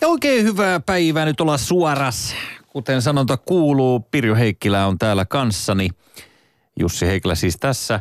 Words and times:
Ja 0.00 0.08
oikein 0.08 0.44
hyvää 0.44 0.80
päivää 0.80 1.24
nyt 1.24 1.40
olla 1.40 1.58
suoras. 1.58 2.34
Kuten 2.66 3.02
sanonta 3.02 3.36
kuuluu, 3.36 4.00
Pirjo 4.00 4.34
Heikkilä 4.34 4.86
on 4.86 4.98
täällä 4.98 5.24
kanssani. 5.24 5.88
Jussi 6.80 7.06
Heikkilä 7.06 7.34
siis 7.34 7.56
tässä. 7.60 8.00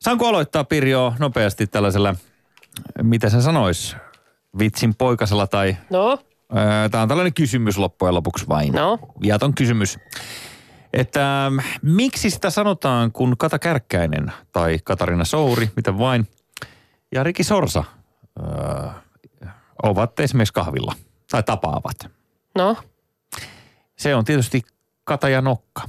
Saanko 0.00 0.28
aloittaa 0.28 0.64
Pirjo 0.64 1.14
nopeasti 1.18 1.66
tällaisella, 1.66 2.14
mitä 3.02 3.28
se 3.28 3.42
sanois, 3.42 3.96
vitsin 4.58 4.94
poikasella 4.94 5.46
tai... 5.46 5.76
No, 5.90 6.18
Tämä 6.90 7.02
on 7.02 7.08
tällainen 7.08 7.34
kysymys 7.34 7.78
loppujen 7.78 8.14
lopuksi 8.14 8.48
vain. 8.48 8.72
no. 8.72 8.98
Viaton 9.22 9.54
kysymys. 9.54 9.98
Että 10.92 11.46
ähm, 11.46 11.58
miksi 11.82 12.30
sitä 12.30 12.50
sanotaan, 12.50 13.12
kun 13.12 13.36
Kata 13.38 13.58
Kärkkäinen 13.58 14.32
tai 14.52 14.78
Katarina 14.84 15.24
Souri, 15.24 15.70
miten 15.76 15.98
vain, 15.98 16.28
ja 17.14 17.22
Riki 17.22 17.44
Sorsa 17.44 17.84
öö, 18.42 18.88
ovat 19.82 20.20
esimerkiksi 20.20 20.54
kahvilla 20.54 20.94
tai 21.30 21.42
tapaavat. 21.42 21.96
No, 22.54 22.76
Se 23.96 24.14
on 24.14 24.24
tietysti 24.24 24.62
Kata 25.04 25.28
ja 25.28 25.40
Nokka. 25.40 25.82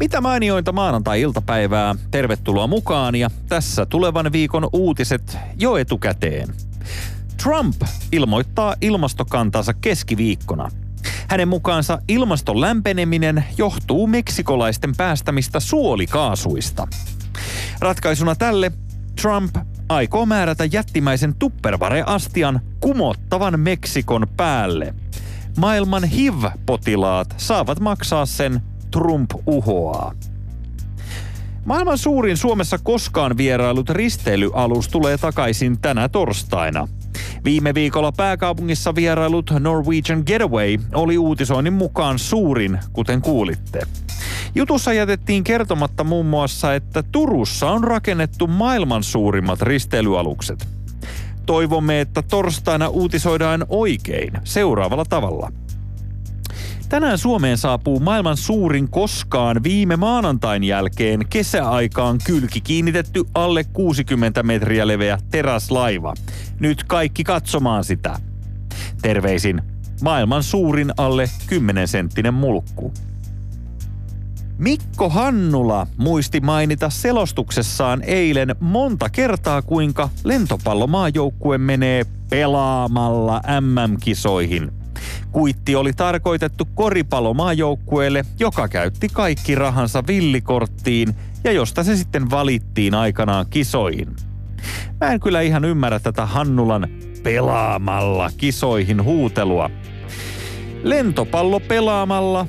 Mitä 0.00 0.20
mainiointa 0.20 0.72
maanantai-iltapäivää. 0.72 1.94
Tervetuloa 2.10 2.66
mukaan 2.66 3.14
ja 3.14 3.30
tässä 3.48 3.86
tulevan 3.86 4.32
viikon 4.32 4.68
uutiset 4.72 5.38
jo 5.58 5.76
etukäteen. 5.76 6.48
Trump 7.42 7.82
ilmoittaa 8.12 8.74
ilmastokantansa 8.80 9.74
keskiviikkona. 9.74 10.70
Hänen 11.28 11.48
mukaansa 11.48 11.98
ilmaston 12.08 12.60
lämpeneminen 12.60 13.44
johtuu 13.58 14.06
meksikolaisten 14.06 14.96
päästämistä 14.96 15.60
suolikaasuista. 15.60 16.88
Ratkaisuna 17.80 18.34
tälle 18.34 18.72
Trump 19.22 19.56
aikoo 19.88 20.26
määrätä 20.26 20.64
jättimäisen 20.64 21.34
Tupperware-astian 21.34 22.60
kumottavan 22.80 23.60
Meksikon 23.60 24.26
päälle. 24.36 24.94
Maailman 25.58 26.04
HIV-potilaat 26.04 27.34
saavat 27.36 27.80
maksaa 27.80 28.26
sen 28.26 28.60
Trump 28.90 29.30
uhoaa. 29.46 30.12
Maailman 31.64 31.98
suurin 31.98 32.36
Suomessa 32.36 32.78
koskaan 32.78 33.36
vierailut 33.36 33.90
risteilyalus 33.90 34.88
tulee 34.88 35.18
takaisin 35.18 35.80
tänä 35.80 36.08
torstaina. 36.08 36.88
Viime 37.44 37.74
viikolla 37.74 38.12
pääkaupungissa 38.12 38.94
vierailut 38.94 39.50
Norwegian 39.58 40.22
Getaway 40.26 40.78
oli 40.94 41.18
uutisoinnin 41.18 41.72
mukaan 41.72 42.18
suurin, 42.18 42.78
kuten 42.92 43.22
kuulitte. 43.22 43.80
Jutussa 44.54 44.92
jätettiin 44.92 45.44
kertomatta 45.44 46.04
muun 46.04 46.26
muassa, 46.26 46.74
että 46.74 47.02
Turussa 47.02 47.70
on 47.70 47.84
rakennettu 47.84 48.46
maailman 48.46 49.02
suurimmat 49.02 49.62
risteilyalukset. 49.62 50.68
Toivomme, 51.46 52.00
että 52.00 52.22
torstaina 52.22 52.88
uutisoidaan 52.88 53.66
oikein 53.68 54.32
seuraavalla 54.44 55.04
tavalla. 55.04 55.52
Tänään 56.88 57.18
Suomeen 57.18 57.58
saapuu 57.58 58.00
maailman 58.00 58.36
suurin 58.36 58.90
koskaan 58.90 59.62
viime 59.62 59.96
maanantain 59.96 60.64
jälkeen 60.64 61.26
kesäaikaan 61.30 62.18
kylki 62.26 62.60
kiinnitetty 62.60 63.24
alle 63.34 63.64
60 63.64 64.42
metriä 64.42 64.86
leveä 64.86 65.18
teräslaiva. 65.30 66.14
Nyt 66.60 66.84
kaikki 66.84 67.24
katsomaan 67.24 67.84
sitä. 67.84 68.16
Terveisin 69.02 69.62
maailman 70.02 70.42
suurin 70.42 70.92
alle 70.96 71.30
10 71.46 71.88
senttinen 71.88 72.34
mulkku. 72.34 72.92
Mikko 74.58 75.08
Hannula 75.08 75.86
muisti 75.96 76.40
mainita 76.40 76.90
selostuksessaan 76.90 78.02
eilen 78.02 78.56
monta 78.60 79.10
kertaa, 79.10 79.62
kuinka 79.62 80.08
lentopallomaajoukkue 80.24 81.58
menee 81.58 82.04
pelaamalla 82.30 83.40
MM-kisoihin. 83.60 84.75
Kuitti 85.32 85.76
oli 85.76 85.92
tarkoitettu 85.92 86.64
koripallomaajoukkueelle, 86.74 88.24
joka 88.38 88.68
käytti 88.68 89.08
kaikki 89.12 89.54
rahansa 89.54 90.02
villikorttiin 90.06 91.14
ja 91.44 91.52
josta 91.52 91.84
se 91.84 91.96
sitten 91.96 92.30
valittiin 92.30 92.94
aikanaan 92.94 93.46
kisoihin. 93.50 94.16
Mä 95.00 95.12
en 95.12 95.20
kyllä 95.20 95.40
ihan 95.40 95.64
ymmärrä 95.64 96.00
tätä 96.00 96.26
Hannulan 96.26 96.88
pelaamalla 97.22 98.30
kisoihin 98.36 99.04
huutelua. 99.04 99.70
Lentopallo 100.82 101.60
pelaamalla, 101.60 102.46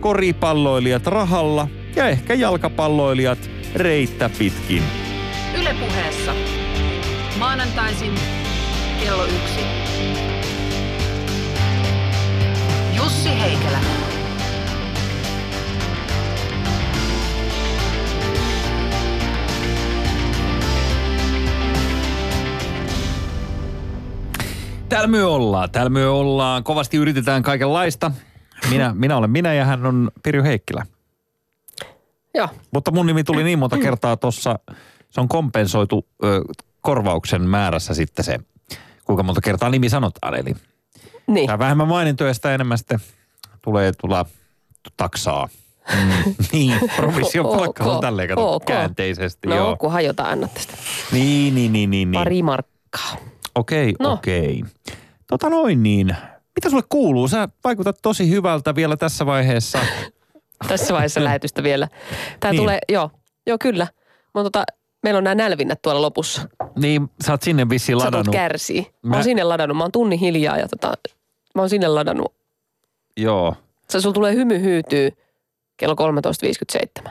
koripalloilijat 0.00 1.06
rahalla 1.06 1.68
ja 1.96 2.08
ehkä 2.08 2.34
jalkapalloilijat 2.34 3.50
reittä 3.74 4.30
pitkin. 4.38 4.82
Ylepuheessa 5.60 6.34
maanantaisin 7.38 8.12
kello 9.04 9.24
yksi. 9.24 9.75
Jussi 13.06 13.40
Heikelä. 13.40 13.78
Täällä 24.88 25.08
me 25.08 25.24
ollaan, 25.24 25.70
täällä 25.70 25.90
me 25.90 26.06
ollaan. 26.06 26.64
Kovasti 26.64 26.96
yritetään 26.96 27.42
kaikenlaista. 27.42 28.10
Minä, 28.70 28.94
minä 28.94 29.16
olen 29.16 29.30
minä 29.30 29.54
ja 29.54 29.64
hän 29.64 29.86
on 29.86 30.10
Pirjo 30.22 30.42
Heikkilä. 30.42 30.86
joo. 32.34 32.48
Mutta 32.72 32.90
mun 32.90 33.06
nimi 33.06 33.24
tuli 33.24 33.44
niin 33.44 33.58
monta 33.58 33.78
kertaa 33.78 34.16
tuossa, 34.16 34.58
se 35.10 35.20
on 35.20 35.28
kompensoitu 35.28 36.06
ö, 36.24 36.42
korvauksen 36.80 37.42
määrässä 37.42 37.94
sitten 37.94 38.24
se, 38.24 38.38
kuinka 39.04 39.22
monta 39.22 39.40
kertaa 39.40 39.70
nimi 39.70 39.88
sanotaan. 39.88 40.34
Eli 40.34 40.54
Niin. 41.26 41.42
mitä 41.50 41.58
vähemmän 41.58 41.88
mainintoja, 41.88 42.34
sitä 42.34 42.54
enemmän 42.54 42.78
sitten 42.78 43.00
tulee 43.62 43.92
tulla 43.92 44.26
taksaa. 44.96 45.48
Mm, 45.94 46.34
niin, 46.52 46.80
provision 46.96 47.46
palkka 47.56 47.84
on 47.84 48.00
tälleen 48.00 48.28
kato 48.28 48.60
käänteisesti. 48.60 49.48
No, 49.48 49.54
joo. 49.56 49.76
kunhan 49.76 50.04
jotain 50.04 50.30
annat 50.32 50.54
tästä. 50.54 50.74
Niin, 51.12 51.54
niin, 51.54 51.72
niin, 51.72 51.90
niin. 51.90 52.10
niin. 52.10 52.20
Pari 52.20 52.42
markkaa. 52.42 53.16
Okei, 53.54 53.94
No. 54.00 54.12
okei. 54.12 54.64
Tota 55.26 55.50
noin 55.50 55.82
niin. 55.82 56.16
Mitä 56.56 56.70
sulle 56.70 56.82
kuuluu? 56.88 57.28
Sä 57.28 57.48
vaikutat 57.64 57.98
tosi 58.02 58.30
hyvältä 58.30 58.74
vielä 58.74 58.96
tässä 58.96 59.26
vaiheessa. 59.26 59.78
Tässä 60.68 60.94
vaiheessa 60.94 61.24
lähetystä 61.24 61.62
vielä. 61.62 61.88
Tää 62.40 62.50
Niin. 62.50 62.60
tulee, 62.62 62.78
joo, 62.88 63.10
joo 63.46 63.56
kyllä. 63.60 63.86
Mä 64.34 64.42
tota, 64.42 64.64
meillä 65.02 65.18
on 65.18 65.24
nämä 65.24 65.34
nälvinnät 65.34 65.82
tuolla 65.82 66.02
lopussa. 66.02 66.48
Niin, 66.78 67.08
sä 67.26 67.32
oot 67.32 67.42
sinne 67.42 67.68
vissiin 67.68 68.00
Sä 68.00 68.04
ladannut. 68.06 68.32
kärsii. 68.34 68.80
Mä, 69.02 69.10
Mä- 69.10 69.16
oon 69.16 69.24
sinne 69.24 69.44
ladannut. 69.44 69.76
Mä 69.76 69.84
oon 69.84 69.92
tunnin 69.92 70.18
hiljaa 70.18 70.58
ja 70.58 70.68
tota, 70.68 70.92
mä 71.56 71.62
oon 71.62 71.68
sinne 71.70 71.88
ladannut. 71.88 72.34
Joo. 73.16 73.54
Se 73.90 74.00
sulla 74.00 74.14
tulee 74.14 74.34
hymy 74.34 74.60
hyytyy 74.60 75.10
kello 75.76 75.94
13.57. 77.04 77.10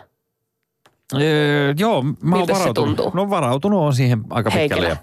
Öö, 1.22 1.74
joo, 1.78 2.04
mä 2.22 2.36
oon 2.36 2.48
varautunut. 2.48 2.76
tuntuu? 2.98 3.12
No 3.14 3.30
varautunut 3.30 3.80
on 3.82 3.94
siihen 3.96 4.22
aika 4.30 4.52
pitkälle. 4.52 4.88
Ja 4.88 4.98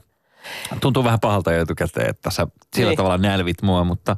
tuntuu 0.80 1.04
vähän 1.04 1.20
pahalta 1.20 1.52
jo 1.52 1.62
etukäteen, 1.62 2.10
että 2.10 2.30
sä 2.30 2.46
sillä 2.76 2.88
Niin. 2.90 2.96
tavalla 2.96 3.18
nälvit 3.18 3.62
mua, 3.62 3.84
mutta 3.84 4.16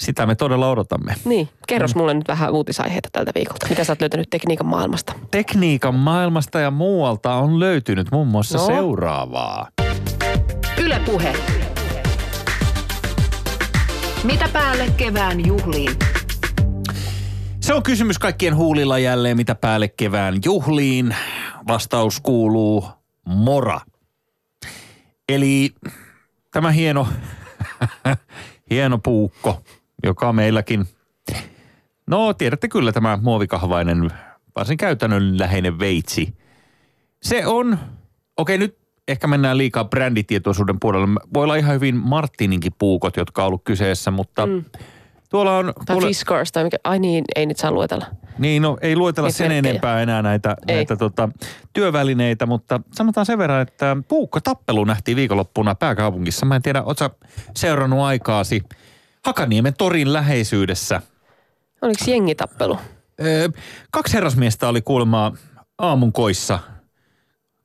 sitä 0.00 0.26
me 0.26 0.34
todella 0.34 0.70
odotamme. 0.70 1.14
Niin, 1.24 1.48
kerros 1.68 1.94
Mm. 1.94 1.98
mulle 2.00 2.14
nyt 2.14 2.28
vähän 2.28 2.52
uutisaiheita 2.52 3.08
tältä 3.12 3.32
viikolta. 3.34 3.66
Mitä 3.68 3.84
sä 3.84 3.92
oot 3.92 4.00
löytänyt 4.00 4.30
tekniikan 4.30 4.66
maailmasta? 4.66 5.12
Tekniikan 5.30 5.94
maailmasta 5.94 6.60
ja 6.60 6.70
muualta 6.70 7.34
on 7.34 7.60
löytynyt 7.60 8.10
muun 8.12 8.28
muassa 8.28 8.58
No. 8.58 8.66
seuraavaa. 8.66 9.68
Ylepuhe. 10.78 11.32
Mitä 14.24 14.48
päälle 14.52 14.90
kevään 14.96 15.46
juhliin? 15.46 15.90
Se 17.60 17.74
on 17.74 17.82
kysymys 17.82 18.18
kaikkien 18.18 18.56
huulilla 18.56 18.98
jälleen, 18.98 19.36
mitä 19.36 19.54
päälle 19.54 19.88
kevään 19.88 20.34
juhliin. 20.44 21.16
Vastaus 21.68 22.20
kuuluu 22.20 22.88
mora. 23.24 23.80
Eli 25.28 25.74
tämä 26.50 26.70
hieno, 26.70 27.08
hieno 28.70 28.98
puukko, 28.98 29.62
joka 30.02 30.32
meilläkin, 30.32 30.86
no 32.06 32.34
tiedätte 32.34 32.68
kyllä 32.68 32.92
tämä 32.92 33.18
muovikahvainen, 33.22 34.10
varsin 34.56 34.76
käytännönläheinen 34.76 35.78
veitsi. 35.78 36.34
Se 37.22 37.46
on, 37.46 37.78
okei 38.36 38.58
nyt 38.58 38.83
ehkä 39.08 39.26
mennään 39.26 39.58
liikaa 39.58 39.84
bränditietoisuuden 39.84 40.80
puolelle. 40.80 41.08
Voi 41.34 41.44
olla 41.44 41.56
ihan 41.56 41.74
hyvin 41.74 41.96
Martininkin 41.96 42.72
puukot, 42.78 43.16
jotka 43.16 43.42
on 43.42 43.46
ollut 43.46 43.64
kyseessä, 43.64 44.10
mutta 44.10 44.46
mm. 44.46 44.64
tuolla 45.30 45.58
on... 45.58 45.72
Tai 45.86 45.96
tuolla- 45.96 46.06
Fiskars 46.08 46.52
tai 46.52 46.64
mikä? 46.64 46.76
Ai 46.84 46.98
niin, 46.98 47.24
ei 47.36 47.46
nyt 47.46 47.56
saa 47.56 47.70
luetella. 47.72 48.06
niin, 48.38 48.62
no 48.62 48.78
ei 48.80 48.96
luetella 48.96 49.28
Niitä 49.28 49.38
sen 49.38 49.48
merkkejä. 49.52 49.70
enempää 49.70 50.02
enää 50.02 50.22
näitä, 50.22 50.56
Ei. 50.68 50.74
näitä 50.76 50.96
tota, 50.96 51.28
työvälineitä, 51.72 52.46
mutta 52.46 52.80
sanotaan 52.92 53.26
sen 53.26 53.38
verran, 53.38 53.62
että 53.62 53.96
puukkotappelu 54.08 54.84
nähtiin 54.84 55.16
viikonloppuna 55.16 55.74
pääkaupungissa. 55.74 56.46
Mä 56.46 56.56
en 56.56 56.62
tiedä, 56.62 56.82
ootko 56.82 57.10
seurannut 57.56 58.00
aikaasi 58.00 58.62
Hakaniemen 59.24 59.74
torin 59.78 60.12
läheisyydessä. 60.12 61.02
Oliko 61.82 62.04
jengitappelu? 62.06 62.78
Öö, 63.22 63.48
kaksi 63.90 64.14
herrasmiestä 64.14 64.68
oli 64.68 64.82
kuulemma 64.82 65.32
aamun 65.78 66.12
koissa. 66.12 66.58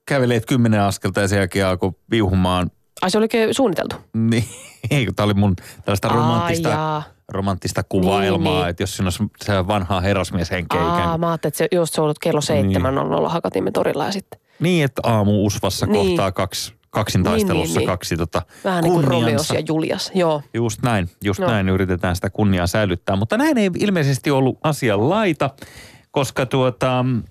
Käveleet 0.10 0.46
kymmenen 0.46 0.82
askelta 0.82 1.22
ja 1.22 1.28
sen 1.28 1.38
jälkeen 1.38 1.68
alkoi 1.68 1.92
viuhumaan 2.12 2.72
Ai 3.02 3.12
se 3.12 3.18
olikin 3.18 3.54
suunniteltu? 3.54 3.96
Niin, 4.30 4.44
ei 4.92 5.06
kun 5.06 5.16
tää 5.16 5.24
oli 5.26 5.34
mun 5.34 5.56
tällaista 5.86 6.08
Ai 6.08 6.16
romanttista, 6.16 6.70
jaa. 6.70 7.04
romanttista 7.28 7.84
kuvailmaa, 7.84 8.54
Niin, 8.54 8.60
niin. 8.62 8.70
että 8.70 8.84
jos 8.84 8.96
siinä 8.96 9.06
olisi 9.06 9.24
se 9.46 9.68
vanhaa 9.68 10.02
herrasmieshenkeä 10.02 10.80
ikään 10.82 10.92
Aa, 11.02 11.10
kuin. 11.12 11.20
mä 11.20 11.28
ajattelin, 11.30 11.50
että 11.52 11.58
se 11.58 11.68
just 11.72 11.94
se 11.94 12.02
on 12.02 12.04
ollut 12.04 12.20
kello 12.20 12.42
seitsemän 12.42 12.98
on 12.98 13.14
ollut 13.14 13.32
Hakatimen 13.32 13.74
torilla 13.74 14.06
ja 14.06 14.12
sitten 14.12 14.40
Niin, 14.60 14.86
että 14.86 15.02
aamu 15.06 15.46
usvassa 15.46 15.86
Niin. 15.86 16.08
kohtaa 16.08 16.32
kaksi, 16.32 16.74
kaksintaistelussa 16.90 17.64
Niin, 17.66 17.74
niin, 17.74 17.78
niin. 17.78 17.88
kaksi 17.88 18.18
tota 18.18 18.42
vähän 18.64 18.84
niin 18.84 18.94
kuin 18.94 19.04
Romeos 19.04 19.50
ja 19.50 19.62
Julias. 19.68 20.12
Joo. 20.16 20.42
Just 20.54 20.82
näin, 20.84 21.10
just 21.24 21.40
Joo. 21.40 21.50
näin 21.50 21.70
yritetään 21.70 22.16
sitä 22.16 22.30
kunniaa 22.30 22.68
säilyttää. 22.68 23.16
Mutta 23.16 23.38
näin 23.38 23.58
ei 23.58 23.70
ilmeisesti 23.80 24.32
ollut 24.32 24.58
asian 24.64 25.10
laita, 25.10 25.50
koska 26.12 26.46
tuota, 26.46 27.04
mm, 27.04 27.24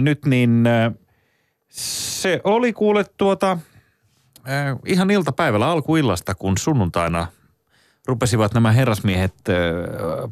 nyt 0.00 0.24
niin 0.26 0.66
äh, 0.66 0.92
se 2.26 2.40
oli 2.44 2.72
kuule 2.72 3.04
tuota 3.16 3.52
äh, 3.52 4.76
ihan 4.86 5.10
iltapäivällä 5.10 5.68
alkuillasta, 5.68 6.34
kun 6.34 6.58
sunnuntaina 6.58 7.26
rupesivat 8.06 8.54
nämä 8.54 8.72
herrasmiehet 8.72 9.34
äh, 9.48 9.54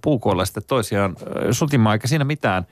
puukoilla 0.02 0.44
sitten 0.44 0.62
toisiaan 0.66 1.16
äh, 1.20 1.48
sutimaan, 1.50 1.94
eikä 1.94 2.08
siinä 2.08 2.24
mitään. 2.24 2.66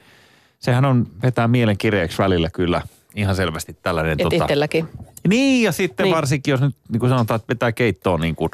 Sehän 0.58 0.84
on 0.84 1.06
vetää 1.22 1.48
mielenkirjeeksi 1.48 2.18
välillä 2.18 2.50
kyllä 2.50 2.82
ihan 3.14 3.36
selvästi 3.36 3.76
tällainen. 3.82 4.12
Et 4.12 4.32
itselläkin. 4.32 4.88
Niin, 5.28 5.64
ja 5.64 5.72
sitten 5.72 6.04
niin. 6.04 6.14
Varsinkin, 6.14 6.52
jos 6.52 6.60
nyt 6.60 6.76
niin 6.88 7.00
kuin 7.00 7.10
sanotaan, 7.10 7.36
että 7.36 7.48
vetää 7.48 7.72
keittoa 7.72 8.18
niin 8.18 8.36
kuin 8.36 8.50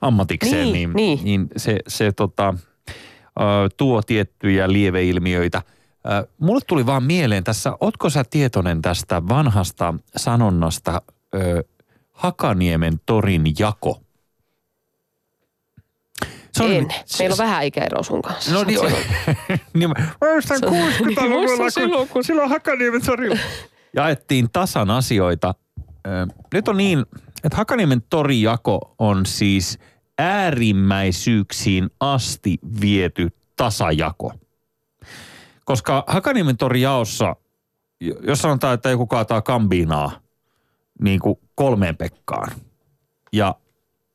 ammatikseen, 0.00 0.72
niin, 0.72 0.92
Niin, 0.92 0.94
niin, 0.94 1.24
niin. 1.24 1.48
se, 1.56 1.78
se 1.88 2.12
tota, 2.12 2.54
tuo 3.76 4.02
tiettyjä 4.02 4.72
lieveilmiöitä. 4.72 5.62
Mulle 6.38 6.60
tuli 6.66 6.86
vaan 6.86 7.02
mieleen 7.02 7.44
tässä, 7.44 7.72
otko 7.80 8.10
sä 8.10 8.24
tietoinen 8.30 8.82
tästä 8.82 9.22
vanhasta 9.28 9.94
sanonnasta 10.16 11.02
ö, 11.34 11.64
Hakaniemen 12.12 13.00
torin 13.06 13.44
jako? 13.58 14.00
Se 16.52 16.78
En. 16.78 16.86
se- 17.06 17.22
Meillä 17.22 17.34
on 17.34 17.38
vähän 17.38 17.64
ikäeroa 17.64 18.02
sun 18.02 18.22
kanssa. 18.22 18.52
No 18.52 18.64
niin, 18.64 18.80
on. 18.80 18.92
niin 19.74 19.88
mä 19.88 19.94
mä 20.20 20.32
muistan 20.32 20.58
60-luvulla, 20.62 21.28
Muistan 21.28 21.56
kun, 21.58 21.70
silloin, 21.72 22.08
kun- 22.08 22.24
silloin 22.24 22.48
Hakaniemen 22.50 23.02
torilla 23.06 23.38
jaettiin 23.94 24.50
tasan 24.52 24.90
asioita. 24.90 25.54
Nyt 26.54 26.68
on 26.68 26.76
niin, 26.76 27.04
että 27.44 27.56
Hakaniemen 27.56 28.02
torijako 28.10 28.94
on 28.98 29.26
siis 29.26 29.78
äärimmäisyyksiin 30.18 31.90
asti 32.00 32.58
viety 32.80 33.28
tasajako. 33.56 34.32
Koska 35.64 36.04
Hakaniemen 36.06 36.56
torijaossa, 36.56 37.36
j- 38.00 38.10
jos 38.26 38.38
sanotaan, 38.38 38.74
että 38.74 38.90
joku 38.90 39.06
kaataa 39.06 39.42
kambinaa 39.42 40.10
niin 41.02 41.20
kuin 41.20 41.38
kolmeen 41.54 41.96
Pekkaan 41.96 42.52
ja 43.32 43.54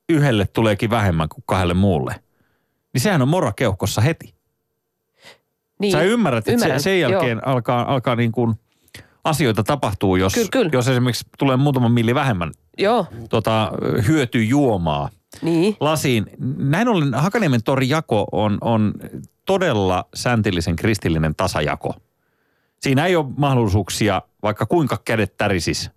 yhdelle 0.10 0.48
tuleekin 0.54 0.90
vähemmän 0.90 1.30
kuin 1.30 1.44
kahdelle 1.48 1.74
muulle, 1.74 2.16
niin 2.94 3.01
sehän 3.01 3.22
on 3.22 3.28
mora 3.28 3.51
keuhkossa 3.51 4.01
heti. 4.01 4.34
Niin. 5.80 5.92
Sä 5.92 6.01
ymmärrät, 6.01 6.40
että 6.40 6.51
Ymmärrän, 6.51 6.80
se, 6.80 6.84
sen 6.84 7.00
jälkeen 7.00 7.48
alkaa, 7.48 7.94
alkaa 7.94 8.16
niin 8.16 8.31
kuin 8.31 8.56
asioita 9.24 9.63
tapahtuu, 9.63 10.16
jos, 10.16 10.34
Kyllä, 10.34 10.50
kyllä. 10.51 10.69
jos 10.74 10.88
esimerkiksi 10.88 11.25
tulee 11.40 11.57
muutama 11.57 11.90
milli 11.90 12.16
vähemmän 12.16 12.51
Joo. 12.78 13.06
tota, 13.30 13.72
hyötyjuomaa 14.07 15.10
Niin. 15.42 15.78
lasiin. 15.80 16.25
Näin 16.57 16.88
ollen 16.88 17.13
Hakaniemen 17.13 17.63
torijako 17.63 18.25
on, 18.31 18.57
on 18.62 18.94
todella 19.50 20.06
säntillisen 20.13 20.75
kristillinen 20.75 21.36
tasajako. 21.36 21.94
Siinä 22.80 23.06
ei 23.06 23.16
ole 23.16 23.25
mahdollisuuksia, 23.38 24.22
vaikka 24.44 24.66
kuinka 24.66 24.98
kädet 25.06 25.38
tärisis, 25.38 25.92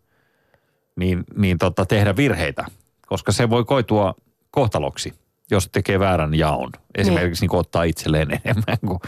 niin, 0.96 1.25
niin 1.37 1.58
tota, 1.58 1.87
tehdä 1.87 2.16
virheitä, 2.16 2.64
koska 3.06 3.32
se 3.32 3.50
voi 3.50 3.64
koitua 3.64 4.14
kohtaloksi, 4.50 5.14
jos 5.50 5.69
tekee 5.72 5.99
väärän 5.99 6.34
jaon. 6.34 6.70
Esimerkiksi 6.94 7.46
niin. 7.46 7.56
ottaa 7.56 7.84
itselleen 7.84 8.31
enemmän 8.44 8.78
kuin 8.87 8.99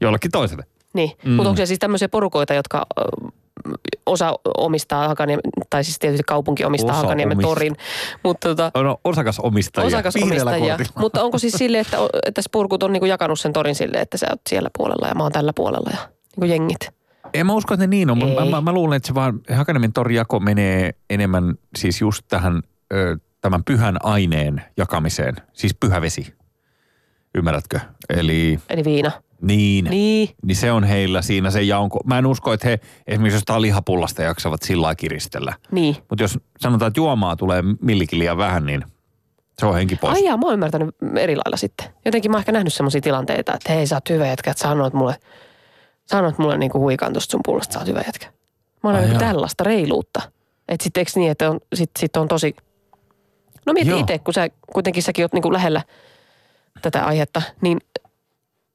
jollekin 0.00 0.30
toiselle. 0.30 0.64
Niin, 0.94 1.10
Mm. 1.24 1.32
mutta 1.32 1.48
onko 1.48 1.56
se 1.56 1.66
siis 1.66 1.78
tämmöisiä 1.78 2.08
porukoita, 2.08 2.54
jotka 2.54 2.86
osa 4.06 4.32
omistaa 4.56 5.08
Hakaniemen, 5.08 5.40
tai 5.70 5.84
siis 5.84 5.98
tietysti 5.98 6.22
kaupunki 6.26 6.64
omistaa 6.64 6.90
Osa 6.90 7.02
Hakaniemen 7.02 7.36
omistaa. 7.36 7.54
torin, 7.54 7.76
mutta 8.24 8.48
tota, 8.48 8.70
No, 8.82 9.00
osakasomistajia. 9.04 9.86
Vihreällä 9.86 10.08
osakasomistajia. 10.08 10.76
kortilla. 10.76 11.00
Mutta 11.04 11.22
onko 11.22 11.38
siis 11.38 11.54
sille, 11.54 11.78
että, 11.80 11.96
että 12.26 12.42
spurkut 12.42 12.82
on 12.82 12.92
niinku 12.92 13.06
jakanut 13.06 13.40
sen 13.40 13.52
torin 13.52 13.74
sille, 13.74 13.98
että 14.00 14.18
sä 14.18 14.26
oot 14.30 14.40
siellä 14.48 14.70
puolella 14.78 15.08
ja 15.08 15.14
mä 15.14 15.22
oon 15.22 15.32
tällä 15.32 15.52
puolella 15.56 15.90
ja 15.92 15.98
niinku 16.36 16.52
jengit? 16.52 16.88
En 17.34 17.46
mä 17.46 17.52
usko, 17.52 17.74
että 17.74 17.86
ne 17.86 17.90
niin 17.90 18.10
on. 18.10 18.18
Mä, 18.18 18.44
mä, 18.50 18.60
mä, 18.60 18.72
luulen, 18.72 18.96
että 18.96 19.06
se 19.06 19.14
vaan 19.14 19.40
Hakaniemen 19.54 19.92
torijako 19.92 20.40
menee 20.40 20.94
enemmän 21.10 21.54
siis 21.76 22.00
just 22.00 22.22
tähän 22.28 22.62
ö, 22.92 23.16
tämän 23.40 23.64
pyhän 23.64 23.96
aineen 24.02 24.62
jakamiseen. 24.76 25.34
Siis 25.52 25.74
pyhä 25.80 26.00
vesi. 26.00 26.34
Ymmärrätkö? 27.34 27.80
Eli 28.08 28.58
Eli 28.70 28.84
viina. 28.84 29.10
Niin, 29.40 29.84
niin. 29.84 30.28
Niin. 30.42 30.56
se 30.56 30.72
on 30.72 30.84
heillä 30.84 31.22
siinä 31.22 31.50
se 31.50 31.62
jaonko. 31.62 32.00
Mä 32.04 32.18
en 32.18 32.26
usko, 32.26 32.52
että 32.52 32.68
he 32.68 32.80
esimerkiksi 33.06 33.36
jostain 33.36 33.62
lihapullasta 33.62 34.22
jaksavat 34.22 34.62
sillä 34.62 34.94
kiristellä. 34.94 35.54
Niin. 35.70 35.96
Mutta 36.10 36.24
jos 36.24 36.38
sanotaan, 36.58 36.88
että 36.88 37.00
juomaa 37.00 37.36
tulee 37.36 37.62
millikin 37.80 38.18
liian 38.18 38.36
vähän, 38.36 38.66
niin 38.66 38.84
se 39.58 39.66
on 39.66 39.74
henki 39.74 39.96
pois. 39.96 40.14
Ai 40.14 40.24
jaa, 40.24 40.36
mä 40.36 40.46
oon 40.46 40.54
ymmärtänyt 40.54 40.96
eri 41.18 41.36
lailla 41.36 41.56
sitten. 41.56 41.86
Jotenkin 42.04 42.30
mä 42.30 42.36
oon 42.36 42.40
ehkä 42.40 42.52
nähnyt 42.52 42.74
semmoisia 42.74 43.00
tilanteita, 43.00 43.54
että 43.54 43.72
hei 43.72 43.86
sä 43.86 43.96
oot 43.96 44.10
hyvä 44.10 44.26
jätkä, 44.26 44.50
että 44.50 44.62
sanoit 44.62 44.94
mulle, 44.94 45.16
sanoit 46.06 46.38
mulle 46.38 46.58
niinku 46.58 46.78
huikaan 46.78 47.12
tuosta 47.12 47.30
sun 47.30 47.40
pullosta, 47.44 47.72
sä 47.72 47.78
oot 47.78 47.88
hyvä 47.88 48.02
jätkä. 48.06 48.26
Mä 48.82 48.90
oon 48.90 49.00
nähnyt 49.00 49.18
tällaista 49.18 49.64
reiluutta. 49.64 50.22
Että 50.68 50.84
sitten 50.84 51.00
eikö 51.00 51.10
niin, 51.14 51.30
että 51.30 51.50
on, 51.50 51.60
sit, 51.74 51.90
sit 51.98 52.16
on 52.16 52.28
tosi... 52.28 52.56
No 53.66 53.72
mieti 53.72 54.00
itse, 54.00 54.18
kun 54.18 54.34
sä 54.34 54.48
kuitenkin 54.72 55.02
säkin 55.02 55.24
oot 55.24 55.32
niinku 55.32 55.52
lähellä 55.52 55.82
tätä 56.82 57.04
aihetta, 57.04 57.42
niin 57.60 57.78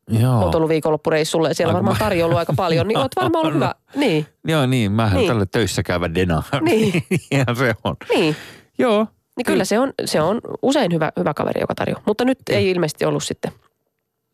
Joo. 0.09 0.41
oot 0.45 0.55
ollut 0.55 0.69
viikonloppureissulle 0.69 1.47
ja 1.47 1.55
siellä 1.55 1.71
Aika 1.71 1.75
varmaan 1.75 1.95
mä- 1.95 1.99
tarjoulu 2.05 2.35
aika 2.37 2.53
paljon, 2.53 2.87
niin 2.87 2.97
oot 2.97 3.11
varmaan 3.15 3.41
ollut 3.45 3.55
hyvä. 3.55 3.75
Niin, 3.95 4.25
Joo, 4.47 4.65
niin. 4.65 4.91
Mähän 4.91 5.17
niin. 5.17 5.27
Tälle 5.27 5.45
töissä 5.45 5.83
käyvä 5.83 6.15
dena. 6.15 6.43
Niin. 6.61 7.03
Ihan 7.31 7.55
se 7.55 7.75
on. 7.83 7.95
niin. 8.15 8.35
Joo. 8.77 9.07
Niin 9.37 9.45
kyllä 9.45 9.65
se 9.65 9.79
on, 9.79 9.93
se 10.05 10.21
on 10.21 10.41
usein 10.61 10.93
hyvä, 10.93 11.11
hyvä 11.19 11.33
kaveri, 11.33 11.61
joka 11.61 11.75
tarjoaa. 11.75 12.01
Mutta 12.05 12.25
nyt 12.25 12.39
ei 12.49 12.69
ilmeisesti 12.69 13.05
ollut 13.05 13.23
sitten. 13.23 13.51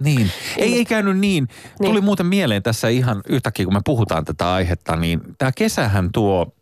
Niin. 0.04 0.32
Ei, 0.58 0.76
ei 0.76 0.86
käynyt 0.86 1.18
niin. 1.20 1.48
Niin. 1.80 1.90
Tuli 1.90 2.02
muuten 2.02 2.26
mieleen 2.26 2.64
tässä 2.64 2.88
ihan 2.88 3.22
yhtäkkiä, 3.30 3.66
kun 3.66 3.74
me 3.74 3.82
puhutaan 3.86 4.26
tätä 4.26 4.54
aihetta, 4.54 4.96
niin 4.96 5.22
tämä 5.38 5.52
kesähän 5.52 6.10
tuo, 6.14 6.54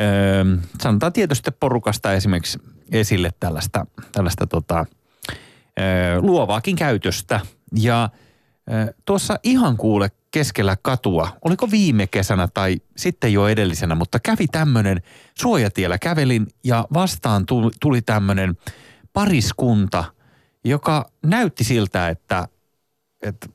öö, 0.00 0.44
sanotaan 0.82 1.12
tietysti 1.12 1.50
porukasta 1.50 2.12
esimerkiksi 2.12 2.58
esille 2.92 3.30
tällaista, 3.40 3.86
tällaista 4.12 4.46
tota, 4.46 4.86
öö, 5.80 6.20
luovaakin 6.20 6.76
käytöstä. 6.76 7.40
Ja 7.80 8.08
tuossa 9.04 9.38
ihan 9.42 9.76
kuule 9.76 10.10
keskellä 10.30 10.76
katua, 10.82 11.28
oliko 11.44 11.70
viime 11.70 12.06
kesänä 12.06 12.48
tai 12.54 12.76
sitten 12.96 13.32
jo 13.32 13.48
edellisenä, 13.48 13.94
mutta 13.94 14.20
kävi 14.20 14.46
tämmöinen 14.46 15.02
suojatiellä. 15.38 15.98
Kävelin 15.98 16.46
ja 16.64 16.86
vastaan 16.94 17.46
tuli, 17.46 17.70
tuli 17.80 18.02
tämmöinen 18.02 18.56
pariskunta, 19.12 20.04
joka 20.64 21.10
näytti 21.22 21.64
siltä, 21.64 22.08
että, 22.08 22.48
että 23.22 23.46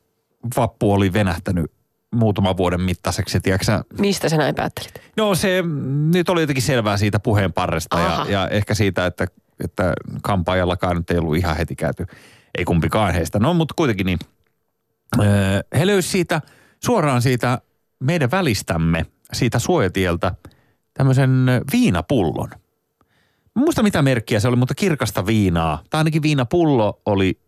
vappu 0.58 0.94
oli 0.94 1.14
venähtänyt 1.14 1.72
muutaman 2.16 2.58
vuoden 2.58 2.82
mittaiseksi, 2.82 3.40
tiedätkö? 3.40 3.84
Mistä 4.00 4.30
sä 4.30 4.38
näin 4.38 4.56
päättelit? 4.56 5.02
No 5.18 5.36
se 5.36 5.64
nyt 6.12 6.30
oli 6.30 6.42
jotenkin 6.42 6.64
selvää 6.64 6.98
siitä 6.98 7.20
puheen 7.20 7.54
parresta 7.54 8.00
ja, 8.00 8.26
ja, 8.30 8.48
ehkä 8.48 8.74
siitä, 8.74 9.06
että, 9.06 9.28
että 9.64 9.94
kampaajallakaan 10.22 10.96
nyt 10.98 11.12
ei 11.12 11.18
ollut 11.18 11.38
ihan 11.38 11.58
heti 11.58 11.76
käyty, 11.76 12.06
ei 12.58 12.66
kumpikaan 12.66 13.14
heistä. 13.14 13.40
No 13.40 13.54
mutta 13.54 13.74
kuitenkin 13.78 14.06
niin, 14.06 14.20
he 15.80 15.88
löysi 15.88 16.10
siitä 16.10 16.42
suoraan 16.84 17.22
siitä 17.22 17.62
meidän 18.00 18.32
välistämme, 18.32 19.06
siitä 19.34 19.60
suojatieltä, 19.60 20.32
tämmöisen 20.94 21.46
viinapullon. 21.72 22.50
Mä 23.56 23.60
muista 23.60 23.84
mitä 23.84 24.02
merkkiä 24.02 24.40
se 24.40 24.48
oli, 24.48 24.56
mutta 24.56 24.76
kirkasta 24.76 25.26
viinaa. 25.26 25.84
Tai 25.90 26.00
ainakin 26.00 26.22
viinapullo 26.22 27.02
oli 27.06 27.40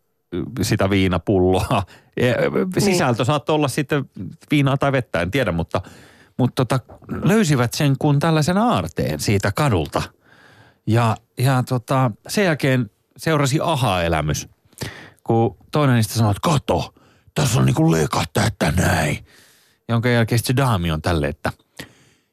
sitä 0.62 0.90
viinapulloa. 0.90 1.84
Ö, 2.22 2.34
Sisältö 2.78 3.26
saattoi 3.26 3.56
olla 3.56 3.68
sitten 3.68 4.10
viinaa 4.52 4.78
tai 4.78 4.92
vettä, 4.92 5.22
en 5.22 5.32
tiedä, 5.32 5.52
mutta, 5.52 5.82
mutta 6.38 6.66
tota, 6.66 6.96
löysivät 7.24 7.74
sen 7.74 7.96
kuin 8.00 8.20
tällaisen 8.20 8.58
aarteen 8.58 9.20
siitä 9.20 9.52
kadulta. 9.52 10.02
Ja, 10.88 11.18
ja 11.38 11.64
tota, 11.70 12.12
sen 12.28 12.46
jälkeen 12.46 12.90
seurasi 13.18 13.60
aha-elämys, 13.62 14.50
kun 15.24 15.58
toinen 15.72 15.96
niistä 15.96 16.14
sanoi, 16.14 16.32
että 16.32 16.50
kato, 16.50 16.94
tässä 17.38 17.60
on 17.60 17.66
niinku 17.66 17.92
lekat 17.92 18.30
että 18.48 18.74
näin. 18.78 19.26
Jonka 19.90 20.10
jälkeen 20.10 20.40
se 20.44 20.56
daami 20.56 20.92
on 20.92 21.02
tälle, 21.02 21.28
että 21.28 21.52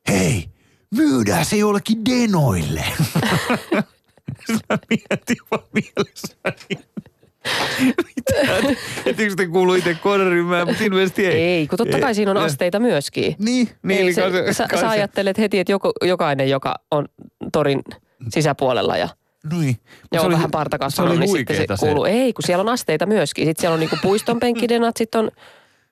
hei, 0.09 0.49
myydään 0.97 1.45
se 1.45 1.57
jollekin 1.57 2.05
denoille. 2.05 2.85
Sitä 4.47 4.79
mietin 4.91 5.37
vaan 5.51 5.63
mielessäni. 5.73 6.85
Mitä? 7.81 8.75
Ettekö 9.07 9.35
te 9.37 9.47
kuulu 9.47 9.75
itse 9.75 9.95
kohderyhmään, 9.95 10.67
mutta 10.67 10.85
ilmeisesti 10.85 11.27
ei. 11.27 11.43
Ei, 11.43 11.67
kun 11.67 11.79
totta 11.79 12.01
kai 12.01 12.15
siinä 12.15 12.31
on 12.31 12.37
asteita 12.37 12.81
myöskin. 12.81 13.37
Niin, 13.39 13.69
niin. 13.83 13.99
Ei 13.99 14.05
niin 14.05 14.15
se, 14.15 14.53
sä, 14.53 14.67
kai 14.69 14.79
sä 14.79 14.87
se- 14.87 14.87
ajattelet 14.87 15.39
heti, 15.39 15.59
että 15.59 15.73
joko, 15.73 15.93
jokainen, 16.03 16.51
joka 16.51 16.75
on 16.91 17.09
torin 17.53 17.83
sisäpuolella 18.29 18.97
ja 18.97 19.09
Niin. 19.53 19.77
Joo, 20.13 20.21
Se 20.23 20.27
oli- 20.27 20.35
vähän 20.35 20.51
parta 20.51 20.79
kasvanut, 20.79 21.19
niin 21.19 21.31
sitten 21.31 21.57
se 21.57 21.67
se. 21.69 21.87
kuuluu. 21.87 22.05
Ei, 22.05 22.33
kun 22.33 22.43
siellä 22.47 22.63
on 22.63 22.69
asteita 22.69 23.07
myöskin. 23.07 23.47
Sitten 23.47 23.61
siellä 23.61 23.75
on 23.75 23.81
niinku 23.81 23.97
puiston 24.03 24.41
penkkidenat, 24.41 24.97
sitten 24.97 25.19
on 25.21 25.31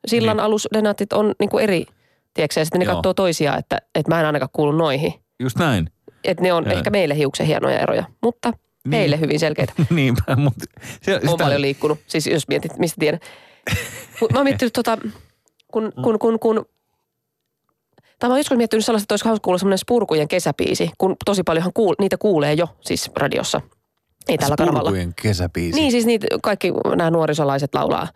sillan 0.06 0.36
Niin. 0.36 0.44
alusdenatit 0.44 1.12
on 1.12 1.34
niinku 1.40 1.58
eri, 1.58 1.86
tiedätkö, 2.34 2.60
ja 2.60 2.64
sitten 2.64 2.78
ne 2.78 2.84
Joo. 2.84 2.94
katsoo 2.94 3.14
toisiaan, 3.14 3.58
että, 3.58 3.78
että 3.94 4.10
mä 4.14 4.20
en 4.20 4.26
ainakaan 4.26 4.48
kuulu 4.52 4.72
noihin. 4.72 5.14
Just 5.40 5.58
näin. 5.58 5.90
Että 6.24 6.42
ne 6.42 6.52
on 6.52 6.64
Joo. 6.66 6.74
ehkä 6.76 6.90
meille 6.90 7.16
hiuksen 7.16 7.46
hienoja 7.46 7.80
eroja, 7.80 8.04
mutta 8.22 8.52
Niin. 8.84 8.92
heille 8.98 9.20
hyvin 9.20 9.40
selkeitä. 9.40 9.72
Niinpä, 9.90 10.36
mutta... 10.36 10.64
Se, 11.02 11.20
on 11.28 11.38
paljon 11.38 11.60
liikkunut. 11.62 11.98
Siis 12.06 12.26
jos 12.26 12.48
mietit, 12.48 12.78
mistä 12.78 12.96
tiedän. 13.00 13.20
Mä 14.32 14.38
oon 14.38 14.44
miettinyt 14.44 14.72
tota, 14.72 14.98
kun, 15.72 15.92
kun, 16.02 16.18
kun, 16.18 16.38
kun 16.38 16.64
tai 18.22 18.28
mä 18.28 18.32
oon 18.32 18.38
joskus 18.38 18.56
miettinyt 18.56 18.84
sellaista, 18.84 19.04
että 19.04 19.12
olisi 19.12 19.24
hauska 19.24 19.44
kuulla 19.44 19.58
semmoinen 19.58 19.78
Spurkujen 19.78 20.28
kesäpiisi, 20.28 20.90
kun 20.98 21.16
tosi 21.24 21.42
paljonhan 21.42 21.72
kuul, 21.74 21.94
niitä 21.98 22.16
kuulee 22.16 22.52
jo 22.52 22.68
siis 22.80 23.10
radiossa. 23.16 23.60
Ei 24.28 24.38
tällä 24.38 24.56
kanavalla. 24.56 24.80
Spurkujen 24.80 25.14
kesäbiisi. 25.22 25.80
Niin 25.80 25.90
siis 25.90 26.06
niitä, 26.06 26.26
kaikki 26.42 26.72
nämä 26.96 27.10
nuorisolaiset 27.10 27.74
laulaa, 27.74 28.08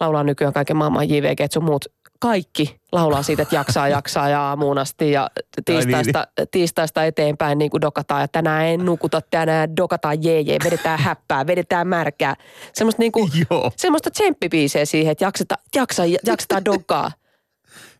laulaa 0.00 0.24
nykyään 0.24 0.52
kaiken 0.52 0.76
maailman 0.76 1.08
JVG, 1.08 1.52
sun 1.52 1.64
muut. 1.64 1.84
Kaikki 2.20 2.76
laulaa 2.92 3.22
siitä, 3.22 3.42
että 3.42 3.54
jaksaa, 3.54 3.88
jaksaa 3.98 4.28
ja 4.28 4.40
aamuun 4.40 4.78
asti 4.78 5.10
ja 5.10 5.30
tiistaista, 5.64 6.26
tiistaista 6.50 7.04
eteenpäin 7.04 7.58
niin 7.58 7.70
kuin 7.70 7.80
dokataan. 7.80 8.20
Ja 8.20 8.28
tänään 8.28 8.66
en 8.66 8.84
nukuta, 8.84 9.20
tänään 9.30 9.76
dokataan 9.76 10.24
jeje, 10.24 10.56
vedetään 10.64 10.98
häppää, 11.08 11.46
vedetään 11.46 11.88
märkää. 11.88 12.36
Semmoista, 12.72 13.02
niin 13.02 13.12
kuin, 13.12 13.30
semmoista 13.76 14.10
tsemppibiisejä 14.10 14.84
siihen, 14.84 15.12
että 15.12 15.24
jakseta, 15.24 15.54
jaksa, 15.76 16.02
jaksetaan 16.26 16.64
dokaa. 16.64 17.10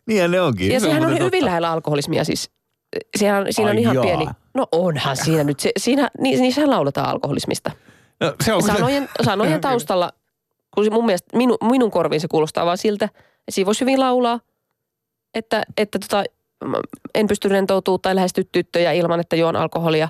Niin 0.07 0.31
ne 0.31 0.41
onkin. 0.41 0.71
Ja 0.71 0.79
Se 0.79 0.85
on 0.85 0.91
sehän 0.91 1.03
on 1.05 1.09
hyvin 1.15 1.31
totta. 1.31 1.45
lähellä 1.45 1.71
alkoholismia 1.71 2.23
siis. 2.23 2.49
Siinä 3.17 3.37
on, 3.37 3.45
siinä 3.49 3.71
on 3.71 3.77
ihan 3.77 3.95
jaa. 3.95 4.03
pieni, 4.03 4.25
no 4.53 4.67
onhan 4.71 5.17
siinä 5.17 5.43
nyt, 5.43 5.59
se, 5.59 5.71
siinä, 5.77 6.09
niin, 6.19 6.41
niissähän 6.41 6.69
lauletaan 6.69 7.09
alkoholismista. 7.09 7.71
No, 8.19 8.33
se 8.43 8.53
on, 8.53 8.63
Sanojen, 8.63 9.09
sanojen 9.23 9.61
taustalla, 9.67 10.11
kun 10.75 10.83
se 10.83 10.89
mun 10.89 11.05
mielestä 11.05 11.37
minu, 11.37 11.57
minun 11.63 11.91
korviin 11.91 12.21
se 12.21 12.27
kuulostaa 12.27 12.65
vaan 12.65 12.77
siltä, 12.77 13.05
että 13.05 13.21
siinä 13.51 13.65
voisi 13.65 13.81
hyvin 13.81 13.99
laulaa, 13.99 14.39
että, 15.33 15.63
että 15.77 15.99
tota, 15.99 16.23
en 17.15 17.27
pysty 17.27 17.49
rentoutumaan 17.49 18.01
tai 18.01 18.15
lähestyä 18.15 18.43
tyttöjä 18.51 18.91
ilman, 18.91 19.19
että 19.19 19.35
juon 19.35 19.55
alkoholia. 19.55 20.09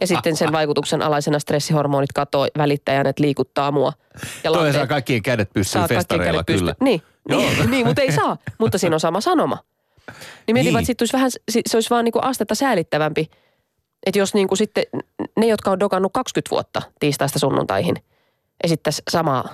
Ja 0.00 0.06
sitten 0.06 0.36
sen 0.36 0.52
vaikutuksen 0.52 1.02
alaisena 1.02 1.38
stressihormonit 1.38 2.12
katoo 2.12 2.46
välittäjän, 2.58 3.06
että 3.06 3.22
liikuttaa 3.22 3.72
mua. 3.72 3.92
Ja 4.44 4.50
Toi 4.52 4.52
lanteet- 4.62 4.72
saa 4.72 4.86
kaikkien 4.86 5.22
kädet 5.22 5.50
kaikki 5.52 5.94
festareilla 5.94 6.44
kyllä. 6.44 6.58
pystyyn. 6.58 6.74
Niin. 6.80 7.02
Niin, 7.38 7.70
niin, 7.70 7.86
mutta 7.86 8.02
ei 8.02 8.12
saa. 8.12 8.36
Mutta 8.58 8.78
siinä 8.78 8.96
on 8.96 9.00
sama 9.00 9.20
sanoma. 9.20 9.58
Niin 10.46 10.54
mietin, 10.54 10.70
Niin. 10.72 10.78
että 10.78 10.86
sit 10.86 11.00
olisi 11.02 11.12
vähän, 11.12 11.30
se 11.68 11.76
olisi 11.76 11.90
vaan 11.90 12.04
niinku 12.04 12.18
astetta 12.22 12.54
säälittävämpi. 12.54 13.30
Että 14.06 14.18
jos 14.18 14.34
niinku 14.34 14.56
sitten 14.56 14.84
ne, 15.36 15.46
jotka 15.46 15.70
on 15.70 15.80
dokannut 15.80 16.12
20 16.12 16.50
vuotta 16.50 16.82
tiistaista 17.00 17.38
sunnuntaihin, 17.38 17.96
esittäisi 18.64 19.02
samaa, 19.10 19.48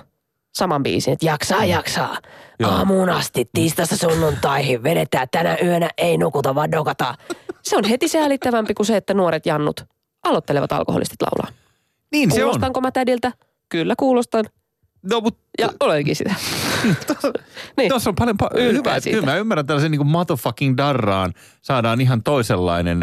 saman 0.55 0.83
biisin, 0.83 1.13
että 1.13 1.25
jaksaa, 1.25 1.65
jaksaa. 1.65 2.17
Joo. 2.59 2.71
Aamuun 2.71 3.09
asti 3.09 3.49
tiistaista 3.53 3.97
sunnuntaihin, 3.97 4.83
vedetään 4.83 5.27
tänä 5.31 5.57
yönä, 5.63 5.89
ei 5.97 6.17
nukuta, 6.17 6.55
vaan 6.55 6.71
dokataan. 6.71 7.15
Se 7.63 7.77
on 7.77 7.83
heti 7.83 8.07
säälittävämpi 8.07 8.73
kuin 8.73 8.85
se, 8.87 8.97
että 8.97 9.13
nuoret 9.13 9.45
jannut 9.45 9.83
aloittelevat 10.23 10.71
alkoholistit 10.71 11.21
laulaa. 11.21 11.53
Niin 12.11 12.31
se 12.31 12.35
on. 12.35 12.41
Kuulostanko 12.41 12.81
mä 12.81 12.91
tädiltä? 12.91 13.31
Kyllä 13.69 13.93
kuulostan. 13.99 14.45
No, 15.11 15.21
mutta 15.21 15.39
Ja 15.59 15.69
olenkin 15.79 16.15
sitä. 16.15 16.35
Niin. 17.77 17.89
Tuossa 17.89 18.09
on 18.09 18.15
paljon 18.15 18.37
pa- 18.43 18.59
hyvä. 18.61 18.99
siitä. 18.99 19.15
Kyllä 19.19 19.31
mä 19.31 19.37
ymmärrän 19.37 19.65
tällaisen 19.65 19.91
niin 19.91 19.99
kuin 19.99 20.07
motherfucking 20.07 20.77
darraan 20.77 21.33
saadaan 21.61 22.01
ihan 22.01 22.23
toisenlainen. 22.23 23.01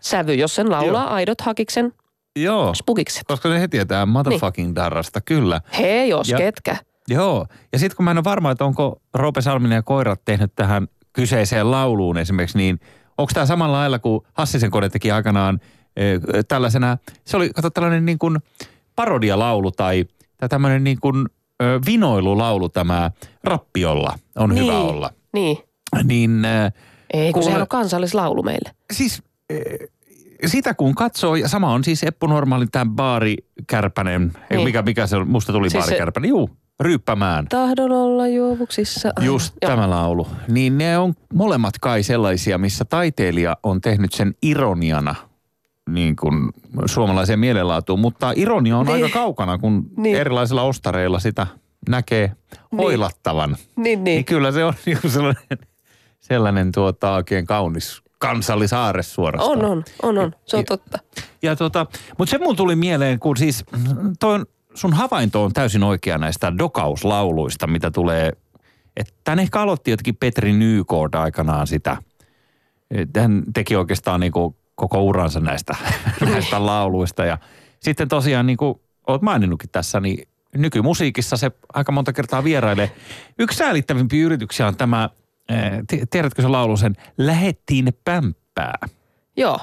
sävy, 0.00 0.34
jos 0.34 0.54
sen 0.54 0.70
laulaa 0.70 1.04
Joo. 1.04 1.12
aidot 1.12 1.40
hakiksen 1.40 1.92
Joo, 2.36 2.74
spukikset. 2.74 3.22
koska 3.26 3.48
ne 3.48 3.60
heti 3.60 3.70
tietää 3.70 4.06
motherfucking 4.06 4.74
darrasta, 4.74 5.20
kyllä. 5.20 5.60
Hei 5.78 6.08
jos 6.08 6.28
Ja- 6.28 6.38
ketkä. 6.38 6.76
Joo, 7.08 7.46
ja 7.72 7.78
sitten 7.78 7.96
kun 7.96 8.04
mä 8.04 8.10
en 8.10 8.16
ole 8.18 8.24
varma, 8.24 8.50
että 8.50 8.64
onko 8.64 9.00
Roope 9.14 9.40
Salminen 9.40 9.76
ja 9.76 9.82
koirat 9.82 10.20
tehnyt 10.24 10.52
tähän 10.54 10.88
kyseiseen 11.12 11.70
lauluun 11.70 12.18
esimerkiksi, 12.18 12.58
niin 12.58 12.80
onko 13.18 13.30
tämä 13.34 13.46
samalla 13.46 13.76
lailla 13.78 13.98
kuin 13.98 14.20
Hassisen 14.32 14.70
kone 14.70 14.88
teki 14.88 15.10
aikanaan 15.10 15.60
eh, 15.96 16.20
tällaisena, 16.48 16.98
se 17.24 17.36
oli 17.36 17.50
kato 17.50 17.70
tällainen 17.70 18.04
niin 18.04 18.18
kuin 18.18 18.38
parodialaulu 18.96 19.70
tai, 19.70 20.04
tai 20.36 20.48
tämmöinen 20.48 20.84
niin 20.84 21.00
kuin 21.00 21.26
ö, 21.62 21.80
vinoilulaulu 21.86 22.68
tämä 22.68 23.10
Rappiolla 23.44 24.18
on 24.36 24.50
niin, 24.50 24.64
hyvä 24.64 24.78
olla. 24.78 25.10
Niin. 25.32 25.58
Niin 26.04 26.44
Ei, 27.14 27.24
kun 27.24 27.32
Kuule- 27.32 27.44
sehän 27.44 27.62
on 27.62 27.68
kansallislaulu 27.68 28.42
meille. 28.42 28.70
siis 28.92 29.22
sitä 30.46 30.74
kun 30.74 30.94
katsoo, 30.94 31.36
ja 31.36 31.48
sama 31.48 31.72
on 31.72 31.84
siis 31.84 32.02
Eppu 32.04 32.26
Normaalin 32.26 32.70
tämä 32.70 32.90
Baari 32.94 33.36
Kärpänen, 33.66 34.32
niin. 34.50 34.64
Mikä, 34.64 34.82
mikä 34.82 35.06
se 35.06 35.16
on, 35.16 35.28
musta 35.28 35.52
tuli 35.52 35.70
Siis 35.70 35.82
Baari 35.84 35.94
se- 35.94 35.98
Kärpänen, 35.98 36.28
juu, 36.28 36.50
Ryyppämään. 36.80 37.46
Tahdon 37.48 37.92
olla 37.92 38.28
juovuksissa. 38.28 39.12
Just 39.20 39.54
Joo. 39.62 39.70
tämä 39.70 39.90
laulu. 39.90 40.26
Niin 40.48 40.78
ne 40.78 40.98
on 40.98 41.14
molemmat 41.34 41.78
kai 41.80 42.02
sellaisia, 42.02 42.58
missä 42.58 42.84
taiteilija 42.84 43.56
on 43.62 43.80
tehnyt 43.80 44.12
sen 44.12 44.34
ironiana 44.42 45.14
niin 45.94 46.16
kuin 46.16 46.50
suomalaiseen 46.86 47.38
mielenlaatuun. 47.38 48.00
Mutta 48.00 48.32
ironia 48.36 48.78
on 48.78 48.86
Niin. 48.86 49.04
aika 49.04 49.08
kaukana, 49.18 49.58
kun 49.58 49.86
Niin. 49.96 50.16
erilaisilla 50.16 50.62
ostareilla 50.62 51.18
sitä 51.18 51.46
näkee 51.88 52.32
hoilattavan. 52.78 53.50
Niin, 53.50 53.58
Niin, 53.76 53.84
niin 53.84 54.04
niin. 54.04 54.24
kyllä 54.24 54.52
se 54.52 54.64
on 54.64 54.72
niinku 54.86 55.08
sellainen, 55.08 55.58
sellainen 56.20 56.72
tuota, 56.72 57.14
oikein 57.14 57.46
kaunis 57.46 58.02
kansallisaare 58.18 59.02
suorastaan. 59.02 59.58
On, 59.58 59.64
on, 59.64 59.84
on, 60.02 60.18
on. 60.18 60.32
Se 60.46 60.56
on 60.56 60.60
Ja- 60.60 60.64
totta. 60.64 60.98
Ja 61.42 61.56
tota, 61.56 61.86
mutta 62.18 62.30
se 62.30 62.38
mun 62.38 62.56
tuli 62.56 62.76
mieleen, 62.76 63.18
kun 63.18 63.36
siis 63.36 63.64
toi 64.20 64.34
on, 64.34 64.46
sun 64.74 64.92
havainto 64.92 65.44
on 65.44 65.52
täysin 65.52 65.82
oikea 65.82 66.18
näistä 66.18 66.52
dokauslauluista, 66.58 67.66
mitä 67.66 67.90
tulee, 67.90 68.32
että 68.96 69.12
tän 69.24 69.38
ehkä 69.38 69.60
aloitti 69.60 69.90
jotenkin 69.90 70.16
Petri 70.16 70.52
Nykord 70.52 71.14
aikanaan 71.14 71.66
sitä. 71.66 71.96
Hän 73.16 73.42
teki 73.54 73.76
oikeastaan 73.76 74.20
niinku 74.20 74.56
koko 74.82 75.02
uransa 75.02 75.40
näistä, 75.40 75.76
näistä 76.32 76.66
lauluista 76.66 77.24
ja 77.24 77.38
sitten 77.80 78.08
tosiaan 78.08 78.46
niin 78.46 78.56
kuin 78.56 78.80
oot 79.06 79.22
maininnutkin 79.22 79.70
tässä, 79.70 80.00
niin 80.00 80.28
nykymusiikissa 80.56 81.36
se 81.36 81.50
aika 81.74 81.92
monta 81.92 82.12
kertaa 82.12 82.44
vierailee. 82.44 82.90
Yksi 83.38 83.58
säälittävimpiä 83.58 84.24
yrityksiä 84.24 84.66
on 84.66 84.76
tämä, 84.76 85.10
eh, 85.48 85.72
ti- 85.86 86.02
tiedätkö 86.10 86.42
se 86.42 86.48
laulu 86.48 86.76
sen, 86.76 86.96
Lähettiin 87.18 87.92
pämppää 88.04 88.78
Joo. 89.36 89.60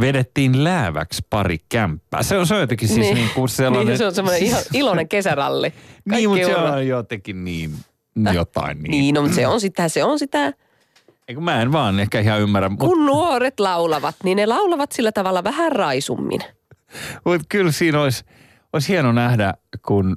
vedettiin 0.00 0.64
lääväksi 0.64 1.26
pari 1.30 1.58
kämppää. 1.68 2.22
Se 2.22 2.38
on, 2.38 2.46
se 2.46 2.54
on 2.54 2.60
jotenkin 2.60 2.88
siis 2.88 3.00
niin, 3.00 3.14
niin 3.14 3.30
kuin 3.34 3.48
sellainen... 3.48 3.86
niin, 3.86 3.98
se 3.98 4.06
on 4.06 4.14
semmoinen 4.14 4.42
ihan 4.42 4.62
iloinen 4.72 5.08
kesäralli. 5.08 5.68
Niin, 5.68 6.10
Kaikki 6.10 6.28
mutta 6.28 6.46
se 6.46 6.56
on 6.56 6.86
jotenkin 6.86 7.44
niin 7.44 7.70
jotain 8.32 8.82
niin. 8.82 8.90
Niin, 8.90 9.14
no, 9.14 9.22
mutta 9.22 9.34
se 9.34 9.46
on 9.46 9.60
sitä, 9.60 9.88
se 9.88 10.04
on 10.04 10.18
sitä. 10.18 10.52
Eikö 11.32 11.40
mä 11.40 11.62
en 11.62 11.72
vaan 11.72 12.00
ehkä 12.00 12.20
ihan 12.20 12.40
ymmärrä, 12.40 12.68
mutta 12.68 12.86
Kun 12.86 13.06
nuoret 13.06 13.60
laulavat, 13.60 14.14
niin 14.24 14.36
ne 14.36 14.46
laulavat 14.46 14.92
sillä 14.92 15.12
tavalla 15.12 15.44
vähän 15.44 15.72
raisummin. 15.72 16.40
mut 17.24 17.42
kyllä 17.48 17.72
siinä 17.72 18.00
olisi, 18.00 18.24
olisi 18.72 18.88
hieno 18.88 19.12
nähdä, 19.12 19.54
kun 19.86 20.16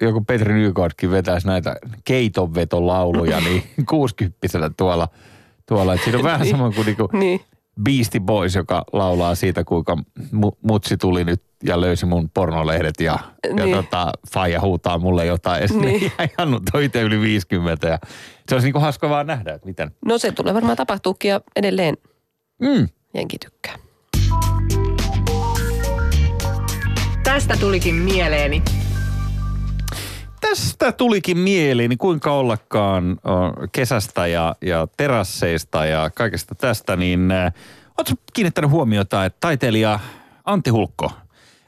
joku 0.00 0.24
Petri 0.24 0.54
Nykordkin 0.54 1.10
vetäisi 1.10 1.46
näitä 1.46 1.76
keitonvetolauluja, 2.04 3.40
niin 3.40 3.62
60 3.90 4.70
tuolla, 4.76 5.08
tuolla. 5.68 5.94
Et 5.94 6.00
siinä 6.04 6.18
on 6.18 6.24
vähän 6.24 6.40
Niin. 6.40 6.50
sama 6.50 6.70
kuin 6.70 6.86
niinku 6.86 7.08
Niin. 7.12 7.40
Beastie 7.82 8.20
Boys, 8.20 8.54
joka 8.54 8.84
laulaa 8.92 9.34
siitä, 9.34 9.64
kuinka 9.64 9.96
mu- 10.34 10.56
mutsi 10.62 10.96
tuli 10.96 11.24
nyt 11.24 11.42
ja 11.62 11.80
löysi 11.80 12.06
mun 12.06 12.30
pornolehdet 12.34 13.00
ja, 13.00 13.18
ja 13.48 13.54
Niin. 13.64 13.76
tota, 13.76 14.12
faija 14.32 14.60
huutaa 14.60 14.98
mulle 14.98 15.26
jotain. 15.26 15.62
Ja 15.62 15.68
Niin. 15.80 16.00
niin. 16.00 16.12
Jannu 16.38 16.60
toi 16.72 16.84
itse 16.84 17.02
yli 17.02 17.20
50 17.20 17.88
ja 17.88 17.98
se 18.48 18.54
olisi 18.54 18.66
niinku 18.66 18.80
hauska 18.80 19.08
vaan 19.10 19.26
nähdä, 19.26 19.54
että 19.54 19.66
miten. 19.66 19.90
No 20.04 20.18
se 20.18 20.32
tulee 20.32 20.54
varmaan 20.54 20.76
tapahtuukin 20.76 21.28
ja 21.28 21.40
edelleen 21.56 21.96
Mm. 22.60 22.88
jenki 23.14 23.36
tykkää. 23.38 23.74
Tästä 27.24 27.56
tulikin 27.60 27.94
mieleeni. 27.94 28.62
Tästä 30.48 30.92
tulikin 30.92 31.38
mieli, 31.38 31.88
niin 31.88 31.98
kuinka 31.98 32.32
ollakaan 32.32 33.18
kesästä 33.72 34.26
ja, 34.26 34.54
ja 34.62 34.88
terasseista 34.96 35.86
ja 35.86 36.10
kaikesta 36.14 36.54
tästä, 36.54 36.96
niin 36.96 37.28
ootko 37.98 38.14
kiinnittänyt 38.34 38.70
huomiota, 38.70 39.24
että 39.24 39.36
taiteilija 39.40 40.00
Antti 40.44 40.70
Hulkko, 40.70 41.10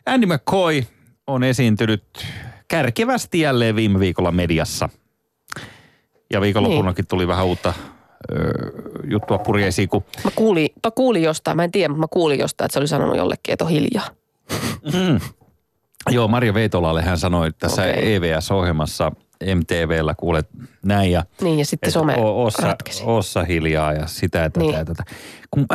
Andy 0.06 0.26
McCoy 0.26 0.82
on 1.26 1.44
esiintynyt 1.44 2.04
kärkevästi 2.68 3.40
jälleen 3.40 3.76
viime 3.76 4.00
viikolla 4.00 4.32
mediassa. 4.32 4.88
Ja 6.32 6.40
viikonloppunakin 6.40 7.06
tuli 7.06 7.28
vähän 7.28 7.46
uutta 7.46 7.74
ö, 8.32 8.36
juttua 9.10 9.38
purjeisiin, 9.38 9.88
kun 9.88 10.04
Mä 10.24 10.30
kuulin, 10.34 10.68
mä 10.86 10.90
kuulin 10.90 11.22
jostain, 11.22 11.56
mä 11.56 11.64
en 11.64 11.70
tiedä, 11.70 11.88
mutta 11.88 12.00
mä 12.00 12.08
kuulin 12.10 12.38
jostain, 12.38 12.66
että 12.66 12.72
se 12.72 12.78
oli 12.78 12.88
sanonut 12.88 13.16
jollekin, 13.16 13.52
että 13.52 13.64
on 13.64 13.70
hiljaa. 13.70 14.06
Joo, 16.10 16.28
Marja 16.28 16.54
Veitolalle 16.54 17.02
hän 17.02 17.18
sanoi 17.18 17.52
tässä 17.52 17.82
okay. 17.82 17.94
EVS-ohjelmassa 18.14 19.12
MTVllä 19.54 20.14
kuulet 20.14 20.48
näin 20.84 21.12
ja 21.12 21.24
Niin, 21.40 21.58
ja 21.58 21.64
sitten 21.64 21.92
some 21.92 22.14
o- 22.16 22.44
ossa, 22.44 22.66
ratkesi. 22.66 23.02
ossa 23.06 23.44
hiljaa 23.44 23.92
ja 23.92 24.06
sitä 24.06 24.38
ja 24.38 24.50
tätä 24.50 24.60
Niin. 24.60 24.74
ja 24.74 24.84
tätä. 24.84 25.04
Kun 25.50 25.66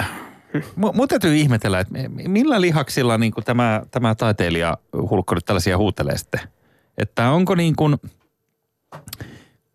mu- 0.55 0.93
mun 0.93 1.07
täytyy 1.07 1.35
ihmetellä, 1.35 1.79
että 1.79 1.93
millä 2.27 2.61
lihaksilla 2.61 3.17
niin 3.17 3.31
kuin 3.31 3.43
tämä, 3.43 3.81
tämä 3.91 4.15
taiteilija 4.15 4.77
hulkko 5.09 5.35
nyt 5.35 5.45
tällaisia 5.45 5.77
huutelee 5.77 6.17
sitten. 6.17 6.39
Että 6.97 7.29
onko 7.29 7.55
niin 7.55 7.75
kuin, 7.75 7.97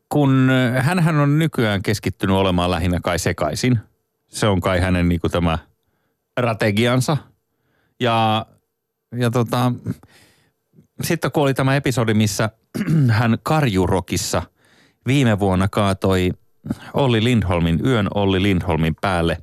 kun 0.09 0.50
hän 0.79 1.19
on 1.21 1.38
nykyään 1.38 1.83
keskittynyt 1.83 2.37
olemaan 2.37 2.71
lähinnä 2.71 2.99
kai 3.03 3.19
sekaisin. 3.19 3.79
Se 4.29 4.47
on 4.47 4.61
kai 4.61 4.81
hänen 4.81 5.09
niin 5.09 5.21
kuin 5.21 5.31
tämä 5.31 5.59
strategiansa. 6.41 7.17
Ja, 8.00 8.47
ja 9.17 9.31
tota, 9.31 9.73
sitten 11.02 11.33
kun 11.33 11.43
oli 11.43 11.55
tämä 11.55 11.76
episodi, 11.76 12.14
missä 12.14 12.50
hän 13.11 13.38
Karjurokissa 13.43 14.43
viime 15.07 15.38
vuonna 15.38 15.69
kaatoi 15.69 16.31
Olli 16.95 17.25
Lindholmin, 17.25 17.81
yön 17.87 18.09
Olli 18.14 18.43
Lindholmin 18.43 18.95
päälle 19.00 19.38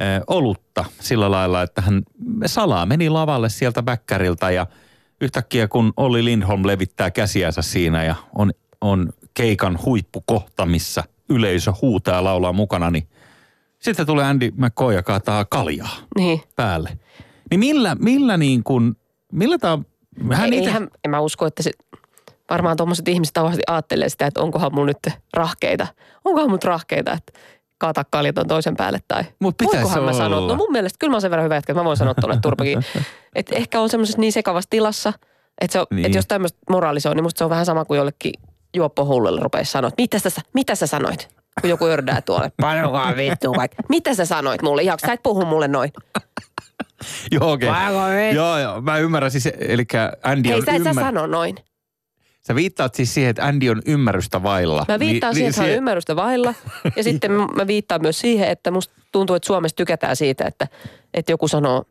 ö, 0.00 0.24
olutta 0.26 0.84
sillä 1.00 1.30
lailla, 1.30 1.62
että 1.62 1.82
hän 1.82 2.02
salaa 2.46 2.86
meni 2.86 3.10
lavalle 3.10 3.48
sieltä 3.48 3.82
bäkkäriltä 3.82 4.50
ja 4.50 4.66
yhtäkkiä 5.20 5.68
kun 5.68 5.92
Olli 5.96 6.24
Lindholm 6.24 6.66
levittää 6.66 7.10
käsiänsä 7.10 7.62
siinä 7.62 8.04
ja 8.04 8.14
on, 8.34 8.52
on 8.80 9.12
keikan 9.34 9.78
huippukohta, 9.84 10.66
missä 10.66 11.04
yleisö 11.28 11.72
huutaa 11.82 12.14
ja 12.14 12.24
laulaa 12.24 12.52
mukana, 12.52 12.90
niin 12.90 13.08
sitten 13.78 14.06
tulee 14.06 14.24
Andy 14.24 14.50
McCoy 14.56 14.94
ja 14.94 15.02
kaataa 15.02 15.44
kaljaa 15.44 15.96
Niin. 16.16 16.40
päälle. 16.56 16.98
Niin 17.50 17.60
millä, 17.60 17.96
millä 18.00 18.36
niin 18.36 18.62
kuin, 18.64 18.96
millä 19.32 19.58
tämä 19.58 19.78
hän 20.32 20.52
Ei, 20.52 20.58
itse, 20.58 20.68
eihän, 20.70 20.88
en 21.04 21.10
mä 21.10 21.20
usko, 21.20 21.46
että 21.46 21.62
se, 21.62 21.70
varmaan 22.50 22.76
tuommoiset 22.76 23.08
ihmiset 23.08 23.34
tavasti 23.34 23.62
ajattelee 23.66 24.08
sitä, 24.08 24.26
että 24.26 24.40
onkohan 24.40 24.74
mulla 24.74 24.86
nyt 24.86 25.14
rahkeita. 25.34 25.86
Onkohan 26.24 26.50
mut 26.50 26.64
rahkeita, 26.64 27.12
että 27.12 27.32
kaata 27.78 28.04
kaljaton 28.10 28.46
toisen 28.48 28.76
päälle 28.76 28.98
tai 29.08 29.24
Mut 29.38 29.54
voinkohan 29.64 30.02
mä 30.04 30.12
sanoa. 30.12 30.38
olla. 30.38 30.48
No 30.52 30.56
mun 30.56 30.72
mielestä 30.72 30.96
kyllä 31.00 31.10
mä 31.10 31.14
oon 31.14 31.20
sen 31.20 31.30
verran 31.30 31.44
hyvä, 31.44 31.56
että 31.56 31.74
mä 31.74 31.84
voin 31.84 31.96
sanoa 31.96 32.14
tuolle 32.14 32.38
turpakin. 32.42 32.78
että 33.34 33.56
ehkä 33.56 33.80
on 33.80 33.88
semmoisessa 33.88 34.20
niin 34.20 34.32
sekavassa 34.32 34.70
tilassa, 34.70 35.12
että, 35.60 35.72
se 35.72 35.80
on, 35.80 35.86
Niin. 35.90 36.06
että 36.06 36.18
jos 36.18 36.26
tämmöistä 36.26 36.58
moraalisoi, 36.70 37.14
niin 37.14 37.22
musta 37.22 37.38
se 37.38 37.44
on 37.44 37.50
vähän 37.50 37.66
sama 37.66 37.84
kuin 37.84 37.98
jollekin 37.98 38.32
juoppohullulle 38.76 39.40
rupeaisi 39.42 39.72
sanoa, 39.72 39.88
että 39.88 40.02
mitä 40.02 40.18
sä, 40.18 40.30
mitä 40.54 40.74
sä 40.74 40.86
sanoit? 40.86 41.28
Kun 41.60 41.70
joku 41.70 41.84
ördää 41.84 42.20
tuolle, 42.20 42.52
painokaa 42.60 43.16
vittu 43.16 43.52
kaikki. 43.52 43.76
Mitä 43.88 44.14
sä 44.14 44.24
sanoit 44.24 44.62
mulle? 44.62 44.82
Ihan, 44.82 44.98
sä 45.06 45.12
et 45.12 45.22
puhu 45.22 45.44
mulle 45.44 45.68
noin. 45.68 45.92
joo, 47.32 47.52
okei. 47.52 47.70
Vittu? 47.70 48.34
Joo, 48.34 48.58
joo, 48.58 48.80
mä 48.80 48.98
ymmärrän 48.98 49.30
siis, 49.30 49.48
eli 49.58 49.84
Andy 50.22 50.48
Hei, 50.48 50.58
on 50.58 50.64
sä 50.64 50.72
et 50.72 50.82
sä 50.82 50.90
ymmär... 50.90 51.04
sano 51.04 51.26
noin. 51.26 51.56
Sä 52.46 52.54
viittaat 52.54 52.94
siis 52.94 53.14
siihen, 53.14 53.30
että 53.30 53.46
Andy 53.46 53.68
on 53.68 53.82
ymmärrystä 53.86 54.42
vailla. 54.42 54.84
Mä 54.88 54.98
viittaan 54.98 55.30
Ni- 55.30 55.34
siihen, 55.34 55.50
että 55.50 55.60
hän 55.60 55.70
on 55.70 55.76
ymmärrystä 55.76 56.16
vailla. 56.16 56.54
Ja 56.96 57.02
sitten 57.08 57.32
mä 57.32 57.66
viittaan 57.66 58.02
myös 58.02 58.18
siihen, 58.18 58.48
että 58.48 58.70
musta 58.70 58.94
tuntuu, 59.12 59.36
että 59.36 59.46
Suomessa 59.46 59.76
tykätään 59.76 60.16
siitä, 60.16 60.44
että, 60.44 60.68
että 61.14 61.32
joku 61.32 61.48
sanoo 61.48 61.84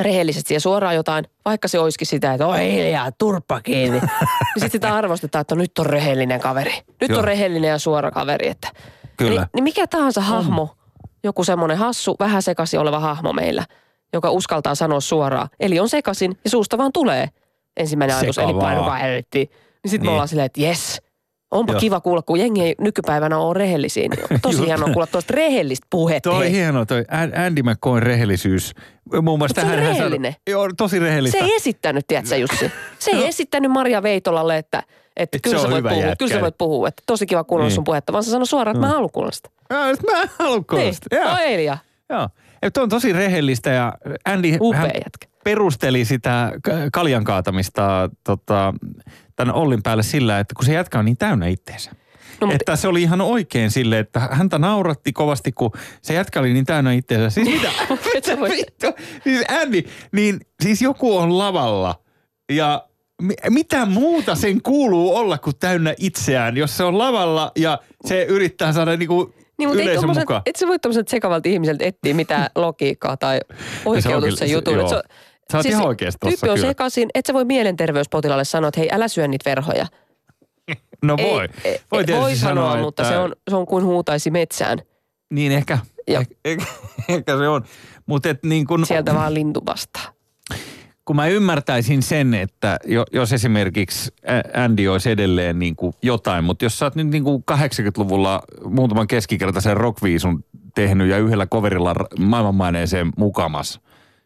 rehellisesti 0.00 0.54
ja 0.54 0.60
suoraan 0.60 0.94
jotain, 0.94 1.24
vaikka 1.44 1.68
se 1.68 1.78
olisikin 1.78 2.06
sitä, 2.06 2.32
että 2.32 2.46
oi 2.46 2.72
hiljaa, 2.72 3.12
turppa 3.12 3.60
kiinni. 3.60 4.00
niin 4.00 4.10
sitten 4.54 4.70
sitä 4.70 4.94
arvostetaan, 4.94 5.40
että 5.40 5.54
nyt 5.54 5.78
on 5.78 5.86
rehellinen 5.86 6.40
kaveri. 6.40 6.74
Nyt 7.00 7.10
Joo. 7.10 7.18
on 7.18 7.24
rehellinen 7.24 7.68
ja 7.70 7.78
suora 7.78 8.10
kaveri. 8.10 8.48
Että, 8.48 8.68
Kyllä. 9.16 9.40
Niin, 9.40 9.48
niin 9.54 9.64
mikä 9.64 9.86
tahansa 9.86 10.20
hahmo, 10.20 10.76
joku 11.24 11.44
semmoinen 11.44 11.78
hassu, 11.78 12.16
vähän 12.20 12.42
sekaisin 12.42 12.80
oleva 12.80 13.00
hahmo 13.00 13.32
meillä, 13.32 13.64
joka 14.12 14.30
uskaltaa 14.30 14.74
sanoa 14.74 15.00
suoraan. 15.00 15.48
Eli 15.60 15.80
on 15.80 15.88
sekaisin 15.88 16.36
ja 16.44 16.50
suusta 16.50 16.78
vaan 16.78 16.92
tulee 16.92 17.28
ensimmäinen 17.76 18.16
ajatus, 18.16 18.38
eli 18.38 18.46
Sekavaa. 18.46 18.62
painokaa 18.62 18.96
helvettiin. 18.96 19.48
Niin 19.48 19.90
sitten 19.90 20.00
Niin. 20.00 20.06
me 20.08 20.10
ollaan 20.10 20.28
silleen, 20.28 20.46
että 20.46 20.60
jes, 20.60 21.02
onpa 21.50 21.72
Joo. 21.72 21.80
kiva 21.80 22.00
kuulla, 22.00 22.22
kun 22.22 22.40
jengi 22.40 22.62
ei 22.62 22.74
nykypäivänä 22.80 23.38
ole 23.38 23.54
rehellisiä. 23.54 24.08
Niin 24.08 24.20
on 24.32 24.40
tosi 24.42 24.56
Just. 24.56 24.66
hienoa 24.66 24.88
kuulla 24.88 25.06
tuosta 25.06 25.34
rehellistä 25.34 25.86
puhetta. 25.90 26.30
Toi 26.30 26.50
hieno, 26.50 26.84
toi 26.84 27.04
An- 27.10 27.38
Andy 27.46 27.62
McCoyn 27.62 28.02
rehellisyys. 28.02 28.72
Muun 29.22 29.38
muassa 29.38 29.60
on 29.60 29.66
tähän 29.66 29.78
hän 29.78 29.86
sanoi- 29.86 29.98
rehellinen. 29.98 30.34
Joo, 30.50 30.68
tosi 30.76 30.98
rehellistä. 30.98 31.38
Se 31.38 31.44
ei 31.44 31.54
esittänyt, 31.56 32.04
tiedätkö 32.06 32.36
Jussi? 32.36 32.72
Se 32.98 33.10
ei 33.10 33.26
esittänyt 33.26 33.70
Maria 33.70 34.02
Veitolalle, 34.02 34.58
että, 34.58 34.82
että 35.16 35.36
Et 35.36 35.42
kyllä, 35.42 35.58
se 35.58 35.62
sä 35.62 35.70
voit 35.70 35.82
puhua, 35.84 36.00
jätkä. 36.00 36.16
kyllä 36.16 36.32
sä 36.34 36.40
voit 36.40 36.58
puhua, 36.58 36.88
että 36.88 37.02
tosi 37.06 37.26
kiva 37.26 37.44
kuunnella 37.44 37.68
Niin. 37.68 37.74
sun 37.74 37.84
puhetta, 37.84 38.12
vaan 38.12 38.24
se 38.24 38.30
sanoi 38.30 38.46
suoraan, 38.46 38.76
että 38.76 38.86
mä 38.86 38.92
haluan 38.92 39.10
kuulla 39.12 39.30
sitä. 39.32 39.48
Joo, 39.70 39.86
nyt 39.86 40.00
mä 40.10 40.22
en 40.22 40.30
halua 40.38 40.64
kuulla 40.70 40.84
Niin, 40.84 40.94
sitä. 40.94 41.16
Joo. 41.16 41.30
no 41.30 41.36
Elia, 41.38 41.78
Joo. 42.10 42.28
Tuo 42.74 42.82
on 42.82 42.88
tosi 42.88 43.12
rehellistä 43.12 43.70
ja 43.70 43.92
Andy 44.24 44.56
upea 44.60 44.80
hän 44.80 44.90
jätkä. 44.94 45.28
perusteli 45.44 46.04
sitä 46.04 46.52
kaljan 46.92 47.24
kaatamista 47.24 48.10
tota, 48.24 48.74
tämän 49.36 49.54
Ollin 49.54 49.82
päälle 49.82 50.02
sillä, 50.02 50.38
että 50.38 50.54
kun 50.54 50.64
se 50.64 50.72
jätkä 50.74 50.98
on 50.98 51.04
niin 51.04 51.16
täynnä 51.16 51.46
itteensä. 51.46 51.90
No, 52.40 52.46
mutta 52.46 52.54
Että 52.54 52.76
se 52.76 52.88
oli 52.88 53.02
ihan 53.02 53.20
oikein 53.20 53.70
sille, 53.70 53.98
että 53.98 54.20
häntä 54.20 54.58
nauratti 54.58 55.12
kovasti, 55.12 55.52
kun 55.52 55.70
se 56.02 56.14
jätkä 56.14 56.40
oli 56.40 56.52
niin 56.52 56.66
täynnä 56.66 56.92
itseensä. 56.92 57.30
Siis 57.30 57.48
mitä? 57.48 57.70
Voi- 58.40 58.50
Vittu. 58.50 58.86
Siis 59.24 59.44
Andy, 59.62 59.82
niin 60.12 60.40
siis 60.62 60.82
joku 60.82 61.16
on 61.16 61.38
lavalla 61.38 62.00
ja 62.52 62.84
mi- 63.22 63.34
mitä 63.50 63.86
muuta 63.86 64.34
sen 64.34 64.62
kuuluu 64.62 65.16
olla 65.16 65.38
kuin 65.38 65.56
täynnä 65.60 65.94
itseään, 65.98 66.56
jos 66.56 66.76
se 66.76 66.84
on 66.84 66.98
lavalla 66.98 67.52
ja 67.56 67.78
se 68.06 68.22
yrittää 68.24 68.72
saada 68.72 68.96
niinku 68.96 69.34
Niin, 69.58 69.68
mutta 69.68 69.82
et, 69.82 69.86
yleisön 69.88 70.10
mukaan. 70.18 70.42
et 70.46 70.56
sä 70.56 70.66
voi 70.66 70.78
tommoselta 70.78 71.10
sekavalta 71.10 71.48
ihmiseltä 71.48 71.84
etsiä 71.84 72.14
mitään 72.14 72.50
logiikkaa 72.64 73.16
tai 73.16 73.40
oikeutusta 73.84 74.44
kyllä- 74.44 74.52
jutun. 74.56 74.74
se- 74.74 74.80
Et 74.80 74.90
joo. 74.92 75.02
Sä 75.52 75.58
oot 75.58 75.66
ihan 75.66 75.86
oikeassa 75.86 76.18
tossa, 76.18 76.30
Tyyppi 76.30 76.50
on 76.50 76.56
kyllä. 76.56 76.68
sekaisin, 76.70 77.08
et 77.14 77.26
sä 77.26 77.34
voi 77.34 77.44
mielenterveyspotilaalle 77.44 78.44
sanoa, 78.44 78.68
että 78.68 78.80
hei 78.80 78.88
älä 78.92 79.08
syö 79.08 79.28
niitä 79.28 79.50
verhoja. 79.50 79.86
No 81.02 81.16
voi. 81.16 81.42
Ei, 81.64 81.70
ei, 81.72 81.80
voi 81.92 82.04
tietysti 82.04 82.22
voi 82.22 82.36
sanoa, 82.36 82.70
sanoa, 82.70 82.82
mutta 82.84 83.02
että- 83.02 83.14
se 83.14 83.18
on, 83.18 83.32
se 83.50 83.56
on 83.56 83.66
kuin 83.66 83.84
huutaisi 83.84 84.30
metsään. 84.30 84.78
Niin 85.30 85.52
ehkä, 85.52 85.78
Joo. 86.08 86.20
ehkä, 86.20 86.34
ehkä, 86.44 86.64
ehkä 87.08 87.38
se 87.38 87.48
on. 87.48 87.64
Mutta 88.06 88.28
niin 88.42 88.66
kun, 88.66 88.86
Sieltä 88.86 89.14
vaan 89.14 89.34
lintu 89.34 89.62
vastaa. 89.66 90.12
Kun 91.08 91.16
mä 91.16 91.26
ymmärtäisin 91.26 92.02
sen, 92.02 92.34
että 92.34 92.78
jo, 92.84 93.04
jos 93.12 93.32
esimerkiksi 93.32 94.14
Andy 94.54 94.88
olisi 94.88 95.10
edelleen 95.10 95.58
niin 95.58 95.76
kuin 95.76 95.92
jotain, 96.02 96.44
mutta 96.44 96.64
jos 96.64 96.78
sä 96.78 96.86
oot 96.86 96.94
nyt 96.94 97.06
niin 97.06 97.24
kuin 97.24 97.44
80-luvulla 97.52 98.42
muutaman 98.64 99.06
keskikertaisen 99.06 99.76
rockviisun 99.76 100.44
tehnyt 100.74 101.08
ja 101.08 101.18
yhdellä 101.18 101.46
coverilla 101.46 101.94
maailmanmaineeseen 102.18 103.12
mukamas, 103.16 103.80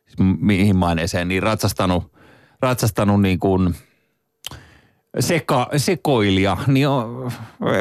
siis 0.06 0.16
mihin 0.40 0.76
maineeseen, 0.76 1.28
niin 1.28 1.42
ratsastanut, 1.42 2.12
ratsastanut 2.60 3.22
niin 3.22 3.38
kuin 3.38 3.74
seka, 5.20 5.68
sekoilija, 5.76 6.56
niin 6.66 6.88
on, 6.88 7.32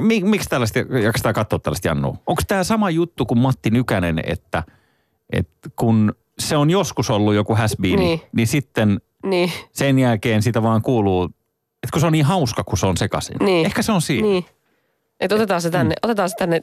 mi, 0.02 0.24
miksi 0.24 0.50
tällaista, 0.50 0.80
jaksetaan 0.80 1.36
katsoa 1.36 1.60
tällaista 1.60 1.88
Jannua? 1.88 2.18
Onko 2.28 2.42
tämä 2.48 2.64
sama 2.64 2.90
juttu 2.90 3.26
kuin 3.26 3.40
Matti 3.40 3.70
Nykänen, 3.70 4.22
että, 4.26 4.64
että 5.32 5.70
kun 5.76 6.14
se 6.41 6.58
on 6.58 6.69
joskus 6.69 7.10
ollut 7.10 7.34
joku 7.34 7.56
häsbiini, 7.56 8.04
niin. 8.04 8.19
Niin. 8.19 8.30
niin 8.34 8.47
sitten 8.47 9.01
Niin, 9.25 9.51
sen 9.71 9.99
jälkeen 9.99 10.41
sitä 10.41 10.63
vaan 10.63 10.82
kuuluu, 10.82 11.23
että 11.84 11.91
kun 11.93 11.99
se 12.01 12.06
on 12.08 12.13
niin 12.13 12.25
hauska, 12.25 12.63
kun 12.63 12.77
se 12.77 12.86
on 12.86 12.97
sekaisin. 12.97 13.38
Niin. 13.39 13.65
Ehkä 13.65 13.82
se 13.82 13.91
on 13.91 14.01
siinä. 14.01 14.27
niin. 14.27 14.45
Et 15.19 15.32
otetaan 15.32 15.62
se 15.62 15.69
tänne, 15.69 15.95
otetaan 16.04 16.30
se 16.30 16.36
tänne 16.36 16.62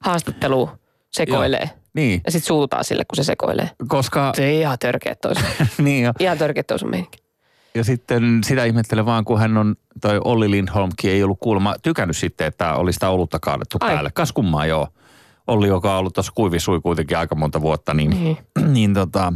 haastatteluun 0.00 0.68
sekoilee. 1.10 1.70
Niin, 1.94 2.20
Ja 2.24 2.32
sit 2.32 2.44
suutaan 2.44 2.84
sille, 2.84 3.04
kun 3.04 3.16
se 3.16 3.24
sekoilee. 3.24 3.70
koska... 3.88 4.32
Se 4.36 4.54
ihan 4.54 4.78
törkeä 4.78 5.14
toi 5.14 5.34
sun, 5.34 5.44
niin 5.84 6.04
ja, 6.04 6.12
ihan 6.18 6.38
törkeä 6.38 6.62
toi 6.62 6.78
sun 6.78 6.90
meininki. 6.90 7.18
ja 7.74 7.84
sitten 7.84 8.40
sitä 8.44 8.64
ihmettelen 8.64 9.06
vaan, 9.06 9.24
kun 9.24 9.38
hän 9.38 9.56
on, 9.56 9.76
toi 10.00 10.20
Olli 10.24 10.50
Lindholmkin 10.50 11.10
ei 11.10 11.22
ollut 11.22 11.40
kuulemma 11.40 11.74
tykännyt 11.82 12.16
sitten, 12.16 12.46
että 12.46 12.74
oli 12.74 12.92
sitä 12.92 13.10
olutta 13.10 13.38
kaadettu 13.38 13.76
Ai. 13.80 13.90
päälle. 13.90 14.10
Kas 14.14 14.32
kummaa 14.32 14.66
joo. 14.66 14.88
Olli, 15.46 15.68
joka 15.68 15.92
on 15.92 15.98
ollut 15.98 16.14
tuossa 16.14 16.32
kuivisui 16.34 16.80
kuitenkin 16.80 17.18
aika 17.18 17.34
monta 17.34 17.60
vuotta, 17.60 17.94
niin, 17.94 18.10
Niin. 18.10 18.36
niin 18.74 18.94
tota, 18.94 19.32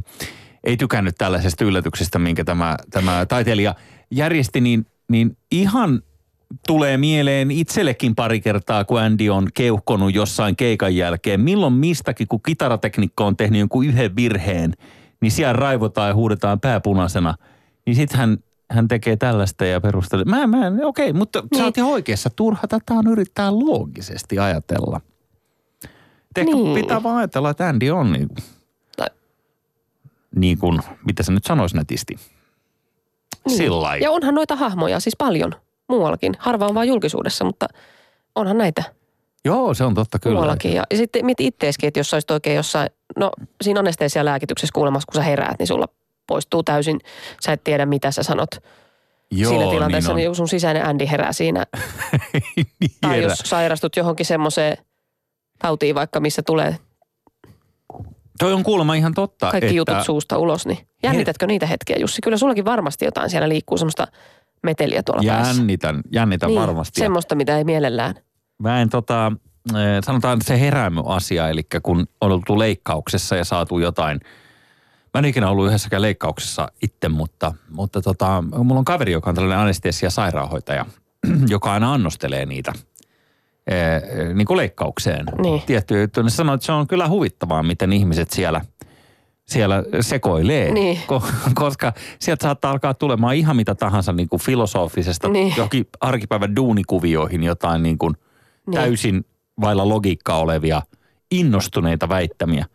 ei 0.65 0.77
tykännyt 0.77 1.15
tällaisesta 1.19 1.65
yllätyksestä, 1.65 2.19
minkä 2.19 2.45
tämä, 2.45 2.77
tämä 2.91 3.27
taiteilija 3.27 3.75
järjesti, 4.11 4.61
niin, 4.61 4.87
niin 5.09 5.37
ihan 5.51 6.03
tulee 6.67 6.97
mieleen 6.97 7.51
itsellekin 7.51 8.15
pari 8.15 8.41
kertaa, 8.41 8.85
kun 8.85 9.01
Andy 9.01 9.29
on 9.29 9.49
keuhkonut 9.55 10.15
jossain 10.15 10.57
keikan 10.57 10.97
jälkeen. 10.97 11.41
Milloin 11.41 11.73
mistäkin, 11.73 12.29
kun 12.29 12.41
kitarateknikko 12.43 13.27
on 13.27 13.37
tehnyt 13.37 13.59
jonkun 13.59 13.87
yhden 13.87 14.17
virheen, 14.17 14.73
niin 15.21 15.33
siellä 15.33 15.53
raivotaan 15.53 16.09
ja 16.09 16.15
huudetaan 16.15 16.61
pääpunaisena. 16.61 17.35
Niin 17.87 17.97
sitten 17.97 18.19
hän, 18.19 18.39
hän 18.71 18.89
tekee 18.89 19.17
tällaista 19.17 19.65
ja 19.65 19.81
perustelee. 19.81 20.25
Mä, 20.25 20.47
mä, 20.47 20.73
okei, 20.83 21.13
mutta 21.13 21.41
niin. 21.41 21.59
sä 21.59 21.65
oot 21.65 21.79
ihan 21.79 21.91
oikeassa. 21.91 22.31
Turha 22.37 22.69
tätä 22.69 22.95
on 22.95 23.07
yrittää 23.07 23.59
loogisesti 23.59 24.39
ajatella. 24.39 25.01
Ehkä 26.41 26.53
Niin. 26.55 26.75
pitää 26.83 27.03
vaan 27.03 27.17
ajatella, 27.17 27.51
että 27.51 27.69
Andy 27.69 27.91
on 27.91 28.13
niin, 28.13 28.29
Tai- 28.97 29.09
niin 30.37 30.59
kuin, 30.59 30.81
mitä 31.07 31.23
sä 31.23 31.33
nyt 31.33 31.45
sanois 31.45 31.75
nätisti. 31.75 32.15
Niin. 33.47 33.57
Sillä. 33.57 33.97
Ja 33.97 34.11
onhan 34.11 34.35
noita 34.35 34.57
hahmoja 34.57 35.01
siis 35.01 35.17
paljon 35.17 35.53
muuallakin. 35.89 36.33
Harva 36.39 36.67
on 36.67 36.75
vaan 36.75 36.89
julkisuudessa, 36.89 37.45
mutta 37.45 37.67
onhan 38.35 38.59
näitä 38.59 38.83
Joo, 39.45 39.75
se 39.75 39.85
on 39.85 39.95
totta 39.95 40.19
kyllä. 40.19 40.35
muuallakin. 40.35 40.73
Ja, 40.75 40.85
ja 40.91 40.97
sitten 40.97 41.27
mieti 41.27 41.47
itteeskin, 41.47 41.89
että 41.89 42.01
jos 42.01 42.11
sä 42.11 42.17
olisit 42.17 42.31
oikein 42.31 42.57
jossain, 42.57 42.89
no 43.17 43.31
siinä 43.63 43.81
anestesialääkityksessä 43.81 44.73
kuulemassa, 44.75 45.07
kun 45.13 45.15
sä 45.15 45.23
heräät, 45.29 45.59
niin 45.59 45.67
sulla 45.67 45.89
poistuu 46.27 46.63
täysin, 46.63 47.01
sä 47.45 47.53
et 47.53 47.65
tiedä 47.65 47.87
mitä 47.87 48.11
sä 48.11 48.23
sanot 48.23 48.51
Joo, 49.31 49.51
siinä 49.51 49.71
tilanteessa, 49.71 50.15
niin, 50.15 50.27
on. 50.29 50.31
niin 50.31 50.35
sun 50.37 50.49
sisäinen 50.49 50.87
Andy 50.87 51.07
herää 51.11 51.33
siinä. 51.33 51.65
Niin 52.57 52.91
Tai 53.01 53.23
jos 53.23 53.39
sairastut 53.39 53.97
johonkin 53.97 54.27
semmoiseen 54.27 54.77
tautiin 55.59 55.95
vaikka, 55.95 56.21
missä 56.21 56.43
tulee 56.43 56.79
Toi 58.39 58.53
on 58.53 58.63
kuulemma 58.63 58.95
ihan 58.95 59.15
totta. 59.15 59.51
Kaikki 59.51 59.67
että, 59.67 59.77
jutut 59.77 60.05
suusta 60.05 60.39
ulos, 60.39 60.67
niin 60.67 60.79
jännitätkö 61.03 61.47
niitä 61.47 61.67
hetkiä, 61.67 61.97
Jussi? 62.01 62.23
Kyllä 62.23 62.37
sullakin 62.37 62.65
varmasti 62.65 63.05
jotain 63.05 63.31
siellä 63.31 63.49
liikkuu 63.49 63.79
semmoista 63.79 64.07
meteliä 64.63 65.03
tuolla 65.03 65.23
päässä. 65.27 65.61
Jännitän, 65.61 66.01
jännitän 66.13 66.49
Niin, 66.49 66.61
varmasti. 66.61 67.01
semmoista, 67.01 67.35
mitä 67.35 67.59
ei 67.59 67.65
mielellään. 67.65 68.15
Mä 68.59 68.81
en 68.81 68.91
tota, 68.91 69.33
eh, 69.69 70.03
sanotaan 70.05 70.39
se 70.43 70.61
heräämöasia, 70.61 71.49
eli 71.49 71.63
kun 71.83 72.07
on 72.21 72.33
oltu 72.33 72.59
leikkauksessa 72.59 73.37
ja 73.37 73.45
saatu 73.45 73.79
jotain. 73.79 74.21
Mä 75.15 75.19
en 75.19 75.25
ikinä 75.25 75.51
ollut 75.51 75.67
yhdessäkään 75.67 76.03
leikkauksessa 76.03 76.69
itse, 76.83 77.09
mutta, 77.09 77.55
mutta 77.71 78.03
tota, 78.03 78.45
mulla 78.57 78.79
on 78.79 78.85
kaveri, 78.85 79.13
joka 79.13 79.31
on 79.31 79.37
tällainen 79.37 79.59
anestesia-sairaanhoitaja, 79.59 80.87
joka 81.49 81.73
aina 81.73 81.93
annostelee 81.93 82.47
niitä 82.47 82.73
niin 84.35 84.47
kuin 84.47 84.57
leikkaukseen. 84.57 85.27
Niin. 85.43 85.63
Tiettyjä 85.67 86.01
juttuja. 86.01 86.25
Ne 86.25 86.31
sanoo, 86.31 86.55
että 86.55 86.65
se 86.67 86.73
on 86.73 86.87
kyllä 86.87 87.09
huvittavaa, 87.09 87.63
miten 87.63 87.93
ihmiset 87.93 88.31
siellä, 88.31 88.61
siellä 89.47 89.83
sekoilee. 90.01 90.71
Niin. 90.73 90.99
Ko- 91.13 91.51
koska 91.55 91.93
sieltä 92.19 92.43
saattaa 92.43 92.71
alkaa 92.71 92.95
tulemaan 92.95 93.35
ihan 93.35 93.57
mitä 93.57 93.75
tahansa 93.75 94.13
niin 94.13 94.29
kuin 94.29 94.43
filosofisesta 94.43 95.29
Niin. 95.29 95.55
johonkin 95.57 95.87
arkipäivän 96.01 96.57
duunikuvioihin 96.57 97.43
jotain 97.43 97.83
niin 97.83 97.99
kuin 97.99 98.15
Niin. 98.67 98.75
täysin 98.75 99.25
vailla 99.61 99.89
logiikkaa 99.89 100.39
olevia 100.39 100.83
innostuneita 101.31 102.09
väittämiä. 102.09 102.67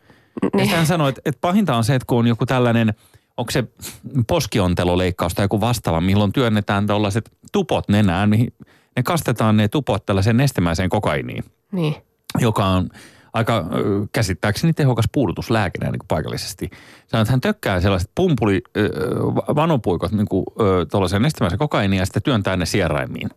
Niin. 0.56 0.70
Ja 0.70 0.76
hän 0.76 0.86
sanoi, 0.86 1.10
että, 1.10 1.22
että 1.26 1.42
pahinta 1.42 1.76
on 1.76 1.84
se, 1.84 1.96
että 1.96 2.06
kun 2.06 2.20
on 2.20 2.28
joku 2.28 2.46
tällainen, 2.46 2.94
onko 3.38 3.52
se 3.52 3.64
poskionteloleikkaus 4.28 5.34
tai 5.34 5.44
joku 5.46 5.62
vastaava, 5.62 6.02
milloin 6.02 6.32
työnnetään 6.32 6.88
tällaiset 6.88 7.32
tupot 7.52 7.90
nenään, 7.90 8.30
mihin 8.30 8.54
ne 9.00 9.04
kastetaan 9.04 9.58
ne 9.58 9.68
tupot 9.68 10.06
tällaiseen 10.06 10.38
nestemäiseen 10.38 10.90
kokainiin, 10.90 11.44
Niin. 11.72 11.96
joka 12.40 12.66
on 12.66 12.90
aika 13.34 13.66
käsittääkseni 14.12 14.74
tehokas 14.74 15.06
puudutuslääke 15.12 15.78
näin 15.82 15.92
niin 15.92 16.00
kuin 16.00 16.08
paikallisesti. 16.08 16.70
Sanoi, 17.08 17.22
että 17.22 17.32
hän 17.34 17.42
tökkää 17.42 17.82
sellaiset 17.82 18.12
pumpuli, 18.16 18.62
vanopuikot 19.56 20.12
niin 20.12 20.28
kuin, 20.28 20.46
ö, 20.62 20.86
tuollaiseen 20.92 21.22
nestemäiseen 21.22 21.60
kokainiin 21.60 22.00
ja 22.00 22.06
sitten 22.06 22.24
työntää 22.24 22.58
ne 22.58 22.66
sieraimiin. 22.66 23.30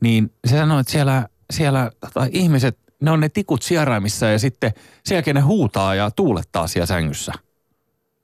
Niin 0.00 0.32
se 0.46 0.56
sanoi, 0.56 0.80
että 0.80 0.92
siellä, 0.92 1.28
siellä 1.50 1.90
tota, 2.00 2.26
ihmiset, 2.32 2.78
ne 3.00 3.10
on 3.10 3.20
ne 3.20 3.28
tikut 3.28 3.62
sieraimissa 3.62 4.26
ja 4.26 4.38
sitten 4.38 4.72
sen 5.04 5.16
jälkeen 5.16 5.34
ne 5.34 5.40
huutaa 5.40 5.94
ja 5.94 6.10
tuulettaa 6.10 6.66
siellä 6.66 6.86
sängyssä. 6.86 7.32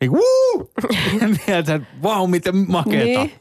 Niin, 0.00 0.12
wuu! 0.12 0.70
Tiedätkö, 1.46 1.80
vau, 2.02 2.26
miten 2.26 2.56
makeeta. 2.68 3.20
Niin. 3.20 3.32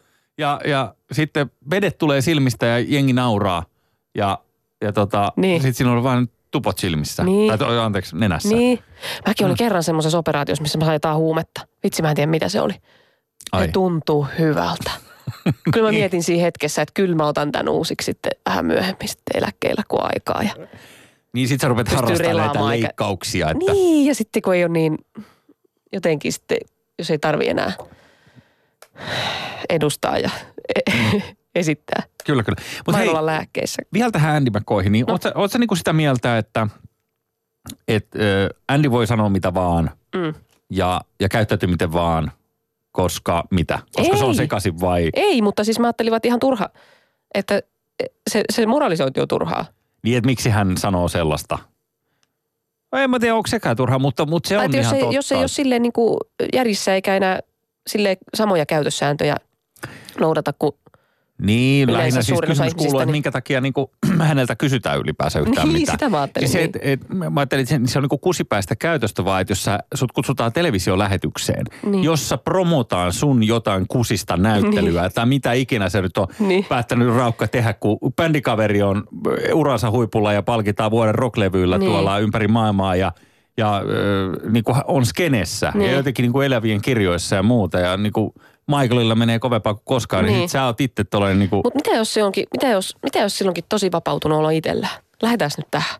Ja, 0.41 0.59
ja 0.65 0.95
sitten 1.11 1.51
vedet 1.69 1.97
tulee 1.97 2.21
silmistä 2.21 2.65
ja 2.65 2.79
jengi 2.79 3.13
nauraa. 3.13 3.65
Ja, 4.15 4.37
ja 4.81 4.93
tota, 4.93 5.33
Niin. 5.35 5.61
sitten 5.61 5.73
siinä 5.73 5.91
on 5.91 6.03
vain 6.03 6.29
tupot 6.51 6.77
silmissä. 6.77 7.23
Niin. 7.23 7.59
Tai 7.59 7.79
anteeksi, 7.79 8.15
nenässä. 8.17 8.49
Niin. 8.55 8.79
Mäkin 9.27 9.45
Mm. 9.45 9.47
olin 9.47 9.57
kerran 9.57 9.83
semmoisessa 9.83 10.17
operaatiossa, 10.17 10.61
missä 10.61 10.77
mä 10.77 10.85
sain 10.85 10.95
jotain 10.95 11.17
huumetta. 11.17 11.61
Vitsi, 11.83 12.01
mä 12.01 12.09
en 12.09 12.15
tiedä 12.15 12.31
mitä 12.31 12.49
se 12.49 12.61
oli. 12.61 12.73
Ai. 13.51 13.65
Se 13.65 13.71
tuntuu 13.71 14.27
hyvältä. 14.39 14.91
kyllä 15.73 15.87
mä 15.87 15.91
mietin 15.91 16.23
siinä 16.23 16.43
hetkessä, 16.43 16.81
että 16.81 16.93
kyllä 16.93 17.15
mä 17.15 17.27
otan 17.27 17.51
tämän 17.51 17.69
uusiksi 17.69 18.05
sitten 18.05 18.31
vähän 18.45 18.65
myöhemmin 18.65 19.07
sitten 19.07 19.37
eläkkeellä 19.37 19.83
kuin 19.87 20.01
aikaa. 20.03 20.43
Ja... 20.43 20.67
Niin 21.33 21.47
sit 21.47 21.61
sä 21.61 21.67
rupeat 21.67 21.87
harrastamaan 21.87 22.37
näitä 22.37 22.67
leikkauksia. 22.67 23.49
Että, 23.51 23.71
Niin, 23.73 24.07
ja 24.07 24.15
sitten 24.15 24.41
kun 24.41 24.55
ei 24.55 24.63
ole 24.63 24.73
niin, 24.73 24.97
jotenkin 25.93 26.33
sitten, 26.33 26.57
jos 26.99 27.11
ei 27.11 27.19
tarvi 27.19 27.47
enää 27.49 27.71
edustaa 29.69 30.17
ja 30.17 30.29
esittää. 31.55 32.03
Kyllä, 32.25 32.43
kyllä. 32.43 32.61
En 32.89 32.95
hei, 32.95 33.09
olla 33.09 33.25
lääkkeissä. 33.25 33.81
vielä 33.93 34.11
tähän 34.11 34.35
Andy 34.35 34.49
McCoyhin, 34.59 34.91
niin 34.91 35.05
no. 35.07 35.13
oot 35.13 35.21
sä, 35.21 35.31
oot 35.35 35.51
sä 35.51 35.59
niinku 35.59 35.75
sitä 35.75 35.93
mieltä, 35.93 36.37
että 36.37 36.67
et, 37.87 38.07
ö, 38.15 38.49
Andy 38.67 38.91
voi 38.91 39.07
sanoa 39.07 39.29
mitä 39.29 39.53
vaan 39.53 39.91
Mm. 40.15 40.33
ja, 40.69 41.01
ja 41.19 41.29
käyttäytyy 41.29 41.69
miten 41.69 41.93
vaan, 41.93 42.31
koska 42.91 43.43
mitä? 43.51 43.79
Koska 43.95 44.17
se 44.17 44.23
on 44.23 44.29
Ei. 44.29 44.35
sekaisin 44.35 44.79
vai? 44.81 45.09
Ei, 45.13 45.41
mutta 45.41 45.63
siis 45.63 45.79
mä 45.79 45.87
ajattelin, 45.87 46.13
että 46.13 46.27
ihan 46.27 46.39
turha, 46.39 46.69
että 47.33 47.61
se, 48.29 48.43
se 48.53 48.65
moralisointi 48.65 49.21
on 49.21 49.27
turhaa. 49.27 49.65
Niin, 50.03 50.17
että 50.17 50.25
miksi 50.25 50.49
hän 50.49 50.77
sanoo 50.77 51.07
sellaista? 51.07 51.59
No 52.91 52.97
En 52.99 53.09
mä 53.09 53.19
tiedä, 53.19 53.35
onko 53.35 53.47
sekään 53.47 53.77
turha, 53.77 53.99
mutta, 53.99 54.25
mutta 54.25 54.49
se 54.49 54.55
Tai 54.55 54.65
on 54.65 54.73
jos 54.73 54.85
ihan 54.85 54.95
ei, 54.95 55.01
totta. 55.01 55.15
jos 55.15 55.31
ei 55.31 55.37
ole 55.39 55.47
silleen 55.47 55.81
niin 55.81 55.93
kuin 55.93 56.17
järjissä 56.53 56.95
eikä 56.95 57.15
enää 57.15 57.39
silleen 57.87 58.17
samoja 58.35 58.65
käytössääntöjä 58.65 59.35
noudata 60.19 60.53
kuin 60.59 60.71
Niin, 61.41 61.93
lähinnä 61.93 62.21
siis 62.21 62.39
kysymys 62.47 62.73
kuuluu, 62.75 62.97
että 62.99 63.05
niin- 63.05 63.11
minkä 63.11 63.31
takia 63.31 63.61
niin 63.61 63.73
kuin, 63.73 63.87
häneltä 64.19 64.55
kysytään 64.55 64.99
ylipäänsä 64.99 65.39
yhtään 65.39 65.67
Niin, 65.67 65.79
mitään. 65.79 65.95
sitä 65.95 66.09
mä 66.09 66.17
ajattelin, 66.21 66.47
Siis 66.49 66.53
se, 66.53 66.67
niin. 66.79 66.91
et, 66.93 67.01
et, 67.03 67.09
mä 67.09 67.31
ajattelin, 67.41 67.61
että 67.73 67.91
se, 67.91 67.99
on 67.99 68.03
niin 68.03 68.09
kuin 68.09 68.19
kusipäistä 68.19 68.75
käytöstä 68.75 69.25
vaan, 69.25 69.41
että 69.41 69.51
jos 69.51 69.63
sä, 69.63 69.79
sut 69.95 70.11
kutsutaan 70.11 70.53
televisiolähetykseen, 70.53 71.65
Niin. 71.85 72.03
jossa 72.03 72.37
promotaan 72.37 73.13
sun 73.13 73.43
jotain 73.43 73.85
kusista 73.87 74.37
näyttelyä 74.37 75.09
tai 75.09 75.25
mitä 75.25 75.53
ikinä 75.53 75.89
se 75.89 76.01
nyt 76.01 76.17
on 76.17 76.27
Niin. 76.39 76.65
päättänyt 76.69 77.15
Raukka 77.15 77.47
tehdä, 77.47 77.73
kun 77.73 77.97
bändikaveri 78.15 78.81
on 78.81 79.03
uransa 79.53 79.91
huipulla 79.91 80.33
ja 80.33 80.43
palkitaan 80.43 80.91
vuoden 80.91 81.15
rocklevyillä 81.15 81.77
Niin. 81.77 81.91
tuolla 81.91 82.19
ympäri 82.19 82.47
maailmaa 82.47 82.95
ja 82.95 83.11
ja 83.57 83.77
äh, 83.77 84.51
niin 84.51 84.63
kuin 84.63 84.75
on 84.87 85.05
skenessä 85.05 85.71
Niin. 85.75 85.89
ja 85.91 85.97
jotenkin 85.97 86.23
niin 86.23 86.33
kuin 86.33 86.45
elävien 86.45 86.81
kirjoissa 86.81 87.35
ja 87.35 87.43
muuta. 87.43 87.79
Ja 87.79 87.97
niin 87.97 88.13
kuin 88.13 88.31
Michaelilla 88.67 89.15
menee 89.15 89.39
kovempaa 89.39 89.73
kuin 89.73 89.83
koskaan, 89.85 90.25
niin, 90.25 90.37
Niin. 90.37 90.49
sä 90.49 90.65
oot 90.65 90.81
itse 90.81 91.03
tuollainen 91.03 91.39
niin 91.39 91.49
kuin, 91.49 91.61
Mutta 91.63 91.79
mitä 91.79 91.97
jos 91.97 92.13
se 92.13 92.23
onkin, 92.23 92.45
mitä 92.53 92.67
jos, 92.67 92.95
mitä 93.03 93.19
jos 93.19 93.37
silloinkin 93.37 93.63
tosi 93.69 93.91
vapautunut 93.91 94.37
olo 94.37 94.49
itsellään? 94.49 94.93
Lähdetään 95.21 95.51
nyt 95.57 95.67
tähän. 95.71 95.95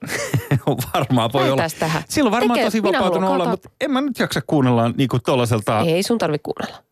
varmaan 0.94 1.30
voi 1.34 1.44
olla. 1.44 1.56
Lähdetään 1.56 1.80
tähän. 1.80 2.04
Silloin 2.10 2.32
varmaan 2.32 2.58
Tekee- 2.58 2.66
tosi 2.68 2.84
vapautunut 2.84 3.30
olla, 3.30 3.50
mutta 3.50 3.70
en 3.82 3.92
mä 3.92 4.02
nyt 4.02 4.20
jaksa 4.20 4.42
kuunnella 4.48 4.90
niin 4.98 5.10
kuin 5.10 5.22
tuollaiselta. 5.26 5.80
Ei 5.80 6.04
sun 6.04 6.18
tarvi 6.18 6.38
kuunnella. 6.44 6.84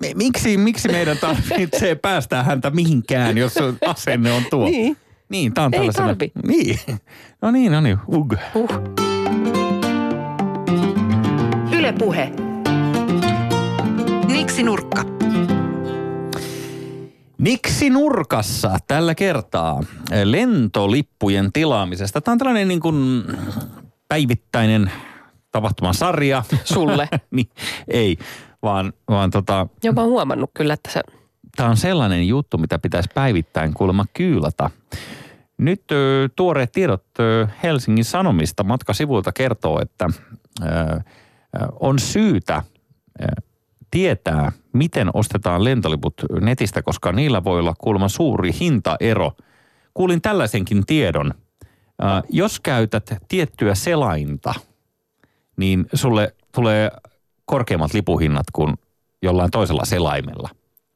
Mi- 0.00 0.14
Miksi, 0.14 0.56
miksi 0.56 0.88
meidän 0.88 1.18
tarvitsee 1.18 1.94
päästää 2.02 2.42
häntä 2.42 2.70
mihinkään, 2.70 3.38
jos 3.38 3.54
se 3.54 3.62
asenne 3.86 4.32
on 4.32 4.42
tuo? 4.50 4.64
Niin. 4.64 4.96
Niin, 5.28 5.54
tää 5.54 5.64
on 5.64 5.74
Ei 5.74 5.78
tällaisena. 5.80 6.06
tarvi. 6.06 6.32
Niin. 6.46 6.78
No 7.42 7.50
niin, 7.50 7.72
no 7.72 7.80
niin. 7.80 7.98
Ug. 8.08 8.32
Uh. 8.54 8.68
Yle 11.86 11.92
Puhe. 11.98 12.32
Niksi 14.26 14.62
Nurkka. 14.62 15.04
Niksi 17.38 17.90
nurkassa 17.90 18.76
tällä 18.86 19.14
kertaa 19.14 19.82
lentolippujen 20.24 21.52
tilaamisesta. 21.52 22.20
Tämä 22.20 22.32
on 22.32 22.38
tällainen 22.38 22.68
niin 22.68 22.80
kuin 22.80 23.24
päivittäinen 24.08 24.90
tapahtumasarja. 25.52 26.42
Sulle. 26.74 27.08
niin, 27.30 27.48
ei, 27.88 28.16
vaan, 28.62 28.92
vaan 29.08 29.30
tota, 29.30 29.66
Joo, 29.82 29.92
mä 29.94 30.00
oon 30.00 30.10
huomannut 30.10 30.50
kyllä, 30.54 30.74
että 30.74 30.90
sä... 30.90 31.02
tämä 31.56 31.68
on 31.68 31.76
sellainen 31.76 32.28
juttu, 32.28 32.58
mitä 32.58 32.78
pitäisi 32.78 33.08
päivittäin 33.14 33.74
kuulemma 33.74 34.04
kyylata. 34.14 34.70
Nyt 35.58 35.82
ö, 35.92 36.28
tuoreet 36.36 36.72
tiedot 36.72 37.04
ö, 37.18 37.46
Helsingin 37.62 38.04
Sanomista 38.04 38.64
matkasivuilta 38.64 39.32
kertoo, 39.32 39.80
että 39.80 40.08
ö, 40.62 41.00
on 41.80 41.98
syytä 41.98 42.62
tietää, 43.90 44.52
miten 44.72 45.10
ostetaan 45.14 45.64
lentoliput 45.64 46.14
netistä, 46.40 46.82
koska 46.82 47.12
niillä 47.12 47.44
voi 47.44 47.60
olla 47.60 47.74
kuulemma 47.78 48.08
suuri 48.08 48.50
hintaero. 48.60 49.32
Kuulin 49.94 50.22
tällaisenkin 50.22 50.86
tiedon. 50.86 51.34
Jos 52.30 52.60
käytät 52.60 53.10
tiettyä 53.28 53.74
selainta, 53.74 54.54
niin 55.56 55.86
sulle 55.94 56.34
tulee 56.54 56.90
korkeammat 57.44 57.94
lipuhinnat 57.94 58.46
kuin 58.52 58.74
jollain 59.22 59.50
toisella 59.50 59.84
selaimella. 59.84 60.48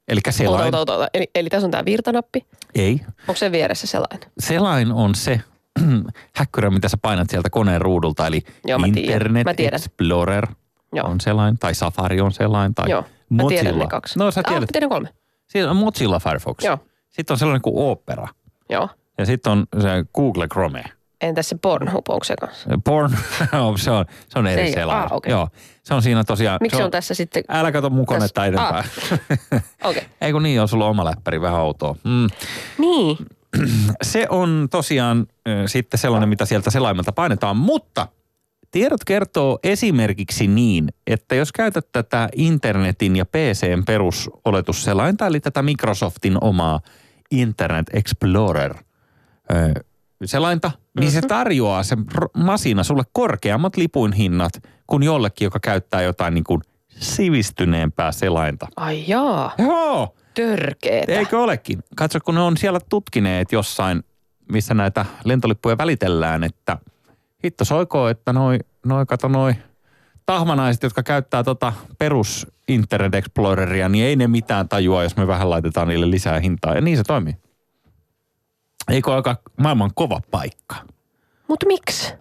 Eli 0.08 0.20
Ota, 0.20 0.32
selain, 0.32 0.68
ota, 0.68 0.78
ota, 0.80 0.94
ota. 0.94 1.08
Eli, 1.14 1.30
eli 1.34 1.48
tässä 1.48 1.66
on 1.66 1.70
tää 1.70 1.84
virtanappi. 1.84 2.46
ei, 2.74 3.00
Onko 3.20 3.34
se 3.34 3.52
vieressä 3.52 3.86
sellainen? 3.86 4.30
selain 4.38 4.92
on 4.92 5.14
se 5.14 5.40
häkkyrä, 6.36 6.70
mitä 6.70 6.88
sä 6.88 6.96
painat 7.02 7.30
sieltä 7.30 7.50
koneen 7.50 7.80
ruudulta, 7.80 8.26
eli 8.26 8.42
Joo, 8.66 8.78
mä. 8.78 8.86
Internet 8.86 9.44
Mä 9.44 9.54
tiedän. 9.54 9.76
Explorer 9.76 10.46
Joo. 10.92 11.06
on 11.08 11.20
selain, 11.20 11.58
tai 11.58 11.74
Safari 11.74 12.20
on 12.20 12.32
selain, 12.32 12.74
tai 12.74 12.90
Joo, 12.90 13.02
mä 13.30 13.42
Mozilla. 13.42 13.62
tiedän 13.62 13.78
ne 13.78 13.86
kaksi. 13.86 14.18
No 14.18 14.30
sä 14.30 14.40
Ah, 14.40 14.44
tiedät, 14.44 14.60
mä 14.62 14.66
tiedän 14.72 14.88
kolme. 14.88 15.08
siinä 15.46 15.70
on 15.70 15.76
Mozilla 15.76 16.20
Firefox. 16.20 16.64
Joo. 16.64 16.78
Sitten 17.10 17.34
on 17.34 17.38
sellainen 17.38 17.62
kuin 17.62 17.74
Opera. 17.90 18.28
Joo. 18.70 18.88
Ja 19.18 19.26
sitten 19.26 19.52
on 19.52 19.66
se 19.80 19.88
Google 20.14 20.48
Chrome. 20.48 20.84
Entäs 21.20 21.48
se 21.48 21.56
Pornhub, 21.62 22.08
onko 22.08 22.24
se 22.24 22.36
kanssa? 22.36 22.70
Porn, 22.84 23.10
se 23.76 23.90
on, 23.90 24.04
se 24.28 24.38
on 24.38 24.46
eri 24.46 24.72
selain. 24.72 25.04
ah, 25.04 25.12
okei. 25.12 25.30
Joo, 25.30 25.48
se 25.82 25.94
on 25.94 26.02
siinä 26.02 26.24
tosiaan. 26.24 26.58
Miksi 26.60 26.76
se 26.76 26.80
se 26.80 26.84
on 26.84 26.90
tässä 26.90 27.14
sitten? 27.14 27.44
Älä 27.48 27.72
kato 27.72 27.90
mun 27.90 28.06
konetta 28.06 28.40
Tässä- 28.40 28.46
enempää. 28.46 28.84
Okei. 29.84 30.00
Okay. 30.02 30.02
Ei 30.20 30.32
kun 30.32 30.42
niin, 30.42 30.60
on 30.60 30.68
sulla 30.68 30.86
oma 30.86 31.04
läppäri, 31.04 31.40
vähän 31.40 31.60
outoa. 31.60 31.96
Mm. 32.04 32.26
Niin. 32.78 33.16
Se 34.02 34.26
on 34.30 34.68
tosiaan 34.70 35.26
ö, 35.48 35.68
sitten 35.68 35.98
sellainen, 35.98 36.28
mitä 36.28 36.44
sieltä 36.44 36.70
selaimelta 36.70 37.12
painetaan, 37.12 37.56
mutta 37.56 38.08
tiedot 38.70 39.04
kertoo 39.04 39.58
esimerkiksi 39.62 40.46
niin, 40.46 40.88
että 41.06 41.34
jos 41.34 41.52
käytät 41.52 41.86
tätä 41.92 42.28
internetin 42.36 43.16
ja 43.16 43.26
PCn 43.26 43.84
perusoletusselainta, 43.86 45.26
eli 45.26 45.40
tätä 45.40 45.62
Microsoftin 45.62 46.38
omaa 46.40 46.80
Internet 47.30 47.86
Explorer 47.92 48.74
ö, 48.74 49.84
selainta, 50.24 50.70
niin 51.00 51.10
se 51.10 51.20
tarjoaa 51.20 51.82
se 51.82 51.96
masina 52.36 52.84
sulle 52.84 53.02
korkeammat 53.12 53.76
lipun 53.76 54.12
hinnat 54.12 54.52
kuin 54.86 55.02
jollekin, 55.02 55.46
joka 55.46 55.60
käyttää 55.60 56.02
jotain 56.02 56.34
niin 56.34 56.44
kuin 56.44 56.60
sivistyneempää 56.88 58.12
selainta. 58.12 58.68
Ai 58.76 59.04
jaa, 59.06 59.54
Joo, 59.58 60.14
törkeetä. 60.46 61.12
eikö 61.12 61.38
olekin? 61.38 61.78
Katso, 61.96 62.18
kun 62.24 62.34
ne 62.34 62.40
on 62.40 62.56
siellä 62.56 62.80
tutkineet 62.88 63.52
jossain, 63.52 64.04
missä 64.52 64.74
näitä 64.74 65.04
lentolippuja 65.24 65.78
välitellään, 65.78 66.44
että 66.44 66.78
hitto 67.44 67.64
soikoo, 67.64 68.08
että 68.08 68.32
noi, 68.32 68.58
noi 68.86 69.06
kato 69.06 69.28
noi 69.28 69.54
tahmanaiset, 70.26 70.82
jotka 70.82 71.02
käyttää 71.02 71.44
tota 71.44 71.72
perus 71.98 72.46
Internet 72.68 73.14
Exploreria, 73.14 73.88
niin 73.88 74.04
ei 74.04 74.16
ne 74.16 74.26
mitään 74.28 74.68
tajua, 74.68 75.02
jos 75.02 75.16
me 75.16 75.26
vähän 75.26 75.50
laitetaan 75.50 75.88
niille 75.88 76.10
lisää 76.10 76.40
hintaa. 76.40 76.74
Ja 76.74 76.80
niin 76.80 76.96
se 76.96 77.02
toimii. 77.02 77.36
Eikö 78.90 79.14
aika 79.14 79.36
maailman 79.56 79.90
kova 79.94 80.20
paikka? 80.30 80.76
Mutta 81.48 81.66
miksi? 81.66 82.14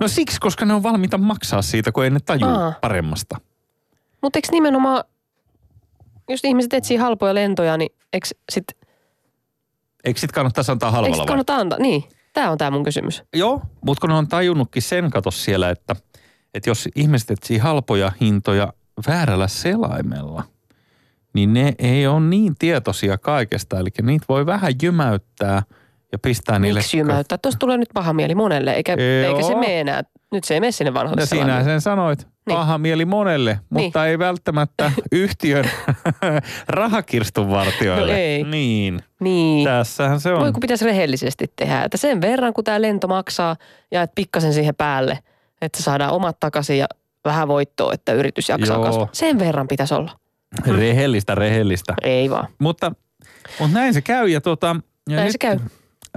No 0.00 0.08
siksi, 0.08 0.40
koska 0.40 0.64
ne 0.64 0.74
on 0.74 0.82
valmiita 0.82 1.18
maksaa 1.18 1.62
siitä, 1.62 1.92
kun 1.92 2.04
ei 2.04 2.10
ne 2.10 2.20
tajua 2.20 2.64
Aa. 2.64 2.72
paremmasta. 2.80 3.36
Mutta 4.22 4.36
eikö 4.38 4.48
nimenomaan, 4.52 5.04
jos 6.30 6.44
ihmiset 6.44 6.72
etsii 6.72 6.96
halpoja 6.96 7.34
lentoja, 7.34 7.76
niin 7.76 7.90
eikö 8.12 8.28
sit, 8.52 8.64
Eikö 10.04 10.20
sit 10.20 10.32
kannattaisi 10.32 10.72
antaa 10.72 10.88
eikö 10.88 10.96
halvalla 10.96 11.16
vai? 11.16 11.26
kannata 11.26 11.56
antaa? 11.56 11.78
Niin, 11.78 12.04
tämä 12.32 12.50
on 12.50 12.58
tämä 12.58 12.70
mun 12.70 12.84
kysymys. 12.84 13.22
Joo, 13.34 13.62
mutta 13.84 14.00
kun 14.00 14.10
ne 14.10 14.16
on 14.16 14.28
tajunnutkin 14.28 14.82
sen 14.82 15.10
katos 15.10 15.44
siellä, 15.44 15.70
että, 15.70 15.96
että 16.54 16.70
jos 16.70 16.88
ihmiset 16.96 17.30
etsii 17.30 17.58
halpoja 17.58 18.12
hintoja 18.20 18.72
väärällä 19.06 19.48
selaimella, 19.48 20.42
niin 21.34 21.52
ne 21.52 21.74
ei 21.78 22.06
ole 22.06 22.20
niin 22.20 22.54
tietoisia 22.58 23.18
kaikesta. 23.18 23.78
Eli 23.78 23.88
niitä 24.02 24.24
voi 24.28 24.46
vähän 24.46 24.72
jymäyttää 24.82 25.62
ja 26.12 26.18
pistää 26.18 26.58
niille... 26.58 26.80
Miksi 26.80 26.98
jymäyttää? 26.98 27.38
Tuosta 27.38 27.58
tulee 27.58 27.76
nyt 27.78 27.88
paha 27.94 28.12
mieli 28.12 28.34
monelle, 28.34 28.72
eikä, 28.72 28.92
Joo. 28.92 29.28
eikä 29.28 29.48
se 29.48 29.54
mene 29.54 29.80
enää. 29.80 30.02
Nyt 30.32 30.44
se 30.44 30.54
ei 30.54 30.60
mene 30.60 30.72
sinne 30.72 30.94
vanhalle 30.94 31.22
Ja 31.22 31.26
sinä 31.26 31.42
selaimelle. 31.42 31.64
sen 31.70 31.80
sanoit. 31.80 32.18
Niin. 32.46 32.56
Paha 32.56 32.78
mieli 32.78 33.04
monelle, 33.04 33.60
mutta 33.70 34.06
ei 34.06 34.18
välttämättä 34.18 34.92
yhtiön 35.12 35.64
rahakirstun 36.68 37.50
vartijoille. 37.50 38.12
No 38.12 38.18
ei. 38.18 38.44
Niin, 38.44 39.00
Niin. 39.20 39.64
tässähän 39.64 40.20
se 40.20 40.32
on. 40.32 40.40
Voi 40.40 40.52
kun 40.52 40.60
pitäisi 40.60 40.84
rehellisesti 40.84 41.52
tehdä. 41.56 41.82
Että 41.82 41.96
sen 41.96 42.20
verran, 42.20 42.54
kun 42.54 42.64
tämä 42.64 42.82
lento 42.82 43.08
maksaa 43.08 43.56
ja 43.90 44.02
että 44.02 44.14
pikkasen 44.14 44.52
siihen 44.54 44.74
päälle, 44.74 45.18
että 45.62 45.82
saadaan 45.82 46.12
omat 46.12 46.40
takaisin 46.40 46.78
ja 46.78 46.86
vähän 47.24 47.48
voittoa, 47.48 47.92
että 47.94 48.12
yritys 48.12 48.48
jaksaa 48.48 48.76
Joo. 48.76 48.84
kasvaa. 48.84 49.08
Sen 49.12 49.38
verran 49.38 49.68
pitäisi 49.68 49.94
olla. 49.94 50.12
Rehellistä, 50.66 51.34
rehellistä. 51.34 51.94
Ei 52.02 52.30
vaan. 52.30 52.48
Mutta, 52.58 52.92
mutta 53.60 53.78
näin 53.78 53.94
se 53.94 54.00
käy 54.00 54.28
ja 54.28 54.40
tota... 54.40 54.76
Ja 55.08 55.16
Näin 55.16 55.24
nyt, 55.26 55.32
se 55.32 55.38
käy. 55.38 55.58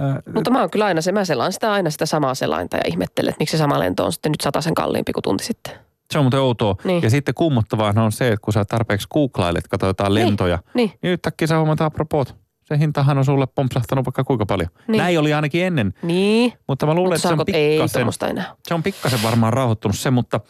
Äh, 0.02 0.34
Mutta 0.34 0.50
mä 0.50 0.60
oon 0.60 0.70
kyllä 0.70 0.84
aina 0.84 1.00
se, 1.00 1.12
mä 1.12 1.24
selaan 1.24 1.52
sitä 1.52 1.72
aina 1.72 1.90
sitä 1.90 2.06
samaa 2.06 2.34
selainta 2.34 2.76
ja 2.76 2.82
ihmettelen, 2.86 3.28
että 3.30 3.42
miksi 3.42 3.56
se 3.56 3.58
sama 3.60 3.78
lento 3.78 4.04
on 4.04 4.12
sitten 4.12 4.32
nyt 4.32 4.54
sen 4.64 4.74
kalliimpi 4.74 5.12
kuin 5.12 5.22
tunti 5.22 5.44
sitten. 5.44 5.72
Se 6.12 6.18
on 6.18 6.24
muuten 6.24 6.40
outoa. 6.40 6.76
Niin. 6.84 7.02
Ja 7.02 7.10
sitten 7.10 7.34
kummottavaa 7.34 7.92
on 7.96 8.12
se, 8.12 8.28
että 8.28 8.44
kun 8.44 8.52
sä 8.52 8.64
tarpeeksi 8.64 9.08
googlailet, 9.12 9.68
katsotaan 9.68 10.14
lentoja, 10.14 10.58
Niin, 10.74 10.92
niin 11.02 11.12
yhtäkkiä 11.12 11.46
sä 11.46 11.56
huomaat 11.56 11.80
apropos. 11.80 12.34
Se 12.64 12.78
hintahan 12.78 13.18
on 13.18 13.24
sulle 13.24 13.46
pompsahtanut 13.46 14.06
vaikka 14.06 14.24
kuinka 14.24 14.46
paljon. 14.46 14.68
Niin. 14.88 14.98
Näin 14.98 15.18
oli 15.18 15.34
ainakin 15.34 15.64
ennen, 15.64 15.94
niin. 16.02 16.52
mutta 16.68 16.86
mä 16.86 16.94
luulen, 16.94 17.12
Mutta 17.22 17.28
että 17.28 17.44
se 17.46 17.54
on 17.54 17.60
ei 17.60 17.78
pikkasen, 17.78 18.30
enää. 18.30 18.54
se 18.68 18.74
on 18.74 18.82
pikkasen 18.82 19.22
varmaan 19.22 19.52
rauhoittunut 19.52 19.98
se, 19.98 20.10
mutta 20.10 20.40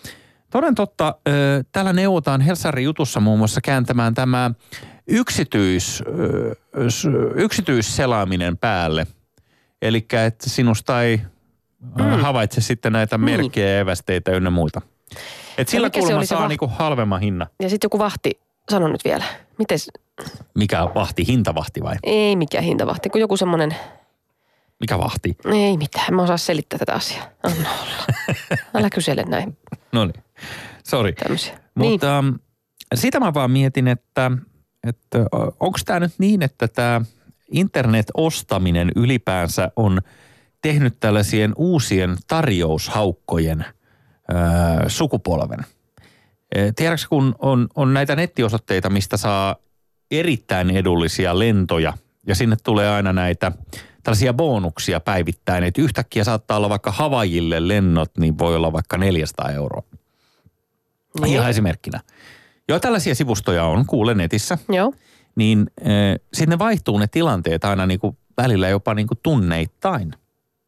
toden 0.51 0.75
totta, 0.75 1.15
täällä 1.73 1.93
neuvotaan 1.93 2.41
Helsingin 2.41 2.85
jutussa 2.85 3.21
muun 3.21 3.39
muassa 3.39 3.61
kääntämään 3.61 4.15
tämä 4.15 4.51
yksityis, 5.07 6.03
yksityisselaaminen 7.35 8.59
päälle. 8.59 9.07
Eli 9.85 10.07
että 10.27 10.51
sinusta 10.51 11.03
ei 11.03 11.20
mm. 11.99 12.05
havaitse 12.05 12.61
sitten 12.61 12.92
näitä 12.92 13.18
Niin. 13.18 13.25
merkkejä 13.25 13.81
evästeitä 13.81 14.33
ynnä 14.33 14.51
muita. 14.51 14.81
Et 15.59 15.68
sillä 15.68 15.87
mikä 15.87 16.01
kulma 16.01 16.25
saa 16.25 16.42
va- 16.42 16.49
niinku 16.49 16.70
halvemman 16.79 17.20
hinnan. 17.20 17.47
Ja 17.62 17.68
sitten 17.70 17.87
joku 17.87 17.99
vahti, 17.99 18.31
sano 18.70 18.88
nyt 18.88 19.05
vielä. 19.05 19.25
Mites, 19.59 19.90
Mikä 20.55 20.88
vahti, 20.94 21.27
hintavahti 21.29 21.83
vai? 21.83 21.97
ei 22.03 22.37
mikään 22.37 22.64
hintavahti, 22.64 23.09
kun 23.11 23.20
joku 23.20 23.37
semmoinen, 23.37 23.77
Mikä 24.81 24.99
vahti? 24.99 25.37
ei 25.53 25.77
mitään, 25.77 26.14
mä 26.14 26.23
osaa 26.23 26.37
selittää 26.37 26.79
tätä 26.79 26.92
asiaa. 26.94 27.27
Anna 27.42 27.70
olla. 27.70 28.05
Älä 28.75 28.90
kysele 28.90 29.23
näin 29.23 29.59
No 29.92 30.05
niin, 30.05 30.25
sori. 30.85 31.12
tämmöisiä. 31.12 31.59
Mutta 31.75 32.23
niin. 32.23 32.40
sitä 32.94 33.20
mä 33.20 33.35
vaan 33.35 33.51
mietin, 33.51 33.88
että, 33.88 34.31
että 34.88 35.18
onko 35.61 35.79
tämä 35.85 36.01
nyt 36.01 36.12
niin, 36.18 36.42
että 36.42 36.68
tämä 36.68 37.01
internet-ostaminen 37.51 38.93
ylipäänsä 38.97 39.71
on 39.77 40.01
tehnyt 40.63 41.01
tällaisien 41.01 41.53
uusien 41.57 42.17
tarjoushaukkojen 42.27 43.65
ää, 44.29 44.89
sukupolven. 44.89 45.61
Eh, 46.55 46.73
Tiedätkö, 46.77 47.07
kun 47.09 47.35
on, 47.39 47.69
on 47.75 47.95
näitä 47.95 48.17
nettiosoitteita, 48.17 48.91
mistä 48.91 49.17
saa 49.17 49.57
erittäin 50.11 50.71
edullisia 50.71 51.39
lentoja 51.39 51.93
ja 52.27 52.35
sinne 52.35 52.57
tulee 52.63 52.91
aina 52.91 53.13
näitä 53.13 53.53
tällaisia 54.03 54.33
bonuksia 54.33 55.01
päivittäin, 55.01 55.65
että 55.65 55.83
yhtäkkiä 55.83 56.25
saattaa 56.25 56.57
olla 56.57 56.69
vaikka 56.69 56.91
Havajille 56.91 57.69
lennot, 57.69 58.19
niin 58.19 58.39
voi 58.39 58.57
olla 58.57 58.73
vaikka 58.73 58.99
400 58.99 59.51
euroa. 59.51 59.83
niin. 61.21 61.33
Ihan 61.33 61.51
esimerkkinä. 61.51 62.01
Joo, 62.69 62.81
tällaisia 62.81 63.15
sivustoja 63.15 63.65
on, 63.65 63.87
kuulen 63.87 64.17
netissä. 64.17 64.59
Joo. 64.69 64.93
Niin 65.37 65.70
äh, 65.81 65.87
sitten 66.33 66.49
ne 66.49 66.59
vaihtuu 66.59 66.99
ne 66.99 67.07
tilanteet 67.07 67.64
aina 67.64 67.87
niinku 67.87 68.16
välillä 68.37 68.68
jopa 68.68 68.94
niinku 68.94 69.14
tunneittain. 69.23 70.12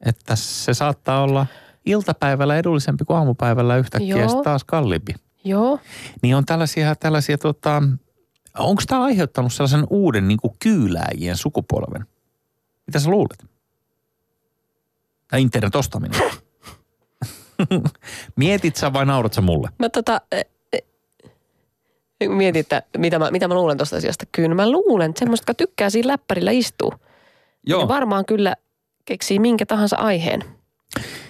Että 0.07 0.37
se 0.37 0.75
saattaa 0.75 1.23
olla 1.23 1.47
iltapäivällä 1.87 2.57
edullisempi 2.57 3.05
kuin 3.05 3.17
aamupäivällä 3.17 3.77
yhtäkkiä 3.77 4.17
Joo. 4.17 4.43
taas 4.43 4.65
kalliimpi. 4.65 5.15
Joo. 5.45 5.79
Niin 6.23 6.37
on 6.37 6.45
tällaisia, 6.45 6.95
tällaisia 6.95 7.39
tota, 7.39 7.83
onko 8.59 8.83
tämä 8.87 9.05
aiheuttanut 9.05 9.53
sellaisen 9.53 9.87
uuden 9.91 10.29
niinku 10.29 10.57
kyylääjien 10.59 11.37
sukupolven? 11.37 12.07
Mitä 12.87 12.99
sä 12.99 13.11
luulet? 13.11 13.45
Tai 15.29 15.43
internet-ostaminen. 15.43 16.21
Mietit 18.37 18.77
sä 18.77 18.93
vai 18.93 19.07
naurat 19.07 19.33
sä 19.33 19.41
mulle? 19.41 19.69
Mä 19.79 19.89
tota, 19.89 20.21
mietin, 22.29 22.61
että 22.61 22.83
mitä 22.99 23.19
mä, 23.19 23.31
mitä 23.31 23.49
mä 23.49 23.55
luulen 23.55 23.77
tuosta 23.77 23.97
asiasta. 23.97 24.25
Kyllä 24.33 24.55
mä 24.55 24.71
luulen, 24.71 25.11
että 25.11 25.19
semmoista, 25.19 25.51
jotka 25.51 25.55
tykkää 25.55 25.91
siinä 25.91 26.09
läppärillä 26.09 26.51
istuu. 26.51 26.95
Joo. 27.67 27.83
Ne 27.83 27.89
varmaan 27.89 28.25
kyllä 28.25 28.55
keksii 29.05 29.39
minkä 29.39 29.67
tahansa 29.67 29.97
aiheen, 29.97 30.45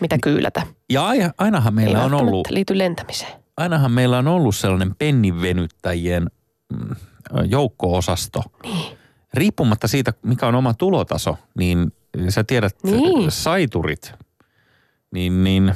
mitä 0.00 0.18
kyylätä. 0.22 0.62
Ja 0.90 1.06
ai- 1.06 1.30
ainahan 1.38 1.74
meillä 1.74 1.98
Ei 1.98 2.04
on 2.04 2.14
ollut, 2.14 2.48
liity 2.50 2.78
lentämiseen. 2.78 3.32
ainahan 3.56 3.90
meillä 3.90 4.18
on 4.18 4.28
ollut 4.28 4.56
sellainen 4.56 4.94
pennivenyttäjien 4.98 6.26
mm, 6.72 6.96
joukko-osasto. 7.44 8.42
Niin. 8.62 8.98
Riippumatta 9.34 9.88
siitä, 9.88 10.12
mikä 10.22 10.46
on 10.46 10.54
oma 10.54 10.74
tulotaso, 10.74 11.38
niin 11.58 11.92
sä 12.28 12.44
tiedät 12.44 12.76
Niin. 12.82 13.30
saiturit, 13.30 14.12
niin, 15.10 15.44
niin 15.44 15.74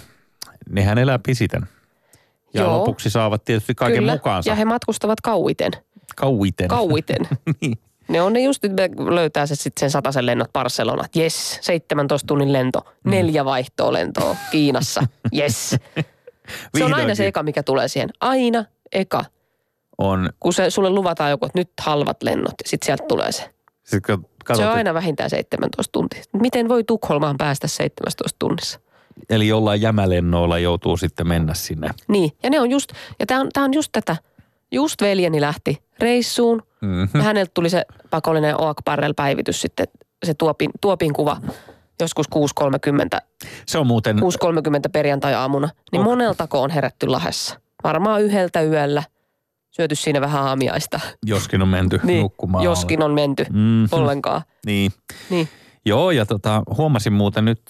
nehän 0.70 0.98
elää 0.98 1.18
pisiten. 1.18 1.62
Ja 2.54 2.62
Joo. 2.62 2.78
lopuksi 2.78 3.10
saavat 3.10 3.44
tietysti 3.44 3.74
kaiken 3.74 3.98
Kyllä. 3.98 4.12
mukaansa. 4.12 4.50
Ja 4.50 4.54
he 4.54 4.64
matkustavat 4.64 5.20
kauiten. 5.20 5.72
Kauiten. 6.16 6.68
Kauiten. 6.68 7.28
niin. 7.60 7.78
ne 8.08 8.22
on 8.22 8.32
ne 8.32 8.40
just, 8.40 8.62
me 8.62 9.14
löytää 9.14 9.46
se 9.46 9.54
sitten 9.56 9.80
sen 9.80 9.90
sataisen 9.90 10.26
lennot 10.26 10.52
Barcelona. 10.52 11.04
Yes, 11.16 11.58
17 11.60 12.26
tunnin 12.26 12.52
lento. 12.52 12.80
Mm. 13.04 13.10
Neljä 13.10 13.44
vaihtoa 13.44 13.92
lentoa 13.92 14.36
Kiinassa. 14.50 15.02
Yes. 15.36 15.70
Se 16.78 16.84
on 16.84 16.94
aina 16.94 17.14
se 17.14 17.26
eka, 17.26 17.42
mikä 17.42 17.62
tulee 17.62 17.88
siihen. 17.88 18.10
Aina 18.20 18.64
eka. 18.92 19.24
On, 19.98 20.30
Kun 20.40 20.52
se, 20.52 20.70
sulle 20.70 20.90
luvataan 20.90 21.30
joku, 21.30 21.46
että 21.46 21.58
nyt 21.58 21.70
halvat 21.80 22.22
lennot. 22.22 22.54
Sitten 22.66 22.86
sieltä 22.86 23.04
tulee 23.08 23.32
se. 23.32 23.50
sit 23.84 24.06
kun 24.06 24.16
Se 24.18 24.28
katsot, 24.44 24.66
on 24.66 24.72
aina 24.72 24.94
vähintään 24.94 25.30
17 25.30 25.92
tuntia. 25.92 26.22
Miten 26.32 26.68
voi 26.68 26.84
Tukholmaan 26.84 27.36
päästä 27.38 27.68
17 27.68 28.36
tunnissa? 28.38 28.80
Eli 29.30 29.48
jollain 29.48 29.80
jämälennoilla 29.80 30.58
joutuu 30.58 30.96
sitten 30.96 31.28
mennä 31.28 31.54
sinne. 31.54 31.88
Niin, 32.08 32.30
ja 32.42 32.50
ne 32.50 32.60
on 32.60 32.70
just, 32.70 32.92
ja 33.20 33.26
tämä 33.26 33.40
on, 33.40 33.48
tää 33.52 33.64
on 33.64 33.74
just 33.74 33.88
tätä. 33.92 34.16
Just 34.72 35.02
veljeni 35.02 35.40
lähti 35.40 35.82
reissuun 35.98 36.62
Mm-hmm. 36.80 37.08
ja 37.14 37.22
häneltä 37.22 37.50
tuli 37.54 37.70
se 37.70 37.84
pakollinen 38.10 38.60
OAK-päivällä-päivitys 38.60 39.60
sitten, 39.60 39.86
se 40.24 40.34
tuopin, 40.34 40.70
tuopin 40.80 41.12
kuva 41.12 41.36
joskus 42.00 42.26
6.30, 43.14 43.18
Se 43.66 43.78
on 43.78 43.86
muuten, 43.86 44.16
6.30 44.18 44.22
perjantai-aamuna. 44.92 45.68
Niin 45.92 46.00
Oh. 46.00 46.04
moneltako 46.04 46.62
on 46.62 46.70
herätty 46.70 47.06
Lahessa? 47.06 47.60
Varmaan 47.84 48.22
yhdeltä 48.22 48.62
yöllä. 48.62 49.02
Syöty 49.70 49.94
siinä 49.94 50.20
vähän 50.20 50.42
aamiaista. 50.42 51.00
joskin 51.26 51.62
on 51.62 51.68
menty 51.68 52.00
Niin, 52.02 52.20
nukkumaan. 52.22 52.64
joskin 52.64 53.02
on 53.02 53.14
menty 53.14 53.44
Mm-hmm. 53.50 53.88
ollenkaan. 53.92 54.42
Niin. 54.66 54.92
Niin. 55.30 55.48
Joo, 55.86 56.10
ja 56.10 56.26
tota, 56.26 56.62
huomasin 56.76 57.12
muuten 57.12 57.44
nyt, 57.44 57.60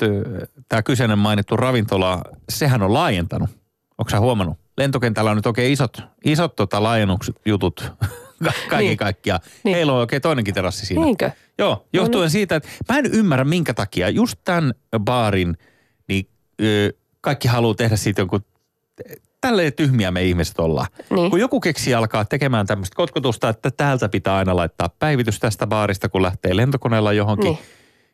tämä 0.68 0.83
kyseinen 0.83 1.18
mainittu 1.18 1.57
ravintola, 1.57 2.23
sehän 2.49 2.83
on 2.83 2.94
laajentanut. 2.94 3.51
Onko 3.99 4.11
sä 4.11 4.20
huomannut? 4.20 4.59
Lentokentällä 4.79 5.31
on 5.31 5.37
nyt 5.37 5.46
oikein 5.46 5.73
isot, 5.73 6.03
isot 6.25 6.57
tota 6.57 6.83
laajennuksjutut 6.83 7.81
Ka- 8.44 8.53
kaiken 8.68 8.79
Niin. 8.87 8.96
kaikkiaan. 8.96 9.40
Niin. 9.64 9.75
Heillä 9.77 9.92
on 9.92 9.99
oikein 9.99 10.23
toinenkin 10.23 10.55
terassi 10.55 10.87
siinä. 10.87 11.05
Niinkö? 11.05 11.31
Joo, 11.59 11.87
johtuen 11.92 12.23
No 12.25 12.29
siitä, 12.29 12.57
että 12.57 12.68
mä 12.88 12.99
en 12.99 13.07
ymmärrä 13.07 13.44
minkä 13.44 13.75
takia 13.75 14.09
just 14.09 14.37
tämän 14.44 14.73
baarin 14.99 15.57
ö, 16.62 16.92
kaikki 17.20 17.49
haluaa 17.49 17.75
tehdä 17.75 17.96
siitä 17.96 18.20
jonkun, 18.20 18.44
tälleen 19.40 19.73
tyhmiä 19.73 20.11
me 20.11 20.23
ihmiset 20.25 20.59
ollaan. 20.61 20.87
Niin. 21.11 21.31
Kun 21.31 21.40
joku 21.40 21.61
keksi 21.61 21.94
alkaa 21.94 22.25
tekemään 22.25 22.66
tämmöistä 22.66 22.96
kotkotusta, 22.96 23.49
että 23.49 23.70
täältä 23.70 24.09
pitää 24.09 24.37
aina 24.37 24.57
laittaa 24.57 24.88
päivitys 24.99 25.38
tästä 25.40 25.66
baarista, 25.66 26.09
kun 26.09 26.23
lähtee 26.23 26.57
lentokoneella 26.57 27.12
johonkin, 27.12 27.51
Niin. 27.53 27.59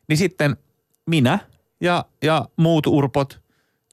Niin, 0.07 0.09
niin 0.09 0.17
sitten 0.17 0.57
minä 1.05 1.39
ja, 1.81 2.05
ja 2.23 2.45
muut 2.57 2.87
urpot, 2.87 3.39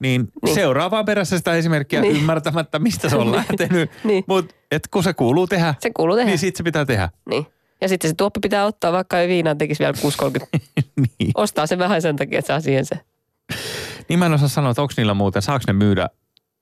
niin, 0.01 0.21
Niin. 0.21 0.31
niin. 0.45 0.55
seuraavaa 0.55 1.03
perässä 1.03 1.37
sitä 1.37 1.53
esimerkkiä 1.53 2.01
Niin. 2.01 2.11
niin. 2.13 2.21
ymmärtämättä, 2.21 2.79
mistä 2.79 3.09
se 3.09 3.15
on 3.15 3.21
Niin. 3.31 3.35
lähtenyt. 3.35 3.91
Niin. 4.03 4.23
Mutta 4.27 4.55
kun 4.91 5.03
se 5.03 5.13
kuuluu 5.13 5.47
tehdä, 5.47 5.75
Se 5.79 5.91
kuuluu 5.93 6.15
tehdä. 6.15 6.29
niin 6.29 6.39
sit 6.39 6.55
se 6.55 6.63
pitää 6.63 6.85
tehdä. 6.85 7.09
Niin. 7.29 7.45
Ja 7.81 7.89
sitten 7.89 8.09
se 8.09 8.15
tuoppi 8.15 8.39
pitää 8.39 8.65
ottaa, 8.65 8.91
vaikka 8.91 9.19
ei 9.19 9.27
viinaan 9.27 9.57
tekisi 9.57 9.79
vielä 9.79 9.93
6,30. 9.93 10.45
niin. 11.19 11.31
Ostaa 11.35 11.67
se 11.67 11.77
vähän 11.77 12.01
sen 12.01 12.15
takia, 12.15 12.39
että 12.39 12.47
saa 12.47 12.59
siihen 12.61 12.85
se. 12.85 12.95
niin 14.09 14.19
mä 14.19 14.25
en 14.25 14.33
osaa 14.33 14.47
sanoa, 14.47 14.71
että 14.71 14.81
onko 14.81 14.93
niillä 14.97 15.13
muuten, 15.13 15.41
saako 15.41 15.63
ne 15.67 15.73
myydä 15.73 16.09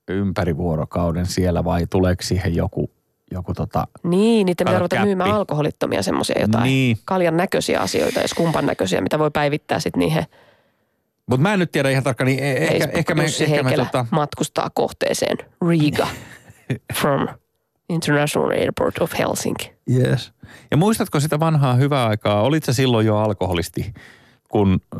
ympäri 0.07 0.57
vuorokauden 0.57 1.25
siellä 1.25 1.63
vai 1.63 1.87
tuleeko 1.89 2.23
siihen 2.23 2.55
joku, 2.55 2.91
joku 3.33 3.53
tota, 3.53 3.87
Niin, 4.03 4.45
niitä 4.45 4.65
pitää 4.65 4.79
ruveta 4.79 4.95
käppi. 4.95 5.05
myymään 5.07 5.31
alkoholittomia 5.31 6.03
semmoisia 6.03 6.41
jotain. 6.41 6.63
Niin. 6.63 6.97
Kaljan 7.05 7.37
näköisiä 7.37 7.79
asioita 7.79 8.19
ja 8.19 8.27
skumpan 8.27 8.65
näköisiä, 8.65 9.01
mitä 9.01 9.19
voi 9.19 9.31
päivittää 9.31 9.79
sitten 9.79 9.99
niihin. 9.99 10.23
Mutta 11.29 11.41
mä 11.41 11.53
en 11.53 11.59
nyt 11.59 11.71
tiedä 11.71 11.89
ihan 11.89 12.03
tarkkaan, 12.03 12.25
niin 12.25 12.39
e- 12.43 12.51
ehkä, 12.51 12.67
Facebook 12.77 12.97
ehkä 12.97 13.15
me, 13.15 13.23
Jussi 13.23 13.43
ehkä 13.43 13.63
me 13.63 13.73
tota, 13.75 14.05
matkustaa 14.11 14.69
kohteeseen 14.73 15.37
Riga 15.69 16.07
from 17.01 17.27
International 17.89 18.49
Airport 18.51 18.97
of 19.01 19.13
Helsinki. 19.19 19.73
yes. 19.95 20.31
Ja 20.71 20.77
muistatko 20.77 21.19
sitä 21.19 21.39
vanhaa 21.39 21.73
hyvää 21.73 22.07
aikaa, 22.07 22.41
olit 22.41 22.63
sä 22.63 22.73
silloin 22.73 23.05
jo 23.05 23.17
alkoholisti, 23.17 23.93
kun 24.49 24.79
ö, 24.93 24.97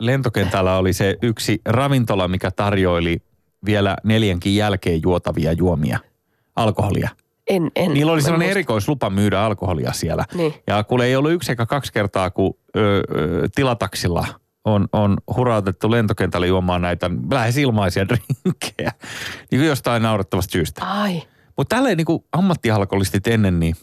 lentokentällä 0.00 0.76
oli 0.76 0.92
se 0.92 1.16
yksi 1.22 1.60
ravintola, 1.64 2.28
mikä 2.28 2.50
tarjoili 2.50 3.22
vielä 3.64 3.96
neljänkin 4.04 4.56
jälkeen 4.56 5.00
juotavia 5.02 5.52
juomia, 5.52 5.98
alkoholia. 6.56 7.08
En, 7.50 7.70
en. 7.76 7.94
Niillä 7.94 8.12
oli 8.12 8.18
en 8.18 8.24
sellainen 8.24 8.46
muista. 8.46 8.58
erikoislupa 8.58 9.10
myydä 9.10 9.40
alkoholia 9.40 9.92
siellä. 9.92 10.24
Niin. 10.34 10.54
Ja 10.66 10.84
kun 10.84 11.00
ei 11.00 11.16
ollut 11.16 11.32
yksi 11.32 11.52
eikä 11.52 11.66
kaksi 11.66 11.92
kertaa, 11.92 12.30
kun 12.30 12.54
ö, 12.76 12.80
ö, 12.80 13.48
tilataksilla 13.54 14.26
on, 14.64 14.88
on 14.92 15.16
hurautettu 15.36 15.90
lentokentälle 15.90 16.46
juomaan 16.46 16.82
näitä 16.82 17.10
lähes 17.30 17.58
ilmaisia 17.58 18.06
drinkkejä. 18.08 18.92
Niin 19.50 19.60
kuin 19.60 19.66
jostain 19.66 20.02
naurettavasta 20.02 20.52
syystä. 20.52 20.84
Ai. 20.84 21.22
Mutta 21.56 21.76
tälleen 21.76 21.96
niin 21.96 22.04
kuin 22.04 22.24
ammattialkoholistit 22.32 23.26
ennen, 23.26 23.60
niin 23.60 23.74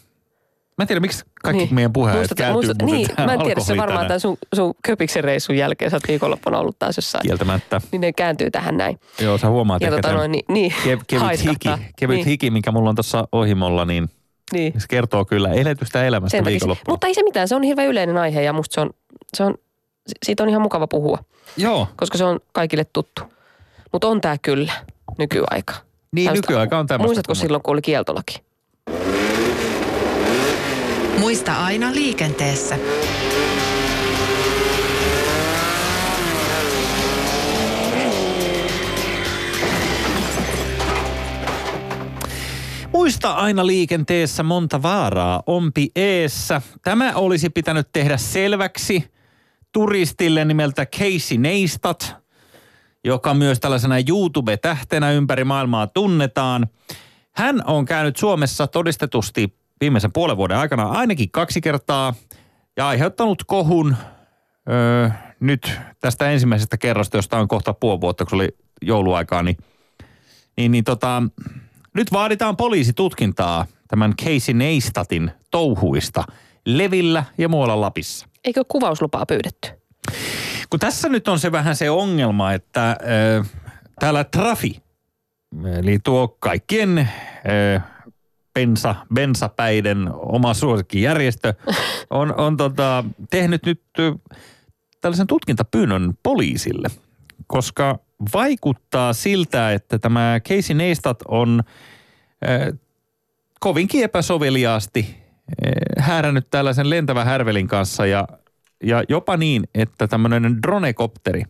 mä 0.78 0.84
en 0.84 0.88
tiedä, 0.88 1.00
miksi 1.00 1.26
kaikki 1.44 1.63
niin. 1.63 1.76
meidän 1.76 1.94
puheet 1.94 2.18
Muistat- 2.18 2.36
kääntyy 2.38 2.70
muistat- 2.72 2.86
Niin, 2.86 3.08
tähän 3.16 3.30
mä 3.30 3.34
en 3.34 3.42
tiedä, 3.42 3.62
se 3.62 3.78
varmaan 3.78 4.08
tämän 4.08 4.20
sun, 4.20 4.38
sun 4.56 4.74
köpiksen 4.84 5.24
reissun 5.24 5.58
jälkeen, 5.58 5.92
sä 5.92 5.98
oot 5.98 6.08
viikonloppuna 6.08 6.60
ollut 6.60 6.80
taas 6.80 6.98
jossain. 6.98 7.22
Kieltämättä. 7.22 7.82
Niin 7.92 8.02
ne 8.02 8.13
kääntyy 8.13 8.52
tähän 8.52 8.78
näin. 8.78 9.00
Joo, 9.22 9.38
sä 9.38 9.50
huomaat 9.50 9.82
Ja 9.82 9.88
ehkä 9.88 10.02
tota 10.02 10.13
noin, 10.16 10.32
niin, 10.32 10.46
niin 10.50 10.72
kev- 10.72 11.02
kevyt, 11.08 11.44
hiki, 11.44 11.70
kevyt 11.96 12.16
niin, 12.16 12.26
hiki, 12.26 12.50
mikä 12.52 12.72
mulla 12.72 12.90
on 12.90 12.96
tuossa 12.96 13.28
ohimolla, 13.32 13.86
niin 13.86 14.10
niin. 14.54 14.74
se 14.78 14.86
kertoo 14.90 15.26
kyllä 15.26 15.50
eletystä 15.54 16.04
elämästä 16.06 16.32
Sen 16.38 16.44
takia, 16.44 16.52
viikonloppuna. 16.52 16.94
mutta 16.94 17.08
ei 17.08 17.13
se 17.13 17.24
mitään, 17.24 17.48
se 17.48 17.56
on 17.56 17.63
hirveän 17.63 17.88
yleinen 17.88 18.18
aihe 18.18 18.42
ja 18.42 18.54
musta 18.54 18.74
se 18.76 18.82
on, 18.82 18.90
se 19.38 19.44
on, 19.44 19.56
siitä 20.26 20.44
on 20.44 20.50
ihan 20.50 20.62
mukava 20.62 20.88
puhua, 20.88 21.18
Joo, 21.58 21.88
koska 21.96 22.18
se 22.18 22.24
on 22.26 22.40
kaikille 22.52 22.86
tuttu. 22.94 23.22
Mutta 23.92 24.08
on 24.08 24.22
tää 24.22 24.38
kyllä 24.42 24.74
nykyaika. 25.18 25.74
niin 26.12 26.26
Tällaista- 26.30 26.52
nykyaika 26.52 26.78
on 26.80 26.88
tämmöistä. 26.88 27.08
Muistatko 27.08 27.36
silloin, 27.36 27.63
kun 27.63 27.74
oli 27.74 27.82
kieltolaki? 27.82 28.47
Muista 31.20 31.54
aina 31.54 31.92
liikenteessä. 31.94 32.78
Muista 42.94 43.32
aina 43.34 43.68
liikenteessä 43.68 44.44
monta 44.44 44.82
vaaraa 44.82 45.44
ompi 45.46 45.92
eessä. 45.96 46.62
Tämä 46.84 47.14
olisi 47.16 47.50
pitänyt 47.50 47.88
tehdä 47.94 48.18
selväksi 48.18 49.04
turistille 49.72 50.46
nimeltä 50.46 50.86
Casey 50.86 51.38
Neistat, 51.38 52.16
joka 53.04 53.34
myös 53.34 53.60
tällaisena 53.60 53.96
YouTube-tähtenä 54.10 55.12
ympäri 55.12 55.44
maailmaa 55.44 55.88
tunnetaan. 55.88 56.68
Hän 57.36 57.62
on 57.68 57.86
käynyt 57.86 58.18
Suomessa 58.18 58.68
todistetusti 58.68 59.58
viimeisen 59.82 60.12
puolen 60.12 60.38
vuoden 60.38 60.58
aikana 60.58 60.90
ainakin 60.90 61.32
kaksi 61.32 61.62
kertaa 61.62 62.13
ja 62.78 62.88
aiheuttanut 62.88 63.44
kohun 63.44 63.96
öö, 64.70 65.10
nyt 65.40 65.80
tästä 66.00 66.30
ensimmäisestä 66.30 66.78
kerrasta, 66.78 67.18
josta 67.18 67.38
on 67.38 67.48
kohta 67.48 67.74
puoli 67.74 68.02
vuotta, 68.02 68.26
kun 68.26 68.30
se 68.30 68.36
oli 68.36 68.58
jouluaikaa, 68.82 69.44
niin, 69.44 69.58
niin, 70.58 70.72
niin 70.72 70.84
tota, 70.84 71.24
nyt 71.94 72.12
vaaditaan 72.12 72.58
poliisitutkintaa 72.58 73.66
tämän 73.88 74.13
Casey 74.16 74.54
Neistatin 74.54 75.32
touhuista 75.52 76.24
Levillä 76.66 77.24
ja 77.38 77.50
muualla 77.50 77.82
Lapissa. 77.82 78.28
Eikö 78.46 78.63
kuvauslupaa 78.68 79.26
pyydetty? 79.26 79.70
Kun 80.70 80.80
tässä 80.80 81.10
nyt 81.10 81.28
on 81.28 81.40
se 81.40 81.52
vähän 81.52 81.76
se 81.76 81.90
ongelma, 81.90 82.54
että 82.54 82.98
ö, 83.02 83.44
täällä 84.00 84.24
Trafi, 84.24 84.82
eli 85.80 86.00
tuo 86.00 86.28
kaikkien 86.40 86.98
ö, 86.98 87.82
bensa, 88.58 88.96
bensapäiden 89.13 90.10
oma 90.13 90.54
suosikkijärjestö, 90.54 91.54
on, 92.10 92.39
on 92.39 92.58
tota, 92.58 93.04
tehnyt 93.30 93.65
nyt 93.65 93.82
tällaisen 95.02 95.28
tutkintapyynnön 95.28 96.13
poliisille, 96.24 96.88
koska 97.48 98.00
vaikuttaa 98.34 99.13
siltä, 99.13 99.74
että 99.74 100.00
tämä 100.00 100.39
Casey 100.48 100.76
Neistat 100.76 101.20
on 101.28 101.63
ö, 102.50 102.74
kovinkin 103.60 104.04
epäsoveliaasti 104.04 105.15
ö, 105.65 105.72
häärännyt 105.98 106.50
tällaisen 106.50 106.89
lentävän 106.89 107.26
härvelin 107.26 107.67
kanssa 107.67 108.06
ja, 108.06 108.28
ja 108.84 109.04
jopa 109.10 109.38
niin, 109.38 109.63
että 109.76 110.08
tämmöinen 110.08 110.62
dronekopteri, 110.62 111.43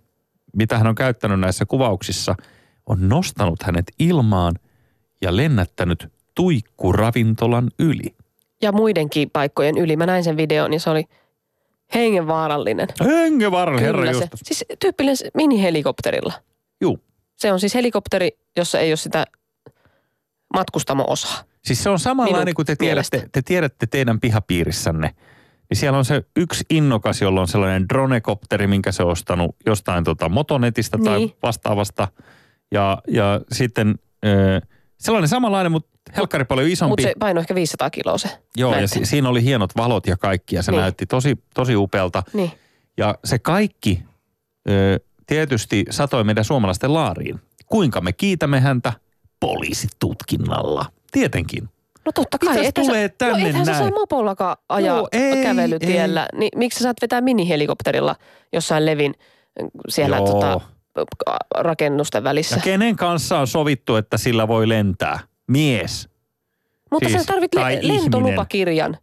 mitä 0.55 0.77
hän 0.77 0.87
on 0.87 0.95
käyttänyt 0.95 1.39
näissä 1.39 1.65
kuvauksissa, 1.65 2.35
on 2.85 3.09
nostanut 3.09 3.63
hänet 3.63 3.91
ilmaan 3.99 4.55
ja 5.21 5.35
lennättänyt 5.35 6.16
tuikkuravintolan 6.37 7.69
yli. 7.79 8.15
Ja 8.61 8.71
muidenkin 8.71 9.29
paikkojen 9.29 9.77
yli. 9.77 9.97
Mä 9.97 10.05
näin 10.05 10.23
sen 10.23 10.37
videon 10.37 10.73
ja 10.73 10.79
se 10.79 10.89
oli 10.89 11.03
hengenvaarallinen. 11.93 12.87
Hengenvaarallinen 13.05 13.85
herra 13.85 14.01
Kyllä 14.01 14.19
se. 14.19 14.27
Siis 14.43 14.65
tyyppinen 14.79 15.15
minihelikopterilla. 15.33 16.33
Juu. 16.81 16.99
Se 17.35 17.51
on 17.51 17.59
siis 17.59 17.75
helikopteri, 17.75 18.29
jossa 18.57 18.79
ei 18.79 18.91
ole 18.91 18.97
sitä 18.97 19.25
matkustamo-osaa. 20.53 21.43
Siis 21.63 21.83
se 21.83 21.89
on 21.89 21.99
samanlainen 21.99 22.45
Minun 22.45 22.55
kuin 22.55 22.65
te 22.65 22.75
tiedätte, 22.75 23.29
te 23.31 23.41
tiedätte 23.41 23.87
teidän 23.87 24.19
pihapiirissänne. 24.19 25.15
Niin 25.69 25.77
siellä 25.77 25.97
on 25.97 26.05
se 26.05 26.23
yksi 26.35 26.65
innokas, 26.69 27.21
jolla 27.21 27.41
on 27.41 27.47
sellainen 27.47 27.89
dronekopteri, 27.89 28.67
minkä 28.67 28.91
se 28.91 29.03
on 29.03 29.11
ostanut 29.11 29.55
jostain 29.65 30.03
tota 30.03 30.29
motonetista 30.29 30.97
tai 31.03 31.17
Niin. 31.17 31.33
vastaavasta. 31.43 32.07
Ja, 32.71 33.01
ja 33.07 33.41
sitten 33.51 33.95
ö, 34.25 34.61
sellainen 34.97 35.27
samanlainen, 35.27 35.71
mutta 35.71 35.96
helkkari 36.17 36.45
paljon 36.45 36.69
isompi. 36.69 36.89
Mutta 36.91 37.03
se 37.03 37.13
painoi 37.19 37.41
ehkä 37.41 37.55
500 37.55 37.89
kiloa 37.89 38.17
se. 38.17 38.29
Joo, 38.57 38.71
ja 38.71 38.77
näyttely. 38.77 39.05
si- 39.05 39.09
siinä 39.09 39.29
oli 39.29 39.43
hienot 39.43 39.69
valot 39.77 40.07
ja 40.07 40.17
kaikki, 40.17 40.55
ja 40.55 40.63
se 40.63 40.71
Niin. 40.71 40.81
näytti 40.81 41.05
tosi, 41.05 41.35
tosi 41.53 41.75
upealta. 41.75 42.23
Niin. 42.33 42.51
Ja 42.97 43.15
se 43.25 43.39
kaikki 43.39 44.03
ö, 44.69 44.99
tietysti 45.27 45.85
satoi 45.89 46.23
meidän 46.23 46.43
suomalaisten 46.43 46.93
laariin. 46.93 47.39
Kuinka 47.65 48.01
me 48.01 48.13
kiitämme 48.13 48.59
häntä? 48.59 48.93
Poliisitutkinnalla. 49.39 50.85
Tietenkin. 51.11 51.69
No 52.05 52.11
totta 52.11 52.37
kai. 52.37 52.49
Mitäs 52.49 52.67
ethän 52.67 52.85
sä- 52.85 52.91
tulee 52.91 53.09
tänne 53.09 53.43
no 53.43 53.47
ethän 53.49 53.65
sä 53.65 53.71
saa 53.73 53.81
näin? 53.81 53.93
mopollakaan 53.93 54.57
ajaa 54.69 54.97
Joo, 54.97 55.07
ei, 55.11 55.43
kävelytiellä. 55.43 56.27
Niin 56.33 56.49
miksi 56.55 56.79
sä 56.79 56.83
saat 56.83 56.97
vetää 57.01 57.21
minihelikopterilla 57.21 58.15
jossain 58.53 58.85
Levin 58.85 59.13
siellä 59.89 60.17
Joo. 60.17 60.25
tota, 60.27 60.59
rakennusten 61.55 62.23
välissä? 62.23 62.55
Ja 62.55 62.61
kenen 62.61 62.95
kanssa 62.95 63.39
on 63.39 63.47
sovittu, 63.47 63.95
että 63.95 64.17
sillä 64.17 64.47
voi 64.47 64.69
lentää? 64.69 65.19
Mies. 65.47 66.09
Mutta 66.91 67.09
siis, 67.09 67.21
sä 67.21 67.27
tarvit 67.27 67.53
le- 67.55 67.79
lentolupakirjan 67.81 68.97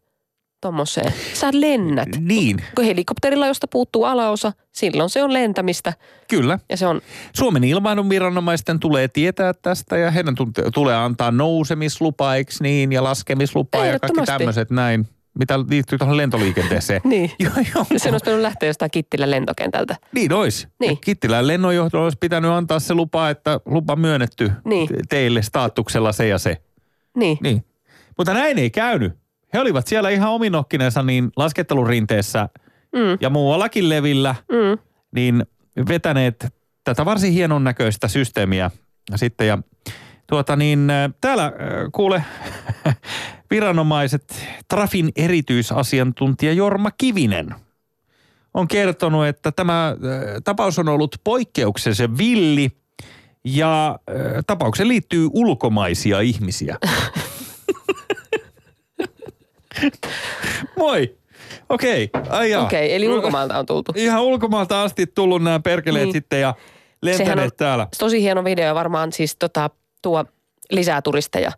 tommoseen. 0.60 1.12
Sä 1.34 1.50
lennät. 1.52 2.08
Niin, 2.20 2.64
Kun 2.74 2.84
helikopterilla, 2.84 3.46
josta 3.46 3.68
puuttuu 3.68 4.04
alaosa, 4.04 4.52
silloin 4.72 5.10
se 5.10 5.22
on 5.22 5.32
lentämistä. 5.32 5.92
kyllä. 6.28 6.58
Ja 6.70 6.76
se 6.76 6.86
on, 6.86 7.00
Suomen 7.34 7.64
ilmailuviranomaisten 7.64 8.80
tulee 8.80 9.08
tietää 9.08 9.52
tästä 9.62 9.96
ja 9.98 10.10
heidän 10.10 10.34
tu- 10.34 10.50
tulee 10.74 10.96
antaa 10.96 11.30
nousemislupa, 11.30 12.34
eikö 12.34 12.52
niin, 12.60 12.92
ja 12.92 13.04
laskemislupa 13.04 13.78
ja 13.86 13.98
kaikki 13.98 14.22
tämmöiset 14.26 14.70
näin, 14.70 15.08
mitä 15.38 15.58
liittyy 15.70 15.98
tuohon 15.98 16.16
lentoliikenteeseen. 16.16 17.00
niin. 17.10 17.30
Joo, 17.38 17.52
joo. 17.74 17.84
Sen 17.96 18.12
olisi 18.14 18.24
pitänyt 18.24 18.40
lähteä 18.42 18.66
jostain 18.66 18.90
Kittilän 18.90 19.30
lentokentältä. 19.30 19.96
Niin 20.12 20.32
olisi. 20.32 20.68
Niin. 20.80 20.98
Kittilän 21.00 21.46
lennonjohdolla 21.46 22.04
olisi 22.04 22.18
pitänyt 22.20 22.50
antaa 22.50 22.80
se 22.80 22.94
lupa, 22.94 23.30
että 23.30 23.60
lupa 23.66 23.96
myönnetty 23.96 24.52
Niin. 24.64 24.88
te- 24.88 24.94
teille 25.08 25.42
staatuksella 25.42 26.12
se 26.12 26.28
ja 26.28 26.38
se. 26.38 26.62
Niin. 27.16 27.38
Niin. 27.42 27.64
Mutta 28.18 28.34
näin 28.34 28.58
ei 28.58 28.70
käynyt. 28.70 29.12
He 29.54 29.60
olivat 29.60 29.86
siellä 29.86 30.10
ihan 30.10 30.30
ominokkinensa 30.30 31.02
niin 31.02 31.30
laskettelurinteessä 31.36 32.48
Mm, 32.94 33.18
ja 33.20 33.30
muuallakin 33.30 33.88
levillä, 33.88 34.34
mm. 34.52 34.78
niin 35.14 35.46
vetäneet 35.88 36.46
tätä 36.84 37.04
varsin 37.04 37.32
hienon 37.32 37.64
näköistä 37.64 38.08
systeemiä 38.08 38.70
sitten. 39.16 39.46
Ja 39.46 39.58
tuota 40.26 40.56
niin, 40.56 40.90
äh, 40.90 41.10
täällä 41.20 41.44
äh, 41.44 41.52
kuule 41.92 42.24
viranomaiset, 43.50 44.46
Trafin 44.68 45.12
erityisasiantuntija 45.16 46.52
Jorma 46.52 46.90
Kivinen 46.98 47.54
on 48.54 48.68
kertonut, 48.68 49.26
että 49.26 49.52
tämä 49.52 49.88
äh, 49.88 49.96
tapaus 50.44 50.78
on 50.78 50.88
ollut 50.88 51.16
poikkeuksellisen 51.24 52.18
villi 52.18 52.70
ja 53.44 53.98
tapaukseen 54.46 54.88
liittyy 54.88 55.28
ulkomaisia 55.32 56.20
ihmisiä. 56.20 56.76
Moi. 60.78 61.18
Okei, 61.68 62.10
jaa. 62.50 62.64
Okei, 62.64 62.94
eli 62.94 63.08
ulkomailta 63.08 63.58
on 63.58 63.66
tultu. 63.66 63.92
Ihan 63.96 64.22
ulkomailta 64.22 64.82
asti 64.82 65.06
tullut 65.06 65.42
nämä 65.42 65.60
perkeleet 65.60 66.04
Niin. 66.04 66.12
sitten 66.12 66.40
ja 66.40 66.54
lentäneet 67.02 67.50
on 67.52 67.56
täällä. 67.56 67.86
tosi 67.98 68.22
hieno 68.22 68.44
video 68.44 68.74
varmaan 68.74 69.12
siis 69.12 69.36
tota, 69.36 69.70
tuo 70.04 70.24
lisää 70.70 71.02
turisteja. 71.02 71.52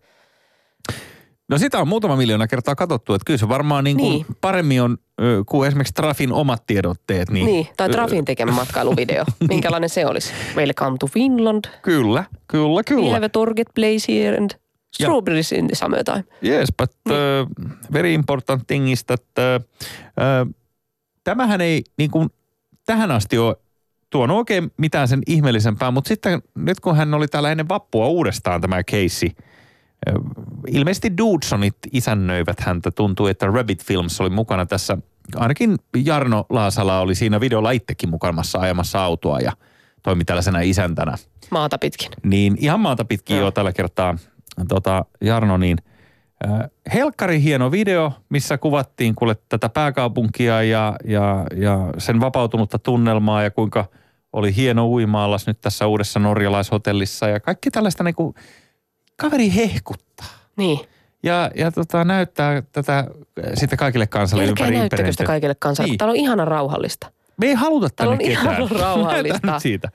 No 1.49 1.59
sitä 1.59 1.79
on 1.79 1.89
muutama 1.89 2.17
miljoona 2.17 2.47
kertaa 2.47 2.75
katsottu, 2.75 3.15
että 3.15 3.25
kyllä 3.27 3.39
se 3.39 3.49
varmaan 3.49 3.85
niin 3.85 3.97
kuin 3.97 4.11
Niin. 4.13 4.27
paremmin 4.41 4.83
on 4.83 4.99
kuin 5.47 5.69
esimerkiksi 5.69 5.95
Trafin 5.95 6.33
omat 6.33 6.67
tiedotteet. 6.67 7.31
Niin, 7.31 7.47
Niin, 7.47 7.69
tai 7.77 7.89
Trafin 7.91 8.25
tekemä 8.25 8.53
matkailuvideo. 8.63 9.25
Minkälainen 9.49 9.89
se 9.91 10.07
olisi? 10.07 10.33
Welcome 10.57 10.97
to 11.01 11.07
Finland. 11.07 11.65
Kyllä, 11.83 12.25
kyllä, 12.47 12.75
We 12.77 12.83
kyllä. 12.85 13.13
have 13.13 13.27
a 13.27 13.29
Torget 13.29 13.69
place 13.75 14.13
here 14.13 14.37
and 14.39 14.51
strawberries 14.95 15.53
in 15.53 15.67
the 15.67 15.75
summertime. 15.75 16.25
Yes, 16.45 16.69
but 16.79 16.91
uh, 17.11 17.15
very 17.93 18.15
important 18.15 18.67
thing 18.67 18.93
is 18.93 19.05
that 19.05 19.23
uh, 19.39 19.65
uh, 20.47 20.55
tämähän 21.25 21.61
ei 21.61 21.83
niin 21.99 22.11
kuin 22.11 22.29
tähän 22.87 23.11
asti 23.11 23.39
ole 23.39 23.57
tuonut 24.11 24.37
oikein 24.37 24.73
mitään 24.77 25.09
sen 25.09 25.23
ihmeellisempää, 25.27 25.91
mutta 25.91 26.09
sitten 26.09 26.43
nyt 26.55 26.81
kun 26.81 26.97
hän 26.97 27.15
oli 27.15 27.29
täällä 27.29 27.51
ennen 27.51 27.69
vappua 27.69 28.07
uudestaan 28.07 28.61
tämä 28.61 28.85
keissi, 28.85 29.37
ilmeisesti 30.69 31.17
Dudesonit 31.19 31.77
isännöivät 31.93 32.61
häntä. 32.61 32.91
Tuntuu, 32.91 33.27
että 33.27 33.47
Rabbit 33.47 33.85
Films 33.85 34.21
oli 34.21 34.31
mukana 34.31 34.67
tässä. 34.67 34.99
Ainakin 35.37 35.77
Jarno 36.05 36.47
Laasala 36.51 37.01
oli 37.01 37.15
siinä 37.15 37.41
videolla 37.41 37.71
itsekin 37.71 38.11
mukamassa 38.11 38.59
ajamassa 38.59 39.03
autoa 39.03 39.41
ja 39.41 39.53
toimi 40.03 40.25
tällaisena 40.25 40.61
isäntänä 40.61 41.17
Maata 41.51 41.79
pitkin. 41.79 42.11
niin 42.23 42.57
ihan 42.61 42.81
maata 42.81 43.05
pitkin 43.05 43.37
Joo. 43.37 43.47
jo 43.47 43.51
tällä 43.51 43.73
kertaa 43.73 44.17
tota, 44.69 45.05
Jarno, 45.21 45.57
niin 45.57 45.79
helkkari 46.95 47.43
hieno 47.43 47.71
video, 47.71 48.13
missä 48.29 48.59
kuvattiin 48.59 49.15
kuule 49.15 49.37
tätä 49.49 49.69
pääkaupunkia 49.69 50.63
ja, 50.63 50.97
ja, 51.05 51.47
ja 51.57 51.79
sen 51.99 52.21
vapautunutta 52.21 52.79
tunnelmaa 52.79 53.43
ja 53.43 53.51
kuinka 53.51 53.85
oli 54.33 54.57
hieno 54.57 54.89
uimaallas 54.89 55.47
nyt 55.47 55.61
tässä 55.61 55.87
uudessa 55.87 56.21
norjalaishotellissa 56.21 57.29
ja 57.29 57.41
kaikki 57.41 57.71
tällaista 57.71 58.05
niinku, 58.05 58.35
kaveri 59.17 59.55
hehkuttaa. 59.55 60.27
Niin. 60.57 60.81
Ja, 61.23 61.51
ja 61.55 61.73
tota, 61.73 62.05
näyttää 62.05 62.63
tätä 62.73 62.99
äh, 62.99 63.05
sitten 63.55 63.79
kaikille 63.79 64.07
kansalle 64.07 64.43
Älkää 64.43 64.67
ympäri 64.67 64.79
näyttäkö 64.79 65.13
sitä 65.13 65.25
kaikille 65.25 65.55
kansalle, 65.59 65.91
Niin. 65.91 65.99
täällä 65.99 66.11
on 66.13 66.17
ihana 66.17 66.45
rauhallista. 66.45 67.13
Me 67.37 67.47
ei 67.47 67.55
haluta 67.55 67.89
Täällä 67.97 68.17
tänne 68.17 68.35
on 68.35 68.39
ketään. 68.39 68.57
ihan 68.63 68.81
rauhallista. 68.81 69.59
Siitä. 69.61 69.89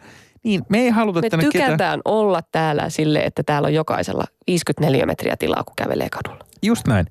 Niin, 0.44 0.62
me 0.70 0.80
ei 0.80 0.90
haluta 0.90 1.22
Me 1.22 1.30
tänne 1.30 1.46
ketään. 1.52 1.68
tykätään 1.72 2.02
olla 2.06 2.42
täällä 2.52 2.90
sille, 2.90 3.20
että 3.20 3.44
täällä 3.44 3.66
on 3.66 3.74
jokaisella 3.74 4.24
54 4.48 5.06
metriä 5.06 5.38
tilaa, 5.38 5.64
kun 5.64 5.76
kävelee 5.76 6.10
kadulla. 6.10 6.46
Just 6.64 6.88
näin. 6.88 7.08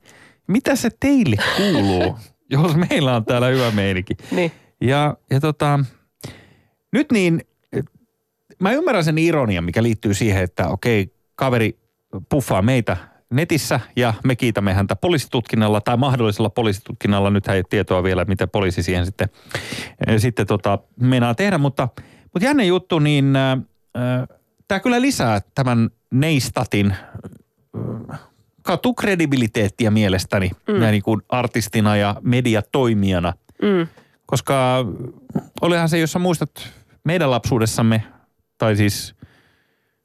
Mitä 0.47 0.77
se 0.77 0.91
teille 1.01 1.37
kuuluu, 1.57 2.19
jos 2.51 2.77
meillä 2.77 3.17
on 3.17 3.25
täällä 3.25 3.47
hyvä 3.47 3.71
meininki? 3.71 4.15
Niin. 4.31 4.53
Ja, 4.81 5.17
ja 5.31 5.41
tota, 5.41 5.81
nyt 6.93 7.13
niin, 7.13 7.41
mä 8.59 8.73
ymmärrän 8.73 9.05
sen 9.05 9.19
ironian, 9.19 9.65
mikä 9.65 9.83
liittyy 9.83 10.15
siihen, 10.15 10.43
että 10.43 10.69
okei, 10.69 11.15
kaveri 11.35 11.79
puffaa 12.29 12.63
meitä 12.63 12.97
netissä 13.31 13.81
ja 13.97 14.15
me 14.25 14.37
kiitämme 14.37 14.75
häntä 14.75 14.97
poliisitutkinnalla 14.97 15.81
tai 15.81 15.97
mahdollisella 15.97 16.51
poliisitutkinnalla. 16.51 17.31
Nyt 17.31 17.49
ei 17.49 17.59
ole 17.59 17.65
tietoa 17.71 18.03
vielä, 18.03 18.25
mitä 18.25 18.47
poliisi 18.47 18.83
siihen 18.83 19.07
sitten, 19.07 19.29
sitten 20.19 20.47
tota, 20.47 20.79
meinaa 21.01 21.35
tehdä, 21.35 21.59
mutta, 21.59 21.89
mutta 22.33 22.45
jännä 22.45 22.63
juttu, 22.65 22.99
niin 22.99 23.37
äh, 23.37 23.59
tämä 24.69 24.81
kyllä 24.81 25.01
lisää 25.01 25.41
tämän 25.55 25.91
Neistatin 26.11 26.95
katukredibiliteettiä 28.63 29.91
mielestäni 29.91 30.51
mm. 30.69 30.75
näin 30.75 30.93
niin 30.93 31.03
kuin 31.03 31.23
artistina 31.29 31.97
ja 31.97 32.17
mediatoimijana. 32.23 33.33
Mm. 33.63 33.87
Koska 34.27 34.87
olihan 35.61 35.89
se, 35.89 35.99
jos 35.99 36.13
sä 36.13 36.19
muistat 36.19 36.51
meidän 37.05 37.31
lapsuudessamme, 37.31 38.03
tai 38.59 38.77
siis 38.77 39.15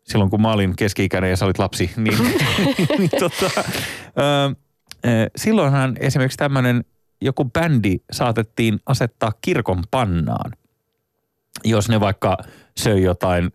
silloin 0.04 0.30
kun 0.30 0.42
mä 0.42 0.52
olin 0.52 0.76
keski-ikäinen 0.76 1.30
ja 1.30 1.38
sä 1.38 1.46
olit 1.46 1.60
lapsi, 1.60 1.92
niin, 1.98 2.18
niin 2.98 3.10
tota, 3.20 3.52
ö, 3.56 4.56
ö, 5.06 5.30
silloinhan 5.36 5.98
esimerkiksi 6.00 6.38
tämmöinen 6.38 6.86
joku 7.22 7.46
bändi 7.46 7.98
saatettiin 8.12 8.80
asettaa 8.86 9.32
kirkon 9.42 9.84
pannaan, 9.92 10.52
jos 11.66 11.90
ne 11.90 12.00
vaikka 12.00 12.38
söi 12.78 13.04
jotain 13.04 13.54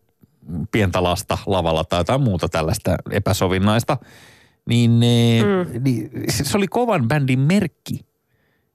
pientä 0.72 1.02
lasta 1.02 1.38
lavalla 1.46 1.84
tai 1.84 2.00
jotain 2.00 2.22
muuta 2.22 2.48
tällaista 2.48 2.96
epäsovinnaista, 3.10 3.96
niin, 4.68 5.00
ne, 5.00 5.42
mm. 5.42 5.84
niin 5.84 6.10
se 6.28 6.56
oli 6.56 6.68
kovan 6.68 7.08
bändin 7.08 7.40
merkki, 7.40 8.00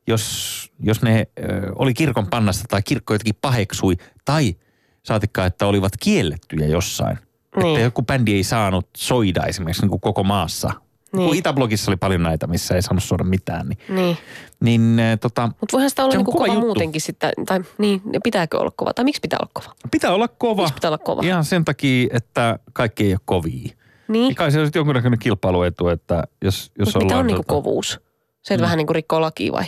jos, 0.08 0.72
jos 0.80 1.02
ne 1.02 1.28
ö, 1.40 1.44
oli 1.76 1.94
kirkon 1.94 2.28
pannassa 2.28 2.66
tai 2.68 2.82
kirkko 2.82 3.14
jotenkin 3.14 3.38
paheksui 3.42 3.96
tai 4.26 4.56
saatikka, 5.04 5.46
että 5.46 5.66
olivat 5.66 5.94
kiellettyjä 6.00 6.68
jossain. 6.68 7.18
Niin. 7.56 7.68
Että 7.68 7.80
joku 7.80 8.02
bändi 8.02 8.34
ei 8.34 8.44
saanut 8.44 8.88
soida 8.98 9.46
esimerkiksi 9.46 9.82
niin 9.82 9.90
kuin 9.90 10.02
koko 10.02 10.24
maassa. 10.24 10.72
Niin. 11.16 11.26
Niin. 11.26 11.36
Itäblogissa 11.40 11.92
oli 11.92 11.98
paljon 11.98 12.24
näitä, 12.24 12.48
missä 12.48 12.76
ei 12.76 12.82
saanut 12.82 13.04
soida 13.04 13.24
mitään. 13.24 13.68
Niin, 13.70 13.78
Niin. 13.90 14.18
niin 14.60 15.00
äh, 15.00 15.20
tota, 15.22 15.48
Mutta 15.48 15.72
voihan 15.74 15.90
sitä 15.90 16.04
olla 16.04 16.12
on 16.14 16.18
niinku 16.18 16.32
kova 16.32 16.44
kova, 16.46 16.54
juttu. 16.54 16.66
muutenkin 16.68 17.02
sitten, 17.02 17.32
tai 17.46 17.60
niin, 17.78 18.02
ja 18.14 18.20
pitääkö 18.24 18.60
olla 18.60 18.72
kova, 18.76 18.94
tai 18.94 19.06
miksi 19.06 19.20
pitää 19.22 19.40
olla 19.42 19.50
kova? 19.54 19.76
pitää 19.92 20.14
olla 20.14 20.28
kova. 20.28 20.62
Miksi 20.62 20.74
pitää 20.74 20.90
olla 20.90 20.98
kova? 20.98 21.22
Ihan 21.24 21.46
sen 21.46 21.66
takia, 21.66 22.08
että 22.14 22.60
kaikki 22.74 23.04
ei 23.04 23.12
ole 23.14 23.20
kovia. 23.26 23.52
Niin, 23.54 23.74
Niin 24.08 24.36
kai 24.36 24.52
se 24.52 24.60
on 24.60 24.66
sitten 24.66 24.80
jonkunnäköinen 24.80 25.20
kilpailuetu, 25.20 25.88
että 25.88 26.24
jos, 26.42 26.72
jos 26.80 26.88
mitä 26.88 27.00
ollaan... 27.00 27.20
on 27.20 27.28
niinku 27.28 27.42
tota- 27.42 27.46
kovuus? 27.46 28.00
Se, 28.42 28.54
että 28.54 28.62
Mm. 28.62 28.64
vähän 28.64 28.78
niinku 28.78 28.94
rikkoo 28.94 29.22
lakia 29.22 29.52
vai? 29.52 29.64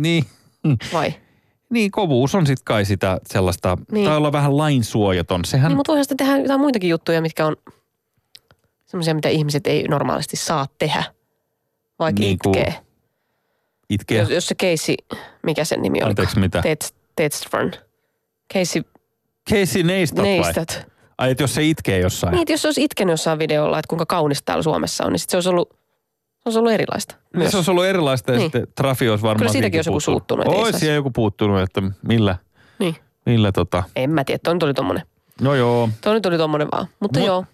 Niin, 0.00 0.24
Vai? 0.92 1.14
niin, 1.70 1.90
kovuus 1.90 2.34
on 2.34 2.46
sitten 2.46 2.64
kai 2.64 2.84
sitä 2.84 3.18
sellaista, 3.26 3.74
niin. 3.76 3.86
Niin. 3.94 4.06
tai 4.06 4.16
olla 4.16 4.32
vähän 4.32 4.56
lainsuojaton. 4.56 5.44
Sehän, 5.44 5.68
Niin, 5.68 5.76
mutta 5.76 5.92
voihan 5.92 6.04
sitä 6.04 6.14
tehdä 6.18 6.38
jotain 6.38 6.60
muitakin 6.60 6.90
juttuja, 6.90 7.20
mitkä 7.22 7.46
on 7.46 7.56
semmoisia, 8.88 9.14
mitä 9.14 9.28
ihmiset 9.28 9.66
ei 9.66 9.88
normaalisti 9.88 10.36
saa 10.36 10.66
tehdä. 10.78 11.04
Vaikka 11.98 12.20
Niin 12.20 12.38
itkee. 12.46 12.74
itkeä. 13.90 14.20
Jos, 14.22 14.30
jos 14.30 14.46
se 14.46 14.54
Casey, 14.54 14.94
mikä 15.42 15.64
sen 15.64 15.82
nimi 15.82 16.02
oli? 16.02 16.08
Anteeksi, 16.10 16.38
mitä? 16.38 16.62
Tetstfern. 17.16 17.70
Casey 18.54 18.82
Casey 19.50 19.82
Neistat 19.82 20.18
vai? 20.18 20.24
Neistat. 20.26 20.86
Ai, 21.18 21.30
että 21.30 21.42
jos 21.42 21.54
se 21.54 21.62
itkee 21.64 21.98
jossain. 21.98 22.32
Niin, 22.32 22.42
että 22.42 22.52
jos 22.52 22.62
se 22.62 22.68
olisi 22.68 22.84
itkenyt 22.84 23.12
jossain 23.12 23.38
videolla, 23.38 23.78
että 23.78 23.88
kuinka 23.88 24.06
kaunis 24.06 24.42
täällä 24.42 24.62
Suomessa 24.62 25.04
on, 25.04 25.12
niin 25.12 25.20
sit 25.20 25.30
se 25.30 25.36
olisi 25.36 25.48
ollut, 25.48 25.70
se 25.70 26.42
olisi 26.44 26.58
ollut 26.58 26.72
erilaista. 26.72 27.14
Myös. 27.36 27.50
se 27.50 27.56
olisi 27.56 27.70
ollut 27.70 27.84
erilaista 27.84 28.32
ja 28.32 28.38
Niin. 28.38 28.46
sitten 28.46 28.66
Trafi 28.74 29.08
olisi 29.08 29.22
varmaan... 29.22 29.38
Kyllä 29.38 29.52
siitäkin 29.52 29.78
olisi 29.78 29.90
joku 29.90 30.00
suuttunut, 30.00 30.46
Olisi 30.46 30.78
siellä 30.78 30.94
joku 30.94 31.10
puuttunut, 31.10 31.60
että 31.60 31.82
millä, 32.02 32.36
Niin. 32.78 32.96
millä 33.26 33.52
tota... 33.52 33.82
En 33.96 34.10
mä 34.10 34.24
tiedä, 34.24 34.38
toi 34.44 34.54
nyt 34.54 34.62
oli 34.62 34.74
tommonen. 34.74 35.02
No 35.40 35.54
joo, 35.54 35.88
Toi 36.00 36.14
nyt 36.14 36.26
oli 36.26 36.38
tommonen 36.38 36.68
vaan. 36.72 36.86
Mutta 37.00 37.18
Mut- 37.20 37.26
joo. 37.26 37.44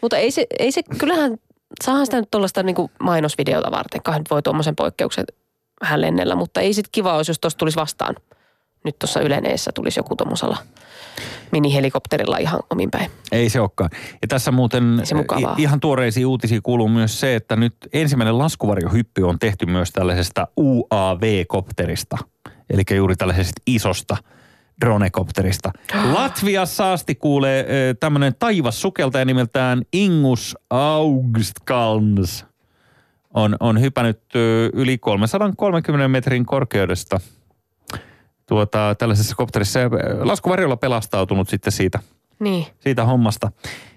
Mutta 0.00 0.16
ei 0.16 0.30
se, 0.30 0.46
ei 0.58 0.72
se, 0.72 0.82
kyllähän, 0.98 1.36
saahan 1.84 2.06
sitä 2.06 2.20
nyt 2.20 2.30
tuollaista 2.30 2.62
niinku 2.62 2.90
mainosvideota 3.00 3.70
varten. 3.70 4.02
Kai 4.02 4.18
nyt 4.18 4.30
voi 4.30 4.42
tuommoisen 4.42 4.76
poikkeuksen 4.76 5.24
vähän 5.80 6.00
lennellä, 6.00 6.34
mutta 6.34 6.60
ei 6.60 6.74
sit 6.74 6.88
kiva 6.92 7.16
olisi, 7.16 7.30
jos 7.30 7.38
tuossa 7.38 7.58
tulisi 7.58 7.76
vastaan. 7.76 8.14
Nyt 8.84 8.98
tuossa 8.98 9.20
yleneessä 9.20 9.70
tulisi 9.74 9.98
joku 9.98 10.16
tuommoisella 10.16 10.56
minihelikopterilla 11.52 12.38
ihan 12.38 12.60
omin 12.70 12.90
päin. 12.90 13.10
ei 13.32 13.48
se 13.48 13.60
olekaan. 13.60 13.90
Ja 14.22 14.28
tässä 14.28 14.52
muuten 14.52 15.00
se 15.04 15.14
mukavaa. 15.14 15.54
ihan 15.58 15.80
tuoreisiin 15.80 16.26
uutisiin 16.26 16.62
kuuluu 16.62 16.88
myös 16.88 17.20
se, 17.20 17.34
että 17.34 17.56
nyt 17.56 17.76
ensimmäinen 17.92 18.38
laskuvarjohyppy 18.38 19.22
on 19.22 19.38
tehty 19.38 19.66
myös 19.66 19.92
tällaisesta 19.92 20.48
UAV-kopterista. 20.56 22.18
Eli 22.70 22.82
juuri 22.96 23.16
tällaisesta 23.16 23.62
isosta 23.66 24.16
dronekopterista. 24.80 25.72
Latviassa 26.14 26.92
asti 26.92 27.14
kuulee 27.14 27.66
tämmöinen 28.00 28.34
taivassukeltaja 28.38 29.24
nimeltään 29.24 29.82
Ingus 29.92 30.56
Augstkalns. 30.70 32.46
On, 33.34 33.56
on 33.60 33.80
hypännyt 33.80 34.20
yli 34.72 34.98
330 34.98 36.08
metrin 36.08 36.46
korkeudesta 36.46 37.20
tuota, 38.46 38.94
tällaisessa 38.98 39.36
kopterissa. 39.36 39.80
Laskuvarjolla 40.20 40.76
pelastautunut 40.76 41.48
sitten 41.48 41.72
siitä 41.72 41.98
Niin. 42.40 42.66
siitä 42.80 43.04
hommasta. 43.04 43.52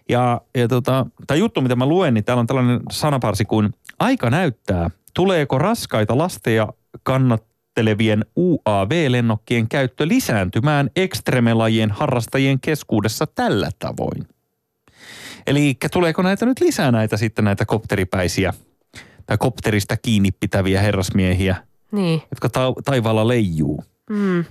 Ja, 0.10 0.42
ja 0.56 0.68
tota, 0.68 1.06
tämä 1.28 1.38
juttu, 1.38 1.62
mitä 1.62 1.76
mä 1.76 1.86
luen, 1.86 2.14
niin 2.14 2.24
täällä 2.24 2.40
on 2.42 2.48
tällainen 2.48 2.80
sanaparsi 2.92 3.46
kuin 3.46 3.70
aika 4.00 4.30
näyttää, 4.30 4.90
tuleeko 5.14 5.58
raskaita 5.58 6.18
lasteja 6.18 6.68
kannatte, 7.04 7.49
houkuttelevien 7.80 8.26
UAV-lennokkien 8.36 9.68
käyttö 9.70 10.08
lisääntymään 10.08 10.90
ekstremelajien 10.96 11.92
harrastajien 11.92 12.60
keskuudessa 12.60 13.28
tällä 13.28 13.70
tavoin. 13.80 14.28
Eli 15.48 15.78
tuleeko 15.92 16.22
näitä 16.22 16.46
nyt 16.46 16.60
lisää 16.60 16.92
näitä 16.92 17.18
sitten 17.18 17.46
näitä 17.46 17.66
kopteripäisiä 17.66 18.54
tai 19.26 19.38
kopterista 19.38 19.98
kiinni 19.98 20.30
pitäviä 20.32 20.82
herrasmiehiä, 20.82 21.56
Niin. 21.92 22.22
jotka 22.32 22.50
ta- 22.50 22.74
taivaalla 22.86 23.28
leijuu? 23.28 23.84
Mm. 24.10 24.46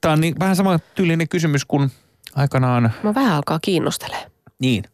Tämä 0.00 0.12
on 0.12 0.20
niin, 0.20 0.34
vähän 0.38 0.56
sama 0.56 0.78
tyylinen 0.94 1.28
kysymys 1.28 1.64
kuin 1.64 1.90
aikanaan 2.34 2.92
Mä 3.02 3.14
vähän 3.14 3.34
alkaa 3.34 3.58
kiinnostelee. 3.62 4.26
niin, 4.60 4.84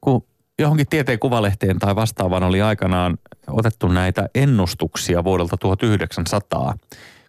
kun 0.00 0.24
johonkin 0.58 0.86
tieteen 0.90 1.18
kuvalehteen 1.18 1.78
tai 1.78 1.96
vastaavaan 1.96 2.42
oli 2.42 2.62
aikanaan 2.62 3.18
otettu 3.50 3.88
näitä 3.88 4.28
ennustuksia 4.34 5.24
vuodelta 5.24 5.56
1900, 5.56 6.74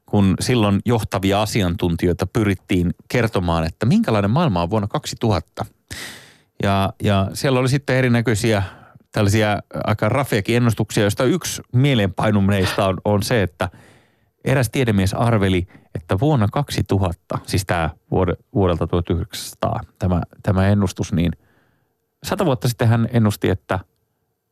kun 0.06 0.36
silloin 0.40 0.80
johtavia 0.86 1.42
asiantuntijoita 1.42 2.28
pyrittiin 2.28 2.94
kertomaan, 3.08 3.66
että 3.66 3.86
minkälainen 3.86 4.32
maailma 4.32 4.62
on 4.62 4.70
vuonna 4.70 4.88
2000. 4.88 5.66
Ja, 6.64 6.94
ja 7.04 7.28
siellä 7.34 7.60
oli 7.60 7.70
sitten 7.70 7.96
erinäköisiä 7.96 8.64
tällaisia 9.12 9.60
aika 9.84 10.10
rafeakin 10.10 10.58
ennustuksia, 10.58 11.04
joista 11.04 11.24
yksi 11.24 11.62
mieleenpainuneista 11.74 12.88
on, 12.88 12.98
on 13.06 13.24
se, 13.24 13.44
että 13.44 13.70
eräs 14.46 14.70
tiedemies 14.70 15.14
arveli, 15.14 15.68
että 15.96 16.20
vuonna 16.20 16.48
2000, 16.52 17.40
siis 17.46 17.66
tämä 17.66 17.90
vuodelta 18.56 18.88
1900, 18.88 19.80
tämä, 20.00 20.22
tämä 20.44 20.68
ennustus, 20.68 21.14
niin– 21.14 21.32
sata 22.24 22.46
vuotta 22.46 22.68
sitten 22.68 22.88
hän 22.88 23.08
ennusti, 23.12 23.50
että 23.50 23.80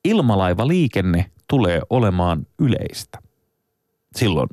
ilmalaivaliikenne 0.05 1.31
tulee 1.49 1.81
olemaan 1.89 2.47
yleistä. 2.59 3.19
Silloin 4.15 4.49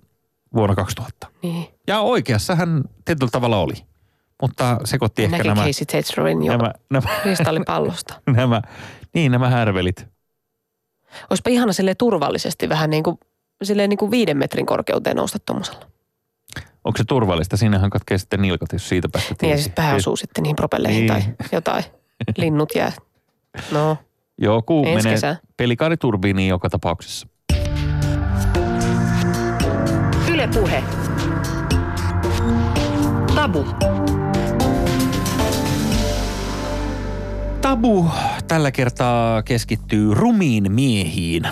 vuonna 0.54 0.74
2000. 0.74 1.26
Niin. 1.42 1.66
Ja 1.86 2.00
oikeassa 2.00 2.54
hän 2.54 2.84
tietyllä 3.04 3.30
tavalla 3.30 3.58
oli. 3.58 3.74
Mutta 4.42 4.78
sekoitti 4.84 5.24
ehkä 5.24 5.36
Näki 5.36 5.48
nämä, 5.48 5.64
Casey 5.64 5.86
jo 6.46 6.52
nämä, 6.56 6.72
nämä, 6.90 7.08
kristallipallosta. 7.22 8.14
nämä, 8.36 8.62
niin 9.14 9.32
nämä 9.32 9.50
härvelit. 9.50 10.06
Olisipa 11.30 11.50
ihana 11.50 11.72
silleen 11.72 11.96
turvallisesti 11.96 12.68
vähän 12.68 12.90
niin 12.90 13.02
kuin, 13.02 13.18
silleen 13.62 13.90
niin 13.90 13.98
kuin 13.98 14.10
viiden 14.10 14.36
metrin 14.36 14.66
korkeuteen 14.66 15.16
nousta 15.16 15.38
tuommoisella. 15.38 15.86
Onko 16.84 16.96
se 16.96 17.04
turvallista? 17.04 17.56
Siinähän 17.56 17.90
katkee 17.90 18.18
sitten 18.18 18.42
nilkat, 18.42 18.72
jos 18.72 18.88
siitä 18.88 19.08
päästä 19.08 19.34
Niin 19.42 19.50
ja 19.50 19.56
sitten 19.58 19.84
pää 19.84 19.94
osuu 19.94 20.16
sitten 20.16 20.42
niihin 20.42 20.56
propelleihin 20.56 21.06
Niin. 21.06 21.36
tai 21.36 21.48
jotain. 21.52 21.84
Linnut 22.36 22.74
jää. 22.74 22.92
No, 23.72 23.96
Joku 24.40 24.82
Ensi 24.86 24.94
menee 24.94 25.14
kesä. 25.14 25.36
pelikaariturbiiniin 25.56 26.48
joka 26.48 26.70
tapauksessa. 26.70 27.26
Yle 30.32 30.48
Puhe. 30.54 30.84
Tabu. 33.34 33.64
Tabu 37.60 38.06
tällä 38.48 38.70
kertaa 38.70 39.42
keskittyy 39.42 40.14
rumiin 40.14 40.72
miehiin. 40.72 41.42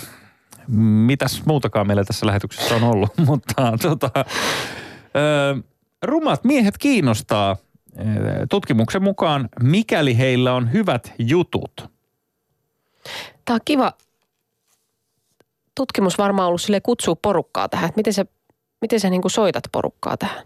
Mitäs 1.07 1.43
muutakaan 1.47 1.87
meillä 1.87 2.05
tässä 2.05 2.27
lähetyksessä 2.27 2.75
on 2.75 2.83
ollut, 2.85 3.11
mutta 3.27 3.73
tota, 3.83 4.11
ö, 4.17 5.63
rumat 6.03 6.45
miehet 6.45 6.79
kiinnostaa 6.79 7.57
tutkimuksen 8.51 9.03
mukaan, 9.03 9.49
mikäli 9.63 10.19
heillä 10.19 10.55
on 10.55 10.73
hyvät 10.73 11.13
jutut. 11.19 11.92
Tämä 13.45 13.55
on 13.55 13.61
kiva 13.65 13.93
tutkimus 15.77 16.19
varmaan 16.19 16.49
ollut 16.49 16.61
sille 16.63 16.81
kutsua 16.81 17.17
porukkaa 17.23 17.69
tähän. 17.69 17.85
Että 17.89 17.99
miten 17.99 18.13
sä, 18.13 18.25
miten 18.81 19.01
sä 19.01 19.11
niin 19.11 19.23
soitat 19.27 19.65
porukkaa 19.73 20.17
tähän? 20.17 20.43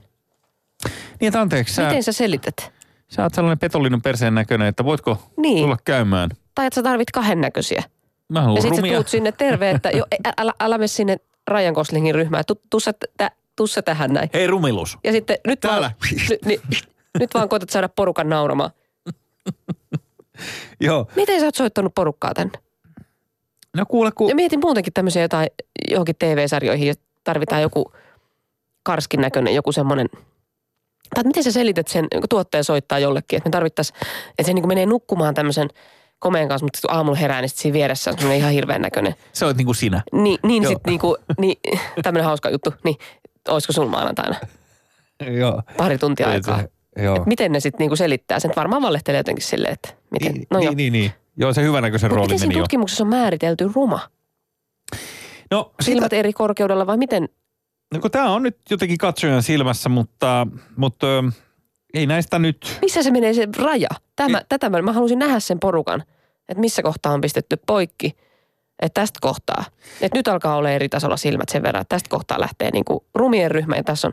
Niin, 1.21 1.29
että 1.29 1.41
anteeksi, 1.41 1.75
sä, 1.75 1.87
Miten 1.89 2.03
sä 2.03 2.13
selität? 2.13 2.73
sä 3.09 3.23
oot 3.23 3.35
sellainen 3.35 3.59
petollinen 3.59 4.03
perseen 4.03 4.35
näköinen, 4.35 4.69
että 4.69 4.85
voitko 4.85 5.19
Niin. 5.37 5.63
tulla 5.65 5.77
käymään? 5.85 6.31
Tai 6.55 6.67
että 6.67 6.75
sä 6.75 6.83
tarvit 6.83 7.11
kahden 7.11 7.41
näköisiä. 7.41 7.83
Mä 8.29 8.39
Ja 8.39 8.43
haluan 8.43 8.63
sitten 8.63 8.77
sä 8.77 8.83
rumia. 8.83 8.97
tuut 8.97 9.09
sinne 9.09 9.33
terve, 9.33 9.71
että 9.71 9.91
jo, 9.91 10.05
älä, 10.39 10.53
älä 10.61 10.79
mene 10.79 10.87
sinne 10.87 11.17
Ryan 11.49 11.73
Goslingin 11.75 12.15
ryhmään. 12.15 12.45
Tu, 12.47 12.61
tuu, 12.71 12.81
sä, 12.81 12.93
tä, 13.17 13.31
tuu 13.57 13.67
sä 13.67 13.83
tähän 13.83 14.13
näin. 14.13 14.31
Hei 14.35 14.47
rumilus. 14.47 14.99
Ja 15.05 15.13
sitten 15.13 15.39
nyt 15.47 15.61
Täällä. 15.61 15.91
vaan, 16.01 16.21
nyt, 16.31 16.45
niin, 16.45 16.61
nyt 17.19 17.35
vaan 17.35 17.49
koetat 17.49 17.71
saada 17.71 17.89
porukan 17.89 18.29
nauramaan. 18.29 18.71
Joo. 20.81 21.07
Miten 21.17 21.41
sä 21.41 21.47
oot 21.47 21.55
soittanut 21.55 21.95
porukkaa 21.95 22.35
tänne? 22.35 22.59
No 23.77 23.87
kuule, 23.87 24.13
kun... 24.13 24.29
Ja 24.29 24.35
mietin 24.35 24.61
muutenkin 24.61 24.93
tämmöisiä 24.93 25.23
jotain 25.23 25.49
johonkin 25.91 26.17
TV-sarjoihin, 26.19 26.89
jos 26.89 26.99
tarvitaan 27.25 27.63
joku 27.63 27.93
karskin 28.83 29.21
näköinen, 29.21 29.55
joku 29.55 29.73
semmoinen. 29.73 30.09
Tai 31.15 31.25
miten 31.25 31.45
sä 31.45 31.53
selität 31.53 31.89
sen, 31.89 32.07
kun 32.13 32.29
tuottaja 32.29 32.63
soittaa 32.63 32.99
jollekin, 32.99 33.37
että 33.37 33.49
me 33.49 33.51
tarvittaisiin, 33.51 33.97
että 34.29 34.43
se 34.43 34.53
niin 34.53 34.63
kuin 34.63 34.69
menee 34.69 34.87
nukkumaan 34.87 35.35
tämmöisen 35.35 35.69
komeen 36.19 36.49
kanssa, 36.49 36.65
mutta 36.65 36.79
aamulla 36.89 37.19
herää, 37.19 37.41
niin 37.41 37.49
siinä 37.49 37.73
vieressä 37.73 38.11
on 38.11 38.19
semmoinen 38.19 38.39
ihan 38.39 38.53
hirveän 38.53 38.83
näköinen. 38.83 39.15
Se 39.33 39.47
oot 39.47 39.57
niin 39.57 39.67
kuin 39.67 39.77
sinä. 39.77 40.03
Niin, 40.13 40.39
niin 40.43 40.63
Joo. 40.63 40.73
sitten 40.73 40.91
niinku, 40.91 41.17
niin, 41.39 41.57
tämmöinen 42.03 42.25
hauska 42.25 42.51
juttu. 42.51 42.75
Niin, 42.85 42.97
olisiko 43.49 43.73
sulla 43.73 43.91
maanantaina 43.91 44.37
Joo. 45.39 45.63
pari 45.77 45.99
tuntia 45.99 46.29
aikaa? 46.29 46.63
Joo. 46.97 47.17
Et 47.17 47.27
miten 47.27 47.53
ne 47.53 47.61
sitten 47.61 47.79
niinku 47.79 47.97
selittää 47.97 48.41
sen? 48.41 48.51
Et 48.51 48.57
Varmaan 48.57 48.83
valehtelee 48.83 49.19
jotenkin 49.21 49.45
silleen, 49.45 49.73
että 49.73 49.89
miten. 50.11 50.33
Niin, 50.33 50.47
no 50.51 50.59
niin, 50.59 50.77
niin, 50.77 50.93
niin. 50.93 51.13
Joo, 51.37 51.53
se 51.53 51.63
hyvänäköisen 51.63 52.11
Mut 52.11 52.17
rooli 52.17 52.27
miten 52.29 52.35
meni 52.43 52.53
siinä 52.53 52.59
jo. 52.61 52.63
tutkimuksessa 52.65 53.05
on 53.05 53.09
määritelty 53.11 53.71
ruma? 53.75 54.01
No, 55.51 55.73
Silmät 55.81 56.13
eri 56.13 56.33
korkeudella 56.33 56.87
vai 56.87 56.97
miten? 56.97 57.29
No 57.95 58.01
tämä 58.09 58.31
on 58.31 58.43
nyt 58.43 58.57
jotenkin 58.71 58.99
katsojan 58.99 59.43
silmässä, 59.43 59.89
mutta, 59.89 60.47
mutta 60.77 61.07
ö, 61.07 61.23
ei 61.95 62.07
näistä 62.07 62.39
nyt... 62.39 62.79
Missä 62.83 63.03
se 63.03 63.11
menee 63.11 63.35
se 63.35 63.49
raja? 63.59 63.89
Tämä, 64.17 64.39
Niin. 64.39 64.47
tätä 64.49 64.71
mä, 64.71 64.83
mä 64.83 64.93
halusin 64.93 65.19
nähdä 65.19 65.41
sen 65.41 65.61
porukan, 65.61 66.03
että 66.49 66.61
missä 66.61 66.83
kohtaa 66.83 67.13
on 67.13 67.21
pistetty 67.21 67.57
poikki. 67.67 68.17
Että 68.83 69.01
tästä 69.01 69.19
kohtaa. 69.23 69.65
Että 70.01 70.19
nyt 70.19 70.29
alkaa 70.29 70.57
olla 70.57 70.71
eri 70.71 70.89
tasolla 70.89 71.17
silmät 71.17 71.49
sen 71.49 71.63
verran, 71.63 71.81
että 71.83 71.95
tästä 71.97 72.09
kohtaa 72.11 72.41
lähtee 72.41 72.71
niinku 72.71 73.05
rumien 73.15 73.51
ryhmä 73.51 73.77
ja 73.77 73.85
tässä 73.85 74.09
on 74.09 74.13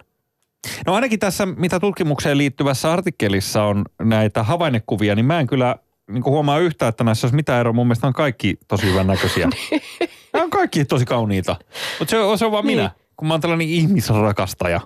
No 0.88 0.94
ainakin 0.94 1.20
tässä, 1.20 1.46
mitä 1.46 1.80
tutkimukseen 1.80 2.38
liittyvässä 2.38 2.92
artikkelissa 2.94 3.64
on 3.64 3.86
näitä 4.02 4.44
havainnekuvia, 4.44 5.16
niin 5.16 5.26
mä 5.26 5.40
en 5.40 5.48
kyllä 5.48 5.76
niin 6.12 6.26
huomaa 6.26 6.60
yhtään, 6.60 6.90
että 6.90 7.04
näissä 7.04 7.28
olisi 7.28 7.36
mitään 7.36 7.60
eroa. 7.60 7.74
Mun 7.74 7.88
mielestä 7.88 8.08
on 8.08 8.14
kaikki 8.14 8.58
tosi 8.68 8.86
hyvän 8.92 9.08
näköisiä. 9.08 9.50
Nämä 10.34 10.44
on 10.44 10.50
kaikki 10.50 10.86
tosi 10.86 11.06
kauniita. 11.06 11.56
Mutta 12.00 12.10
se, 12.12 12.20
on- 12.20 12.38
se 12.38 12.46
on 12.46 12.52
vaan 12.52 12.66
Niin. 12.66 12.78
minä, 12.78 12.92
kun 13.18 13.28
mä 13.28 13.34
oon 13.34 13.42
tällainen 13.42 13.68
ihmisrakastaja. 13.68 14.82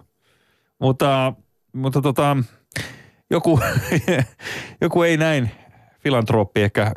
Mutta, 0.80 1.34
mutta 1.74 2.02
tota, 2.02 2.38
joku, 3.30 3.60
joku 4.82 5.04
ei 5.04 5.18
näin 5.18 5.52
filantrooppi 6.00 6.62
ehkä, 6.62 6.92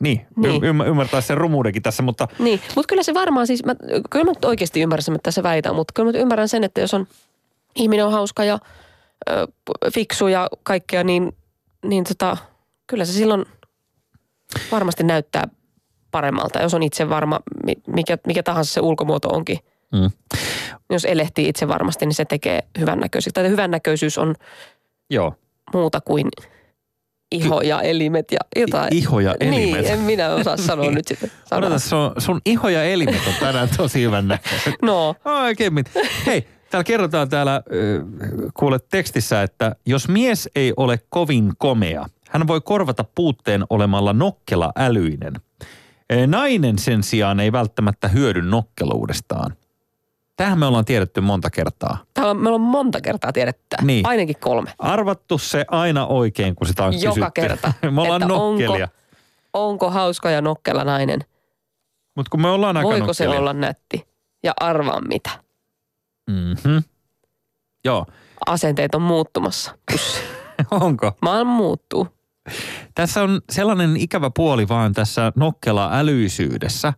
niin, 0.00 0.26
Niin. 0.36 0.50
niin. 0.52 0.64
Ymmär, 0.64 0.86
ymmärtää 0.88 1.20
sen 1.20 1.36
rumuudenkin 1.38 1.82
tässä, 1.82 2.02
mutta 2.02 2.28
Niin, 2.38 2.60
mutta 2.76 2.88
kyllä 2.88 3.02
se 3.02 3.14
varmaan 3.14 3.46
siis, 3.46 3.64
mä, 3.64 3.74
kyllä 4.10 4.24
mä 4.24 4.30
nyt 4.30 4.44
oikeasti 4.44 4.80
ymmärrän 4.80 5.02
sen, 5.02 5.12
mitä 5.14 5.30
se 5.30 5.42
väitän, 5.42 5.74
mutta 5.74 5.92
kyllä 5.94 6.12
mä 6.12 6.18
ymmärrän 6.18 6.48
sen, 6.48 6.64
että 6.64 6.80
jos 6.80 6.94
on 6.94 7.06
ihminen 7.76 8.06
on 8.06 8.12
hauska 8.12 8.44
ja 8.44 8.58
ö, 9.30 9.46
fiksu 9.94 10.28
ja 10.28 10.48
kaikkea, 10.62 11.04
niin, 11.04 11.36
niin 11.84 12.04
tota, 12.04 12.36
kyllä 12.86 13.04
se 13.04 13.12
silloin 13.12 13.44
varmasti 14.72 15.02
näyttää 15.04 15.44
paremmalta, 16.10 16.62
jos 16.62 16.74
on 16.74 16.82
itse 16.82 17.08
varma, 17.08 17.40
mi- 17.66 17.82
mikä, 17.86 18.18
mikä 18.26 18.42
tahansa 18.42 18.72
se 18.72 18.80
ulkomuoto 18.80 19.28
onkin. 19.28 19.58
mm, 19.92 20.10
Jos 20.90 21.04
elehtii 21.04 21.48
itse 21.48 21.68
varmasti, 21.68 22.06
niin 22.06 22.14
se 22.14 22.24
tekee 22.24 22.60
hyvännäköiseksi. 22.78 23.34
Tai 23.34 23.48
hyvännäköisyys 23.48 24.18
on 24.18 24.34
joo. 25.10 25.34
muuta 25.74 26.00
kuin 26.00 26.28
iho 27.32 27.60
ja 27.60 27.82
elimet 27.82 28.32
ja 28.32 28.38
jotain. 28.56 28.94
Iho 28.94 29.20
ja 29.20 29.34
elimet. 29.40 29.58
Niin, 29.82 29.86
en 29.86 29.98
minä 30.00 30.34
osaa 30.34 30.56
sanoa 30.66 30.90
nyt 30.90 31.06
sanaa. 31.44 31.66
Odota, 31.66 31.78
sun, 31.78 32.12
sun 32.18 32.40
iho 32.46 32.68
ja 32.68 32.84
elimet 32.84 33.26
on 33.26 33.34
tänään 33.40 33.68
tosi 33.76 34.02
hyvän 34.02 34.28
näköiset. 34.28 34.74
No, 34.82 35.14
Oikein. 35.24 35.74
mit- 35.74 35.90
Hei, 36.26 36.48
täällä 36.74 36.84
kerrotaan 36.84 37.28
täällä, 37.28 37.62
kuule 38.54 38.78
tekstissä, 38.90 39.42
että 39.42 39.76
jos 39.86 40.08
mies 40.08 40.48
ei 40.54 40.72
ole 40.76 40.98
kovin 41.08 41.52
komea, 41.58 42.06
hän 42.30 42.46
voi 42.46 42.60
korvata 42.60 43.04
puutteen 43.14 43.64
olemalla 43.70 44.12
nokkela 44.12 44.72
älyinen. 44.76 45.34
E, 46.10 46.26
Nainen 46.26 46.78
sen 46.78 47.02
sijaan 47.02 47.40
ei 47.40 47.52
välttämättä 47.52 48.08
hyödy 48.08 48.42
nokkeluudestaan. 48.42 49.56
Tähän 50.36 50.58
me 50.58 50.66
ollaan 50.66 50.84
tiedetty 50.84 51.20
monta 51.20 51.50
kertaa. 51.50 51.98
Täällä 52.14 52.30
on, 52.30 52.36
meillä 52.36 52.54
on 52.54 52.60
monta 52.60 53.00
kertaa 53.00 53.32
tiedetty. 53.32 53.76
Niin. 53.82 54.06
Ainakin 54.06 54.36
kolme. 54.40 54.72
Arvattu 54.78 55.38
se 55.38 55.64
aina 55.68 56.06
oikein, 56.06 56.54
kun 56.54 56.66
sitä 56.66 56.84
on 56.84 57.02
Joka 57.02 57.14
kysytty. 57.14 57.30
kerta. 57.40 57.72
me 57.90 58.00
ollaan 58.00 58.22
Että 58.22 58.34
nokkelia. 58.34 58.88
Onko, 59.52 59.68
onko 59.68 59.90
hauska 59.90 60.30
ja 60.30 60.40
nokkela 60.42 60.84
nainen? 60.84 61.20
Mutta 62.16 62.30
kun 62.30 62.40
me 62.42 62.48
ollaan 62.48 62.76
aika 62.76 62.88
Voiko 62.88 63.12
se 63.12 63.24
nokkelia. 63.24 63.40
olla 63.40 63.52
nätti? 63.52 64.06
Ja 64.44 64.52
arvaa 64.60 65.00
mitä. 65.00 65.43
Mhm. 66.30 66.78
Joo. 67.84 68.06
Asenteet 68.46 68.94
on 68.94 69.02
muuttumassa. 69.02 69.78
Onko? 70.70 71.12
Maailma 71.22 71.52
muuttuu. 71.54 72.08
Tässä 72.94 73.22
on 73.22 73.40
sellainen 73.50 73.96
ikävä 73.96 74.30
puoli 74.36 74.68
vaan 74.68 74.92
tässä 74.92 75.32
nokkela-älyisyydessä, 75.36 76.88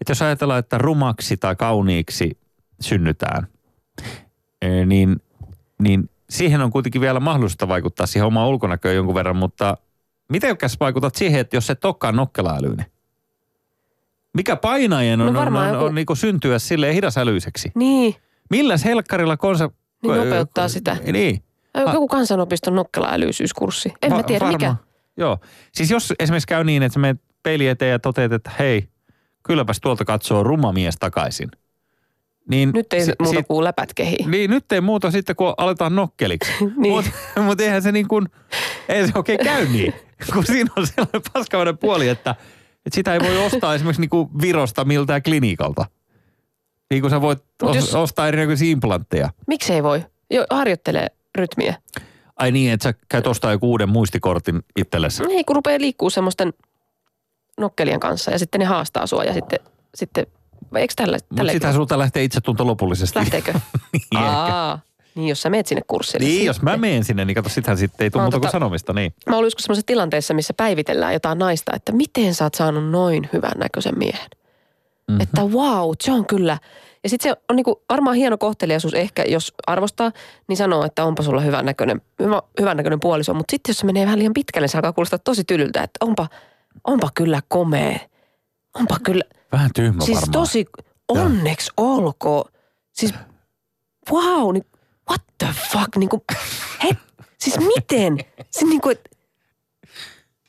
että 0.00 0.10
jos 0.10 0.22
ajatellaan, 0.22 0.58
että 0.58 0.78
rumaksi 0.78 1.36
tai 1.36 1.56
kauniiksi 1.56 2.38
synnytään 2.80 3.46
Ee, 4.62 4.84
niin, 4.86 5.16
niin 5.82 6.10
siihen 6.30 6.60
on 6.60 6.70
kuitenkin 6.70 7.00
vielä 7.00 7.20
mahdollista 7.20 7.68
vaikuttaa 7.68 8.06
siihen 8.06 8.26
omaan 8.26 8.48
ulkonäköön 8.48 8.96
jonkun 8.96 9.14
verran, 9.14 9.36
mutta 9.36 9.76
miten 10.28 10.56
vaikutat 10.80 11.14
siihen, 11.14 11.40
että 11.40 11.56
jos 11.56 11.70
et 11.70 11.84
olekaan 11.84 12.16
nokkelaälyinen? 12.16 12.86
Mikä 14.34 14.56
painajien 14.56 15.20
on, 15.20 15.32
No 15.32 15.40
on, 15.40 15.56
on, 15.56 15.68
joku- 15.68 15.84
on 15.84 15.94
niinku 15.94 16.14
syntyä 16.14 16.58
silleen 16.58 16.94
hidasälyiseksi? 16.94 17.72
Niin, 17.74 18.14
Millä 18.50 18.74
helkkarilla 18.84 19.36
konsa... 19.36 19.70
Niin 20.02 20.16
nopeuttaa 20.16 20.68
sitä. 20.68 20.96
Niin. 21.12 21.42
joku 21.92 22.08
kansanopiston 22.08 22.74
nokkela-älyisyyskurssi. 22.74 23.92
En 24.02 24.12
mä 24.12 24.16
Va- 24.18 24.22
tiedä 24.22 24.46
mikä. 24.46 24.66
varmaan. 24.66 24.84
Joo. 25.16 25.38
Siis 25.72 25.90
jos 25.90 26.12
esimerkiksi 26.18 26.46
käy 26.46 26.64
niin, 26.64 26.82
että 26.82 26.98
menet 26.98 27.20
peili 27.42 27.68
eteen 27.68 27.90
ja 27.90 27.98
toteat, 27.98 28.32
että 28.32 28.50
hei, 28.58 28.88
kylläpäs 29.42 29.80
tuolta 29.80 30.04
katsoo 30.04 30.42
ruma 30.42 30.72
mies 30.72 30.96
takaisin. 31.00 31.48
Niin 32.50 32.70
Nyt 32.74 32.92
ei 32.92 33.04
si- 33.04 33.12
muuta 33.22 33.38
si- 33.38 33.44
kuin 33.48 33.64
läpät 33.64 33.94
kehiin. 33.94 34.30
Niin, 34.30 34.50
nyt 34.50 34.72
ei 34.72 34.80
muuta 34.80 35.10
sitten, 35.10 35.36
kun 35.36 35.54
aletaan 35.56 35.94
nokkeliksi. 35.94 36.52
Niin. 36.76 36.94
Mutta 36.94 37.10
mut 37.42 37.60
eihän 37.60 37.82
se 37.82 37.92
niin 37.92 38.08
kuin, 38.08 38.26
ei 38.88 39.06
se 39.06 39.12
oikein 39.14 39.38
käy 39.44 39.66
niin. 39.68 39.94
kun 40.32 40.46
siinä 40.46 40.70
on 40.76 40.86
sellainen 40.86 41.22
paskavainen 41.32 41.78
puoli, 41.78 42.08
että, 42.08 42.30
että 42.86 42.94
sitä 42.94 43.14
ei 43.14 43.20
voi 43.20 43.44
ostaa 43.46 43.74
esimerkiksi 43.74 44.00
niin 44.00 44.10
kuin 44.10 44.28
Virosta 44.42 44.84
miltään 44.84 45.22
klinikalta. 45.22 45.86
Niin 46.90 47.00
kuin 47.02 47.10
sä 47.10 47.20
voit 47.20 47.38
Mut 47.62 47.70
os, 47.70 47.76
jos- 47.76 47.94
ostaa 47.94 48.28
erinäköisiä 48.28 48.70
implantteja. 48.70 49.30
Miksi 49.46 49.72
ei 49.72 49.82
voi? 49.82 50.04
Jo, 50.30 50.46
harjoittelee 50.50 51.06
rytmiä. 51.38 51.74
Ai 52.36 52.52
niin, 52.52 52.72
että 52.72 52.84
sä 52.84 52.94
käyt 53.08 53.26
ostaa 53.26 53.52
joku 53.52 53.70
uuden 53.70 53.88
muistikortin 53.88 54.62
itsellesi. 54.76 55.22
Ei, 55.30 55.44
kun 55.44 55.56
rupeaa 55.56 55.80
liikkuu 55.80 56.10
semmoisten 56.10 56.52
nokkelien 57.60 58.00
kanssa 58.00 58.30
ja 58.30 58.38
sitten 58.38 58.58
ne 58.58 58.64
haastaa 58.64 59.06
sua 59.06 59.24
ja 59.24 59.32
sitten, 59.34 59.58
sitten 59.94 60.26
vai 60.72 60.80
eikö 60.80 60.94
tällä, 60.96 61.16
Mutta 61.16 61.34
tällä 61.36 61.52
sitähän 61.52 61.74
sulta 61.74 61.98
lähtee 61.98 62.24
itsetunto 62.24 62.66
lopullisesti. 62.66 63.18
lähteekö? 63.18 63.52
niin. 63.92 64.00
Aa, 64.16 64.78
niin 65.14 65.28
jos 65.28 65.42
sä 65.42 65.50
meet 65.50 65.66
sinne 65.66 65.82
kurssille. 65.86 66.24
niin, 66.24 66.32
sitten. 66.32 66.46
jos 66.46 66.62
mä 66.62 66.76
menen 66.76 67.04
sinne, 67.04 67.24
niin 67.24 67.34
kato, 67.34 67.48
sittenhän 67.48 67.78
sitten 67.78 68.04
ei 68.04 68.10
tule 68.10 68.22
muuta 68.22 68.38
kuin 68.40 68.48
tota- 68.48 68.52
sanomista. 68.52 68.92
Niin. 68.92 69.14
Mä 69.26 69.36
olin 69.36 69.46
joskus 69.46 69.64
semmoisessa 69.64 69.86
tilanteessa, 69.86 70.34
missä 70.34 70.54
päivitellään 70.54 71.12
jotain 71.12 71.38
naista, 71.38 71.72
että 71.76 71.92
miten 71.92 72.34
sä 72.34 72.44
oot 72.44 72.54
saanut 72.54 72.90
noin 72.90 73.28
hyvän 73.32 73.52
näköisen 73.58 73.98
miehen. 73.98 74.28
Mhm. 75.08 75.12
Mm-hmm. 75.14 75.22
Että 75.22 75.42
wow, 75.42 75.90
se 76.00 76.12
on 76.12 76.26
kyllä. 76.26 76.58
Ja 77.02 77.08
sitten 77.08 77.30
se 77.32 77.42
on 77.50 77.56
niinku 77.56 77.82
varmaan 77.90 78.16
hieno 78.16 78.38
kohteliaisuus 78.38 78.94
ehkä, 78.94 79.24
jos 79.28 79.54
arvostaa, 79.66 80.12
niin 80.48 80.56
sanoo, 80.56 80.84
että 80.84 81.04
onpa 81.04 81.22
sulla 81.22 81.40
hyvän 81.40 81.64
näköinen, 81.66 82.00
hyvä, 82.22 82.42
hyvän 82.60 82.76
näköinen 82.76 83.00
puoliso. 83.00 83.34
Mutta 83.34 83.50
sitten 83.52 83.70
jos 83.72 83.78
se 83.78 83.86
menee 83.86 84.06
vähän 84.06 84.18
liian 84.18 84.34
pitkälle, 84.34 84.64
niin 84.64 84.70
se 84.70 84.78
alkaa 84.78 84.92
kuulostaa 84.92 85.18
tosi 85.18 85.44
tylyltä, 85.44 85.82
että 85.82 86.04
onpa, 86.04 86.28
onpa 86.84 87.08
kyllä 87.14 87.40
komea. 87.48 87.98
Onpa 88.74 88.96
kyllä, 89.02 89.24
Vähän 89.52 89.70
tyhmä 89.74 90.04
siis 90.04 90.16
varmaan. 90.16 90.32
tosi, 90.32 90.66
onneksi 91.08 91.72
olkoon. 91.76 92.44
Siis 92.92 93.14
wow, 94.10 94.52
niin 94.52 94.64
what 95.10 95.22
the 95.38 95.48
fuck, 95.72 95.96
niin 95.96 96.08
kuin, 96.08 96.22
he, 96.84 96.96
siis 97.38 97.58
miten? 97.58 98.18
Siis 98.50 98.70
niin 98.70 98.80
kuin, 98.80 98.92
että 98.96 99.10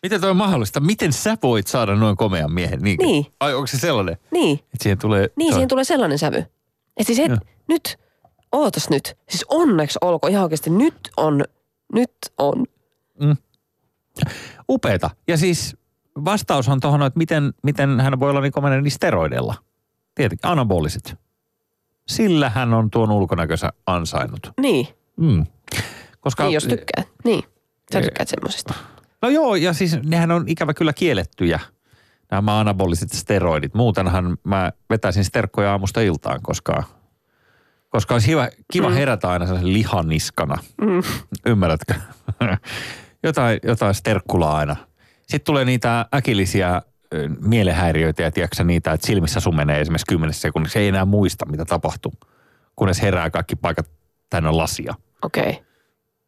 Miten 0.03 0.21
toi 0.21 0.29
on 0.29 0.37
mahdollista? 0.37 0.79
Miten 0.79 1.13
sä 1.13 1.37
voit 1.43 1.67
saada 1.67 1.95
noin 1.95 2.17
komean 2.17 2.51
miehen? 2.51 2.79
Niin. 2.81 2.97
Niin. 2.97 3.25
Ai 3.39 3.53
onko 3.53 3.67
se 3.67 3.77
sellainen? 3.79 4.17
niin, 4.31 4.59
Että 4.59 4.83
siihen 4.83 4.97
tulee... 4.99 5.29
niin 5.35 5.47
toi- 5.49 5.53
siihen 5.53 5.67
tulee 5.67 5.83
sellainen 5.83 6.19
sävy. 6.19 6.37
Että 6.37 7.13
siis 7.13 7.19
et, 7.19 7.31
nyt, 7.67 7.97
ootas 8.51 8.89
nyt. 8.89 9.17
Siis 9.29 9.45
onneksi 9.49 9.97
olkoon 10.01 10.31
ihan 10.31 10.43
oikeasti, 10.43 10.69
nyt 10.69 10.95
on, 11.17 11.43
nyt 11.93 12.11
on. 12.37 12.65
Upeeta. 14.69 15.09
Ja 15.27 15.37
siis 15.37 15.77
vastaus 16.25 16.69
on 16.69 16.79
tuohon, 16.79 17.03
että 17.03 17.17
miten, 17.17 17.53
miten 17.63 17.99
hän 17.99 18.19
voi 18.19 18.29
olla 18.29 18.41
niin 18.41 18.51
komeinen 18.51 18.83
niin 18.83 18.91
steroideilla. 18.91 19.55
Tietenkin, 20.15 20.49
anaboliset. 20.49 21.15
Sillä 22.07 22.49
hän 22.49 22.73
on 22.73 22.89
tuon 22.89 23.11
ulkonäkönsä 23.11 23.73
ansainnut. 23.85 24.39
Niin, 24.61 24.87
Mm. 25.17 25.45
Koska, 26.19 26.43
niin 26.43 26.53
jos 26.53 26.63
tykkää. 26.63 27.03
Niin, 27.23 27.43
sä 27.93 28.01
tykkäät 28.01 28.27
semmoisesta. 28.27 28.73
No 29.21 29.29
joo, 29.29 29.55
ja 29.55 29.73
siis 29.73 29.97
nehän 30.03 30.31
on 30.31 30.43
ikävä 30.47 30.73
kyllä 30.73 30.93
kiellettyjä, 30.93 31.59
nämä 32.31 32.59
anaboliset 32.59 33.11
steroidit. 33.11 33.73
Muutenhan 33.73 34.37
mä 34.43 34.71
vetäisin 34.89 35.23
sterkkoja 35.23 35.71
aamusta 35.71 36.01
iltaan, 36.01 36.39
koska, 36.41 36.83
koska 37.89 38.15
olisi 38.15 38.31
hyvä, 38.31 38.49
kiva 38.73 38.89
Mm. 38.89 38.93
herätä 38.95 39.29
aina 39.29 39.45
sellaisen 39.45 39.73
lihaniskana. 39.73 40.57
Mm. 40.81 41.03
Ymmärrätkö? 41.45 41.93
jotain, 43.23 43.59
jotain 43.63 43.93
sterkkulaa 43.93 44.57
aina. 44.57 44.75
Sitten 45.21 45.45
tulee 45.45 45.65
niitä 45.65 46.05
äkillisiä 46.15 46.81
ö, 47.13 47.29
mielenhäiriöitä 47.41 48.23
ja 48.23 48.31
tiedätkö 48.31 48.63
niitä, 48.63 48.93
että 48.93 49.07
silmissä 49.07 49.39
sumenee 49.39 49.81
esimerkiksi 49.81 50.05
kymmenessä 50.09 50.41
sekunnissa. 50.41 50.79
Ei 50.79 50.87
enää 50.87 51.05
muista, 51.05 51.45
mitä 51.45 51.65
tapahtuu, 51.65 52.13
kunnes 52.75 53.01
herää 53.01 53.29
kaikki 53.29 53.55
paikat 53.55 53.89
täynnä 54.29 54.57
lasia. 54.57 54.95
Okei. 55.21 55.49
Okay. 55.49 55.63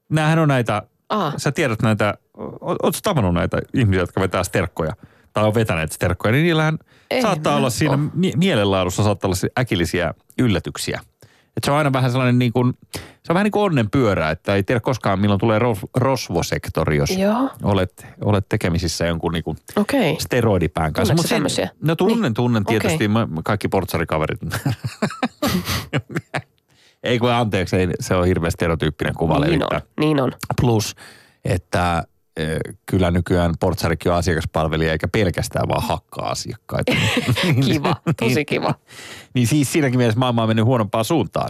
Nämähän 0.10 0.40
on 0.40 0.48
näitä, 0.48 0.82
Ah, 1.12 1.34
sä 1.38 1.52
tiedät 1.52 1.82
näitä, 1.82 2.14
ootko 2.62 3.00
tavannut 3.04 3.34
näitä 3.34 3.58
ihmisiä, 3.74 4.02
jotka 4.02 4.22
vetää 4.22 4.44
sterkkoja 4.44 4.94
tai 5.34 5.44
on 5.44 5.54
vetäneet 5.56 5.92
sterkkoja, 5.92 6.32
niin 6.32 6.44
niillähän 6.44 6.78
Ei 7.12 7.22
saattaa 7.22 7.56
olla 7.56 7.70
siinä 7.70 7.94
oo. 7.94 8.00
mie- 8.14 8.34
mielenlaadussa 8.36 9.04
saattaa 9.04 9.28
olla 9.28 9.52
äkillisiä 9.60 10.14
yllätyksiä. 10.40 11.00
Et 11.58 11.64
se 11.64 11.72
on 11.72 11.78
aina 11.78 11.94
vähän 11.94 12.12
sellainen 12.12 12.40
niin 12.40 12.54
kuin, 12.54 12.74
se 12.96 13.02
on 13.30 13.34
vähän 13.34 13.44
niin 13.44 13.52
kuin 13.52 13.64
onnenpyörä, 13.64 14.30
että 14.30 14.56
ei 14.56 14.64
tiedä 14.64 14.80
koskaan 14.80 15.20
milloin 15.20 15.40
tulee 15.40 15.60
ros, 15.60 15.80
rosvosektori, 15.98 16.98
jos 16.98 17.10
joo, 17.18 17.50
olet, 17.64 18.08
olet 18.22 18.46
tekemisissä 18.50 19.06
jonkun 19.06 19.32
niin 19.32 19.44
kuin. 19.44 19.58
Okay. 19.76 20.16
steroidipään 20.20 20.94
kanssa. 20.94 21.14
Mut? 21.14 21.26
No 21.82 21.96
tunnen, 21.96 22.22
Niin. 22.22 22.34
tunnen 22.34 22.66
tietysti. 22.66 23.08
Mä, 23.08 23.26
mä 23.26 23.42
kaikki 23.46 23.68
portsarikaverit. 23.68 24.40
ei 27.04 27.20
kun 27.20 27.32
anteeksi, 27.32 27.76
ei, 27.76 27.88
se 28.00 28.16
on 28.16 28.26
hirveän 28.26 28.52
stereotyyppinen 28.52 29.14
kuva 29.16 29.34
Niin 29.40 29.48
levittää. 29.52 29.78
on, 29.78 29.82
niin 30.00 30.22
on. 30.22 30.32
Plus, 30.62 30.96
että 31.46 32.04
eh, 32.38 32.60
kyllä 32.86 33.12
nykyään 33.12 33.54
portsarikin 33.60 34.12
on 34.12 34.18
asiakaspalvelija 34.18 34.92
eikä 34.92 35.08
pelkästään 35.08 35.68
vaan 35.70 35.84
hakkaa 35.84 36.30
asiakkaita. 36.30 36.92
Niin- 37.44 37.62
Kiva, 37.74 37.96
tosi 38.20 38.36
niin- 38.36 38.46
kiva. 38.46 38.74
Niin 39.34 39.48
siis 39.48 39.72
siinäkin 39.72 39.98
mielessä 39.98 40.20
maailma 40.20 40.42
on 40.42 40.50
mennyt 40.50 40.66
huonompaan 40.66 41.06
suuntaan. 41.06 41.50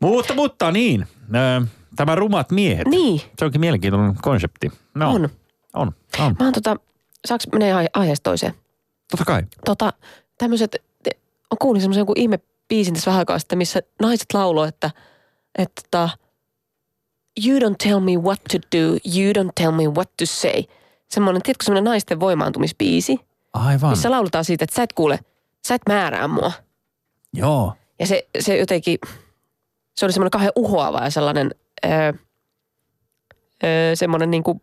Mutta, 0.00 0.34
mutta 0.34 0.70
niin, 0.72 1.06
ö, 1.34 1.66
tämä 1.96 2.14
rumat 2.14 2.50
miehet. 2.50 2.86
Niin, 2.88 3.20
Se 3.38 3.44
onkin 3.44 3.60
mielenkiintoinen 3.60 4.14
konsepti. 4.22 4.70
No, 4.94 5.10
on. 5.14 5.28
On, 5.74 5.92
on. 6.20 6.36
Mä 6.38 6.44
oon 6.46 6.52
tota, 6.52 6.76
saaks 7.26 7.46
menee 7.52 7.72
aihe- 7.72 7.90
aiheesta 7.94 8.24
toiseen? 8.30 8.54
Totta 9.10 9.24
kai. 9.24 9.42
Tota, 9.64 9.92
tämmöiset, 10.38 10.76
mä 11.06 11.56
kuulin 11.60 11.80
semmoisen 11.82 12.00
jonkun 12.00 12.18
ihme 12.18 12.38
biisin 12.70 12.94
tässä 12.94 13.10
vähän 13.10 13.18
aikaa 13.18 13.38
sitten, 13.38 13.58
missä 13.58 13.80
naiset 14.02 14.26
lauloi, 14.34 14.68
että, 14.68 14.90
että 15.58 15.82
tota, 15.90 16.08
you 17.46 17.58
don't 17.58 17.76
tell 17.84 18.00
me 18.00 18.16
what 18.16 18.40
to 18.52 18.58
do, 18.78 18.86
you 18.88 19.32
don't 19.32 19.52
tell 19.54 19.72
me 19.72 19.86
what 19.88 20.16
to 20.16 20.26
say. 20.26 20.62
Semmoinen, 21.08 21.42
tiedätkö, 21.42 21.64
semmoinen 21.64 21.84
naisten 21.84 22.20
voimaantumisbiisi, 22.20 23.18
Aivan. 23.52 23.90
missä 23.90 24.10
lauletaan 24.10 24.44
siitä, 24.44 24.64
että 24.64 24.76
sä 24.76 24.82
et 24.82 24.92
kuule, 24.92 25.18
sä 25.66 25.74
et 25.74 25.82
määrää 25.88 26.28
mua. 26.28 26.52
Joo. 27.32 27.72
Ja 27.98 28.06
se, 28.06 28.26
se 28.40 28.56
jotenkin, 28.56 28.98
se 29.96 30.06
oli 30.06 30.12
semmoinen 30.12 30.30
kauhean 30.30 30.52
uhoava 30.56 31.00
ja 31.04 31.10
sellainen, 31.10 31.50
öö, 31.84 32.12
öö, 33.64 33.96
semmoinen 33.96 34.30
niinku, 34.30 34.60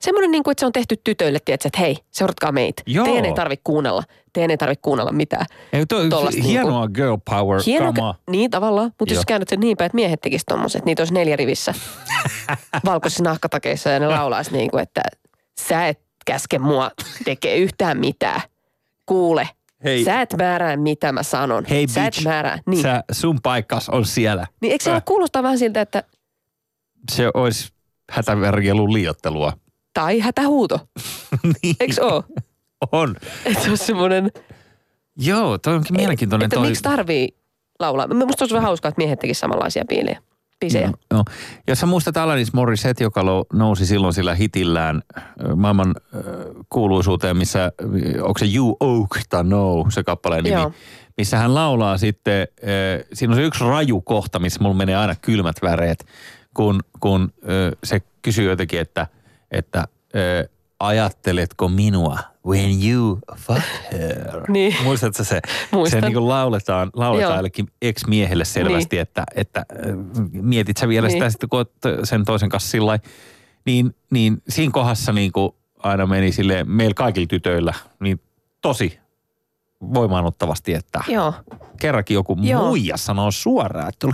semmoinen 0.00 0.30
niinku, 0.30 0.50
että 0.50 0.60
se 0.60 0.66
on 0.66 0.72
tehty 0.72 0.96
tytöille, 1.04 1.38
tiedätkö, 1.44 1.68
että 1.68 1.80
hei, 1.80 1.96
seuratkaa 2.10 2.52
meitä. 2.52 2.82
Joo. 2.86 3.04
Teidän 3.04 3.24
ei 3.24 3.34
tarvitse 3.34 3.62
kuunnella, 3.64 4.02
teidän 4.32 4.50
ei 4.50 4.56
tarvitse 4.56 4.82
kuunnella 4.82 5.12
mitään. 5.12 5.46
Ei, 5.72 5.86
toi, 5.86 6.08
Tollasta 6.08 6.42
hienoa 6.42 6.88
girl 6.88 7.16
power 7.30 7.60
Hieno, 7.66 7.92
kamaa. 7.92 8.14
niin 8.30 8.50
tavallaan, 8.50 8.92
mutta 8.98 9.14
jos 9.14 9.26
käännät 9.26 9.48
sen 9.48 9.60
niin 9.60 9.76
päin, 9.76 9.86
että 9.86 9.96
miehet 9.96 10.20
tekisivät 10.20 10.46
tommoset, 10.48 10.84
niitä 10.84 11.00
olisi 11.02 11.14
neljä 11.14 11.36
rivissä 11.36 11.74
valkoisissa 12.84 13.24
nahkatakeissa 13.24 13.90
ja 13.90 13.98
ne 14.00 14.06
laulaisi 14.08 14.52
niin 14.52 14.70
kuin, 14.70 14.82
että 14.82 15.00
sä 15.60 15.86
et 15.88 16.00
käske 16.26 16.58
mua 16.58 16.90
tekee 17.24 17.56
yhtään 17.56 17.98
mitään. 17.98 18.40
Kuule, 19.06 19.48
Hei. 19.84 20.04
sä 20.04 20.20
et 20.20 20.34
määrää 20.38 20.76
mitä 20.76 21.12
mä 21.12 21.22
sanon. 21.22 21.64
Hei 21.70 21.88
sä 21.88 22.04
bitch, 22.04 22.18
et 22.18 22.24
määrää. 22.24 22.58
Niin. 22.66 22.82
Sä, 22.82 23.04
sun 23.12 23.38
paikkas 23.42 23.88
on 23.88 24.04
siellä. 24.06 24.46
niin 24.60 24.72
eikö 24.72 24.84
se 24.84 24.92
Äh. 24.92 25.02
kuulostaa 25.04 25.42
vähän 25.42 25.58
siltä, 25.58 25.80
että 25.80 26.02
Se 27.10 27.30
olisi 27.34 27.68
hätäverjelun 28.10 28.92
liiottelua. 28.92 29.52
tai 29.94 30.18
hätähuuto. 30.20 30.78
niin. 31.62 31.76
Eikö 31.80 32.04
oo? 32.06 32.24
On. 32.92 33.16
Että 33.44 33.64
se 33.64 33.70
on 33.70 33.78
semmoinen, 33.78 34.30
Joo, 35.16 35.58
toi 35.58 35.74
onkin 35.74 35.96
mielenkiintoinen. 35.96 36.44
että 36.44 36.56
toi... 36.56 36.66
miksi 36.66 36.82
tarvii 36.82 37.28
laulaa. 37.80 38.14
Musta 38.14 38.42
olisi 38.42 38.54
vähän 38.54 38.66
hauskaa, 38.66 38.88
että 38.88 38.98
miehet 38.98 39.18
tekisivät 39.18 39.40
samanlaisia 39.40 39.84
biilejä. 39.84 40.22
Biisejä. 40.60 40.86
No, 40.86 40.94
no. 41.10 41.24
Jos 41.68 41.80
sä 41.80 41.86
muistat 41.86 42.16
Alanis 42.16 42.52
Morissette, 42.52 43.04
joka 43.04 43.22
nousi 43.52 43.86
silloin 43.86 44.14
sillä 44.14 44.34
hitillään 44.34 45.02
maailman 45.56 45.94
kuuluisuuteen, 46.68 47.36
missä, 47.36 47.72
onko 48.22 48.38
se 48.38 48.46
You 48.54 48.76
Oak 48.80 49.18
tai 49.28 49.44
No, 49.44 49.86
se 49.88 50.02
kappaleen 50.02 50.44
nimi, 50.44 50.60
Joo. 50.60 50.72
missä 51.16 51.38
hän 51.38 51.54
laulaa 51.54 51.98
sitten, 51.98 52.48
siinä 53.12 53.32
on 53.32 53.36
se 53.36 53.42
yksi 53.42 53.64
raju 53.64 54.00
kohta, 54.00 54.38
missä 54.38 54.62
mulla 54.62 54.74
menee 54.74 54.96
aina 54.96 55.14
kylmät 55.14 55.56
väreet, 55.62 56.06
kun, 56.54 56.80
kun 57.00 57.32
se 57.84 58.00
kysyy 58.22 58.50
jotenkin, 58.50 58.80
että, 58.80 59.06
että 59.50 59.88
ajatteletko 60.80 61.68
minua 61.68 62.18
when 62.46 62.88
you 62.90 63.18
fuck 63.36 63.62
her? 63.92 64.50
Niin. 64.50 64.76
Muistatko 64.84 65.24
se? 65.24 65.40
Muistan. 65.72 66.00
Se 66.00 66.06
niin 66.06 66.14
kuin 66.14 66.28
lauletaan, 66.28 66.90
lauletaan 66.94 67.36
jollekin 67.36 67.66
ex-miehelle 67.82 68.44
selvästi, 68.44 68.96
Niin. 68.96 69.02
että, 69.02 69.24
että 69.34 69.60
äh, 69.60 69.94
mietit 70.32 70.76
sä 70.76 70.88
vielä 70.88 71.08
sitä 71.08 71.24
Niin. 71.24 71.30
sitten, 71.30 71.48
kun 71.48 71.58
oot 71.58 71.72
sen 72.04 72.24
toisen 72.24 72.48
kanssa 72.48 72.70
sillä 72.70 72.98
niin, 73.66 73.94
niin 74.10 74.42
siinä 74.48 74.70
kohdassa 74.72 75.12
niin 75.12 75.32
kuin 75.32 75.52
aina 75.78 76.06
meni 76.06 76.32
sille 76.32 76.64
meillä 76.64 76.94
kaikilla 76.94 77.26
tytöillä 77.26 77.74
niin 78.00 78.20
tosi 78.62 78.98
voimaannuttavasti, 79.94 80.74
että 80.74 81.00
Joo. 81.08 81.34
kerrankin 81.80 82.14
joku 82.14 82.36
Joo. 82.42 82.66
muija 82.66 82.96
sanoo 82.96 83.30
suoraan, 83.30 83.88
että 83.88 84.06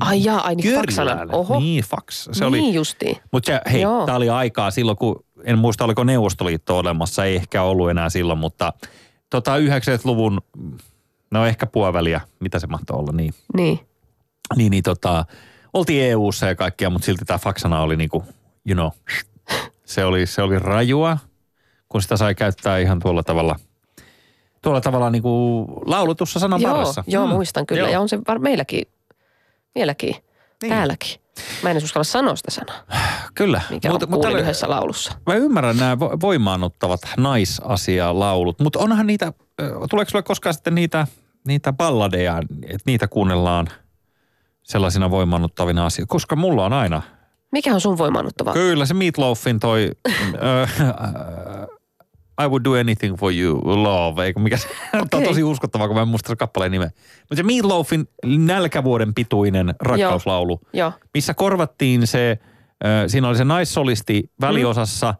Ai 0.00 0.24
jaa, 0.24 0.40
ai 0.46 0.54
niin 0.54 0.74
faksana. 0.76 1.26
Oho. 1.32 1.58
Niin, 1.60 1.84
faks. 1.84 2.24
Se 2.32 2.44
niin 2.50 2.64
oli, 2.64 2.74
justiin. 2.74 3.16
mutta 3.32 3.60
hei, 3.72 3.82
tämä 4.06 4.16
oli 4.16 4.30
aikaa 4.30 4.70
silloin, 4.70 4.96
kun 4.98 5.24
en 5.44 5.58
muista 5.58 5.84
oliko 5.84 6.04
Neuvostoliitto 6.04 6.78
olemassa, 6.78 7.24
ei 7.24 7.36
ehkä 7.36 7.62
ollut 7.62 7.90
enää 7.90 8.08
silloin, 8.10 8.38
mutta 8.38 8.72
tota 9.30 9.56
90-luvun, 9.58 10.40
no 11.30 11.46
ehkä 11.46 11.66
puoliväliä, 11.66 12.20
mitä 12.40 12.58
se 12.58 12.66
mahtoi 12.66 12.98
olla, 12.98 13.12
niin, 13.12 13.34
Niin. 13.56 13.80
niin, 14.56 14.70
niin 14.70 14.82
tota, 14.82 15.24
oltiin 15.74 16.02
EU-ssa 16.02 16.46
ja 16.46 16.54
kaikkia, 16.54 16.90
mutta 16.90 17.06
silti 17.06 17.24
tämä 17.24 17.38
faksana 17.38 17.80
oli 17.82 17.96
niinku, 17.96 18.24
you 18.68 18.74
know, 18.74 18.90
se 19.84 20.04
oli, 20.04 20.26
se 20.26 20.42
oli 20.42 20.58
rajua, 20.58 21.18
kun 21.88 22.02
sitä 22.02 22.16
sai 22.16 22.34
käyttää 22.34 22.78
ihan 22.78 23.00
tuolla 23.00 23.22
tavalla, 23.22 23.56
tuolla 24.62 24.80
tavalla 24.80 25.10
niinku 25.10 25.64
laulutussa 25.86 26.38
sanan 26.38 26.60
Joo, 26.60 26.84
joo 27.06 27.26
Mm. 27.26 27.32
muistan 27.32 27.66
kyllä. 27.66 27.80
Joo. 27.82 27.90
Ja 27.90 28.00
on 28.00 28.08
se 28.08 28.18
var- 28.28 28.38
meilläkin, 28.38 28.82
vieläkin, 29.74 30.14
Niin. 30.62 30.70
täälläkin. 30.72 31.20
Mä 31.62 31.70
en 31.70 31.76
uskalla 31.76 32.04
sanoa 32.04 32.36
sitä 32.36 32.50
sanaa, 32.50 32.76
Kyllä. 33.34 33.60
mikä 33.70 33.88
Mut- 33.88 33.92
on 33.94 34.00
mut 34.00 34.08
kuulin 34.10 34.22
tällä- 34.22 34.38
yhdessä 34.40 34.70
laulussa. 34.70 35.12
Mä 35.26 35.34
ymmärrän 35.34 35.76
nämä 35.76 35.94
vo- 35.94 36.20
voimaannuttavat 36.20 37.00
naisasialaulut, 37.16 38.60
mutta 38.60 38.78
onhan 38.78 39.06
niitä, 39.06 39.32
tuleeko 39.90 40.10
sulle 40.10 40.22
koskaan 40.22 40.54
sitten 40.54 40.74
niitä, 40.74 41.06
niitä 41.46 41.72
balladeja, 41.72 42.38
että 42.62 42.82
niitä 42.86 43.08
kuunnellaan 43.08 43.68
sellaisina 44.62 45.10
voimaannuttavina 45.10 45.86
asioina? 45.86 46.06
Koska 46.08 46.36
mulla 46.36 46.64
on 46.64 46.72
aina. 46.72 47.02
Mikä 47.52 47.74
on 47.74 47.80
sun 47.80 47.98
voimaannuttava? 47.98 48.52
Kyllä 48.52 48.86
se 48.86 48.94
Meatloafin 48.94 49.60
toi 49.60 49.90
ö, 50.34 50.66
I 52.44 52.48
would 52.48 52.64
do 52.64 52.72
anything 52.72 53.16
for 53.18 53.32
you, 53.32 53.60
love, 53.64 54.24
eikö 54.24 54.40
mikä 54.40 54.56
se 54.56 54.68
Tämä 54.90 55.02
on 55.12 55.22
tosi 55.22 55.42
uskottavaa, 55.42 55.88
kun 55.88 55.96
mä 55.96 56.02
en 56.02 56.08
muista 56.08 56.36
kappaleen 56.36 56.72
nimeä. 56.72 56.90
Mutta 57.20 57.36
se 57.36 57.42
Meatloafin 57.42 58.08
nälkävuoden 58.26 59.14
pituinen 59.14 59.74
rakkauslaulu, 59.80 60.60
Joo. 60.72 60.92
missä 61.14 61.34
korvattiin 61.34 62.06
se, 62.06 62.38
siinä 63.06 63.28
oli 63.28 63.36
se 63.36 63.44
naissolisti 63.44 64.30
väliosassa, 64.40 65.14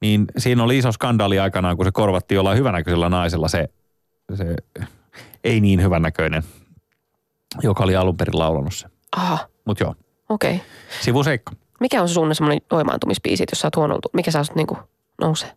niin 0.00 0.24
siinä 0.38 0.62
oli 0.62 0.78
iso 0.78 0.92
skandaali 0.92 1.38
aikanaan, 1.38 1.76
kun 1.76 1.84
se 1.86 1.92
korvattiin 1.92 2.36
jollain 2.36 2.58
hyvänäköisellä 2.58 3.08
naisella 3.08 3.48
se, 3.48 3.68
se 4.34 4.56
ei 5.44 5.60
niin 5.60 5.82
hyvännäköinen, 5.82 6.42
joka 7.62 7.84
oli 7.84 7.96
alun 7.96 8.16
perin 8.16 8.38
laulanut 8.38 8.74
se. 8.74 8.86
Aha, 9.16 9.38
Mutta 9.64 9.84
joo, 9.84 9.94
okei. 10.28 10.54
Okay. 10.54 10.66
sivuseikka. 11.00 11.52
Mikä 11.80 12.02
on 12.02 12.08
se 12.08 12.14
sun 12.14 12.34
semmoinen 12.34 12.62
voimaantumispiisi, 12.70 13.44
jos 13.52 13.60
sä 13.60 13.66
oot 13.66 13.76
huono, 13.76 13.98
mikä 14.12 14.30
sä 14.30 14.38
oot 14.38 14.54
niinku 14.54 14.78
nousee? 15.20 15.52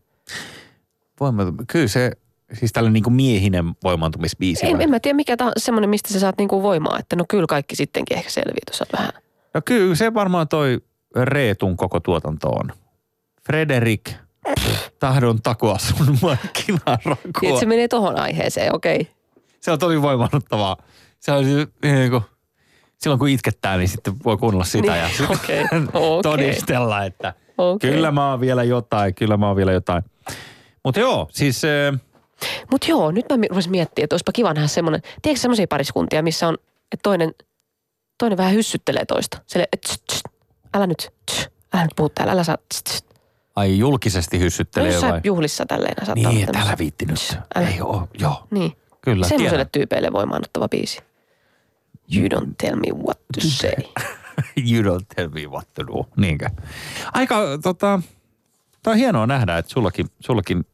Voima, 1.19 1.43
kyllä 1.67 1.87
se, 1.87 2.11
siis 2.53 2.73
tällainen 2.73 2.93
niin 2.93 3.03
kuin 3.03 3.13
miehinen 3.13 3.65
voimaantumisbiisi. 3.83 4.65
En, 4.65 4.81
en 4.81 4.89
mä 4.89 4.99
tiedä, 4.99 5.15
mikä 5.15 5.37
tämä 5.37 5.47
on 5.47 5.53
semmoinen, 5.57 5.89
mistä 5.89 6.13
sä 6.13 6.19
saat 6.19 6.37
niinku 6.37 6.63
voimaa, 6.63 6.99
että 6.99 7.15
no 7.15 7.25
kyllä 7.29 7.47
kaikki 7.47 7.75
sittenkin 7.75 8.17
ehkä 8.17 8.29
selviää, 8.29 8.79
oot 8.79 8.93
vähän. 8.93 9.11
No 9.53 9.61
kyllä 9.65 9.95
se 9.95 10.13
varmaan 10.13 10.47
toi 10.47 10.81
Reetun 11.15 11.77
koko 11.77 11.99
tuotanto 11.99 12.49
on. 12.49 12.71
Frederik, 13.45 14.11
tahdon 14.99 15.41
takoa 15.41 15.77
sun 15.77 16.07
Niin, 16.07 16.19
markkinarakoa. 16.21 17.49
että 17.49 17.59
se 17.59 17.65
menee 17.65 17.87
tohon 17.87 18.19
aiheeseen, 18.19 18.75
okei. 18.75 19.01
Okay. 19.01 19.13
Se 19.61 19.71
on 19.71 19.79
tosi 19.79 20.01
voimannuttavaa. 20.01 20.77
Se 21.19 21.31
on 21.31 21.43
siis, 21.43 21.67
niin 21.83 22.11
kuin, 22.11 22.23
silloin 22.97 23.19
kun 23.19 23.29
itkettää, 23.29 23.77
niin 23.77 23.87
sitten 23.87 24.13
voi 24.25 24.37
kuunnella 24.37 24.65
sitä 24.65 24.91
Niin, 24.91 25.01
ja 25.01 25.09
okei, 25.35 25.63
okei. 25.63 26.21
todistella, 26.23 27.03
että 27.03 27.33
Okei. 27.57 27.91
kyllä 27.91 28.11
mä 28.11 28.29
oon 28.29 28.39
vielä 28.39 28.63
jotain, 28.63 29.15
kyllä 29.15 29.37
mä 29.37 29.47
oon 29.47 29.55
vielä 29.55 29.71
jotain. 29.71 30.03
Mutta 30.85 30.99
joo, 30.99 31.27
siis 31.31 31.61
äh, 31.65 31.99
Mutta 32.71 32.87
joo, 32.89 33.11
nyt 33.11 33.25
mä 33.29 33.37
mi- 33.37 33.47
rupesin 33.47 33.71
miettimään, 33.71 34.03
että 34.03 34.13
olisipa 34.13 34.31
kiva 34.31 34.53
nähdä 34.53 34.67
semmoinen, 34.67 35.01
tiedätkö 35.21 35.41
semmoisia 35.41 35.67
pariskuntia, 35.69 36.21
missä 36.23 36.47
on, 36.47 36.57
että 36.91 37.03
toinen, 37.03 37.33
toinen 38.17 38.37
vähän 38.37 38.53
hyssyttelee 38.53 39.05
toista. 39.05 39.37
Sille, 39.47 39.67
tst, 39.87 40.03
tst, 40.07 40.21
älä 40.73 40.87
nyt, 40.87 41.09
tst, 41.25 41.47
älä 41.73 41.83
nyt 41.83 41.91
puhu 41.95 42.09
täällä, 42.09 42.33
älä 42.33 42.43
saa, 42.43 42.57
tst, 42.73 42.83
tst. 42.83 43.05
ai 43.55 43.77
julkisesti 43.77 44.37
No, 44.37 44.43
hyssyttelee 44.43 44.91
jossain 44.91 45.11
vai? 45.13 45.21
juhlissa 45.23 45.65
tälleen 45.65 46.05
saattaa 46.05 46.31
Niin, 46.31 46.43
että 46.43 46.59
älä 46.59 46.75
viitti 46.79 47.05
nyt. 47.05 47.37
Älä. 47.55 47.67
Ei 47.67 47.81
oo, 47.81 48.07
joo, 48.19 48.47
Niin, 48.51 48.71
kyllä. 49.01 49.27
semmoiselle 49.27 49.51
tiedän. 49.65 49.71
tyypeille 49.71 50.13
voimaannuttava 50.13 50.67
biisi. 50.69 50.99
You 52.15 52.27
don't 52.27 52.53
tell 52.57 52.75
me 52.75 53.03
what 53.05 53.19
to 53.33 53.41
say. 53.41 53.73
you 54.71 54.83
don't 54.83 55.05
tell 55.15 55.29
me 55.29 55.45
what 55.47 55.73
to 55.73 55.87
do. 55.87 56.05
Niinkö? 56.17 56.49
Aika, 57.13 57.39
tota, 57.63 57.99
tää 58.83 58.91
on 58.91 58.97
hienoa 58.97 59.27
nähdä, 59.27 59.57
että 59.57 59.71
sullakin, 59.73 60.05
sullakin 60.19 60.65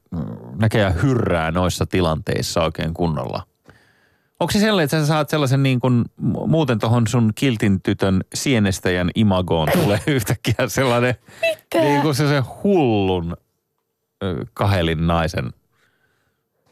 näkee 0.59 0.93
hyrrää 1.03 1.51
noissa 1.51 1.85
tilanteissa 1.85 2.63
oikein 2.63 2.93
kunnolla. 2.93 3.43
Onko 4.39 4.51
se 4.51 4.59
sellainen, 4.59 4.83
että 4.83 4.99
sä 4.99 5.05
saat 5.05 5.29
sellaisen 5.29 5.63
niin 5.63 5.79
kuin, 5.79 6.05
mu- 6.21 6.47
muuten 6.47 6.79
tuohon 6.79 7.07
sun 7.07 7.31
kiltin 7.35 7.81
tytön 7.81 8.21
sienestäjän 8.33 9.09
imagoon 9.15 9.67
tulee 9.73 9.99
yhtäkkiä 10.07 10.55
sellainen 10.67 11.15
niin 11.73 12.01
kuin 12.01 12.15
se, 12.15 12.27
se 12.27 12.43
hullun 12.63 13.37
kahelin 14.53 15.07
naisen 15.07 15.53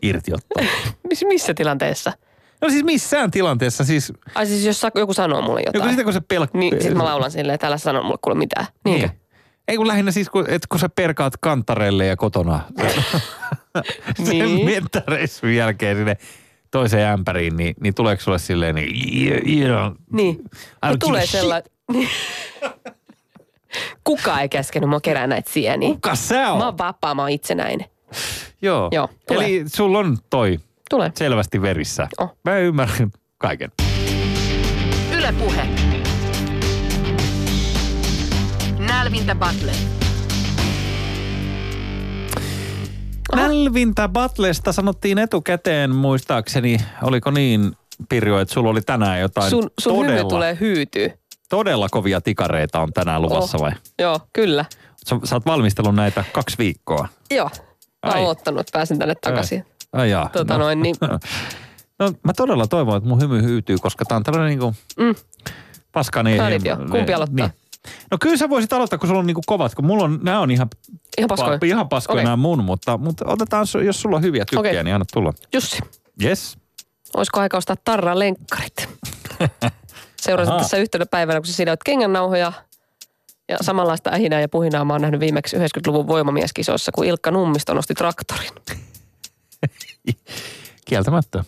irtiotto. 0.01 0.59
Miss, 1.09 1.23
missä 1.27 1.53
tilanteessa? 1.53 2.13
No 2.61 2.69
siis 2.69 2.83
missään 2.83 3.31
tilanteessa, 3.31 3.83
siis 3.83 4.13
Ai 4.35 4.45
siis 4.45 4.65
jos 4.65 4.81
joku 4.95 5.13
sanoo 5.13 5.41
mulle 5.41 5.59
joku 5.59 5.77
jotain, 5.77 5.91
sitä 5.91 6.03
kun 6.03 6.13
se 6.13 6.21
pelk... 6.21 6.53
niin 6.53 6.81
sit 6.81 6.93
mä 6.93 7.05
laulan 7.05 7.31
silleen, 7.31 7.55
että 7.55 7.67
älä 7.67 7.77
sano 7.77 8.03
mulle 8.03 8.17
kuule 8.21 8.37
mitään. 8.37 8.65
Niinkö? 8.85 9.07
Niin. 9.07 9.18
Ei 9.69 9.77
kun 9.77 9.87
lähinnä 9.87 10.11
siis, 10.11 10.29
kun, 10.29 10.45
että 10.47 10.67
kun 10.69 10.79
sä 10.79 10.89
perkaat 10.89 11.33
kantarelle 11.37 12.05
ja 12.05 12.17
kotona 12.17 12.59
Niin. 14.29 14.65
mettäreissun 14.65 15.55
jälkeen 15.55 15.97
sinne 15.97 16.17
toiseen 16.71 17.07
ämpäriin, 17.07 17.57
niin, 17.57 17.75
niin 17.81 17.93
tuleeko 17.93 18.23
sulle 18.23 18.39
silleen 18.39 18.75
niin, 18.75 19.27
you, 19.27 19.67
you 19.67 19.95
Niin. 20.11 20.43
Don't 20.85 20.97
tulee 20.99 21.25
sellainen... 21.25 21.71
Kuka 24.03 24.39
ei 24.39 24.49
käskenyt 24.49 24.89
mua 24.89 24.99
kerää 25.01 25.27
näitä 25.27 25.51
sieniä. 25.51 25.89
Kuka 25.89 26.15
sä 26.15 26.49
oot? 26.49 26.59
Mä 26.59 26.65
oon 26.65 26.77
vapaa, 26.77 27.15
mä 27.15 27.21
oon 27.21 27.31
itsenäinen. 27.31 27.87
Joo. 28.61 28.89
Joo, 28.91 29.09
tulee. 29.27 29.45
Eli 29.45 29.63
sulla 29.67 29.99
on 29.99 30.17
toi 30.29 30.59
Tule. 30.89 31.11
selvästi 31.15 31.61
verissä. 31.61 32.07
Oh. 32.17 32.37
Mä 32.45 32.57
ymmärrän 32.57 33.11
kaiken. 33.37 33.71
Yle 35.13 35.33
Puhe. 35.39 35.78
Nälvintä 39.09 39.35
Battle. 39.35 39.71
Nälvintä 43.35 44.07
Batlesta 44.09 44.71
sanottiin 44.73 45.17
etukäteen 45.17 45.95
muistaakseni, 45.95 46.77
oliko 47.03 47.31
niin 47.31 47.75
Pirjo, 48.09 48.39
että 48.39 48.53
sulla 48.53 48.69
oli 48.69 48.81
tänään 48.81 49.19
jotain 49.19 49.49
Sun, 49.49 49.69
sun 49.79 49.97
hymy 49.97 50.07
todella, 50.07 50.29
tulee 50.29 50.57
hyytyä. 50.59 51.09
todella 51.49 51.87
kovia 51.91 52.21
tikareita 52.21 52.79
on 52.79 52.93
tänään 52.93 53.21
luvassa 53.21 53.57
Oh. 53.57 53.61
vai? 53.63 53.71
Joo, 53.99 54.19
kyllä. 54.33 54.65
Sä, 55.07 55.15
sä 55.23 55.35
oot 55.35 55.45
valmistellut 55.45 55.95
näitä 55.95 56.23
kaksi 56.33 56.57
viikkoa. 56.57 57.07
Joo. 57.31 57.49
Mä 58.05 58.11
Ai. 58.11 58.21
oon 58.21 58.29
ottanut, 58.31 58.59
että 58.59 58.71
pääsen 58.73 58.99
tänne 58.99 59.15
takaisin. 59.15 59.65
Ai 59.93 60.09
jaa. 60.09 60.29
Tota 60.33 60.53
no. 60.53 60.59
noin, 60.63 60.81
niin- 60.81 60.95
no 61.99 62.11
mä 62.23 62.33
todella 62.37 62.67
toivon, 62.67 62.97
että 62.97 63.09
mun 63.09 63.21
hymy 63.21 63.41
hyytyy, 63.43 63.77
koska 63.77 64.05
tää 64.05 64.17
on 64.17 64.23
tällainen 64.23 64.49
niinku 64.49 64.75
Mm. 64.99 65.15
paskani. 65.91 66.37
Traditio. 66.37 66.77
Kumpi 66.91 67.13
aloittaa? 67.13 67.47
Niin. 67.47 67.58
No 68.11 68.17
kyllä 68.21 68.37
sä 68.37 68.49
voisit 68.49 68.73
aloittaa, 68.73 68.99
kun 68.99 69.07
sulla 69.07 69.19
on 69.19 69.27
niinku 69.27 69.41
kovat, 69.45 69.75
kun 69.75 69.85
mulla 69.85 70.03
on, 70.03 70.19
nämä 70.23 70.39
on 70.39 70.51
ihan, 70.51 70.67
Ihan 71.17 71.27
paskoja. 71.27 71.57
pa- 71.57 71.65
ihan 71.67 71.89
paskoja 71.89 72.13
Okei. 72.15 72.23
nämä 72.23 72.35
mun, 72.35 72.63
mutta, 72.63 72.97
mutta 72.97 73.25
otetaan, 73.27 73.67
jos 73.85 74.01
sulla 74.01 74.15
on 74.15 74.21
hyviä 74.23 74.45
tykkejä, 74.45 74.71
Okei. 74.71 74.83
niin 74.83 74.93
anna 74.93 75.05
tulla. 75.13 75.33
Jussi, 75.53 75.77
Yes. 76.23 76.57
olisiko 77.17 77.39
aika 77.39 77.57
ostaa 77.57 77.75
tarra 77.83 78.19
lenkkarit? 78.19 78.89
Seurasin 80.21 80.53
tässä 80.57 80.77
yhtenä 80.77 81.05
päivänä, 81.05 81.39
kun 81.39 81.47
sä 81.47 81.53
sidoit 81.53 81.83
kengännauhoja 81.83 82.51
ja 83.49 83.57
samanlaista 83.61 84.09
ähinää 84.13 84.41
ja 84.41 84.49
puhinaa 84.49 84.85
mä 84.85 84.93
oon 84.93 85.01
nähnyt 85.01 85.19
viimeksi 85.19 85.57
90-luvun 85.57 86.07
voimamieskisoissa, 86.07 86.91
kun 86.91 87.05
Ilkka 87.05 87.31
Nummisto 87.31 87.73
nosti 87.73 87.93
traktorin. 87.93 88.51
Kieltämättä. 90.85 91.43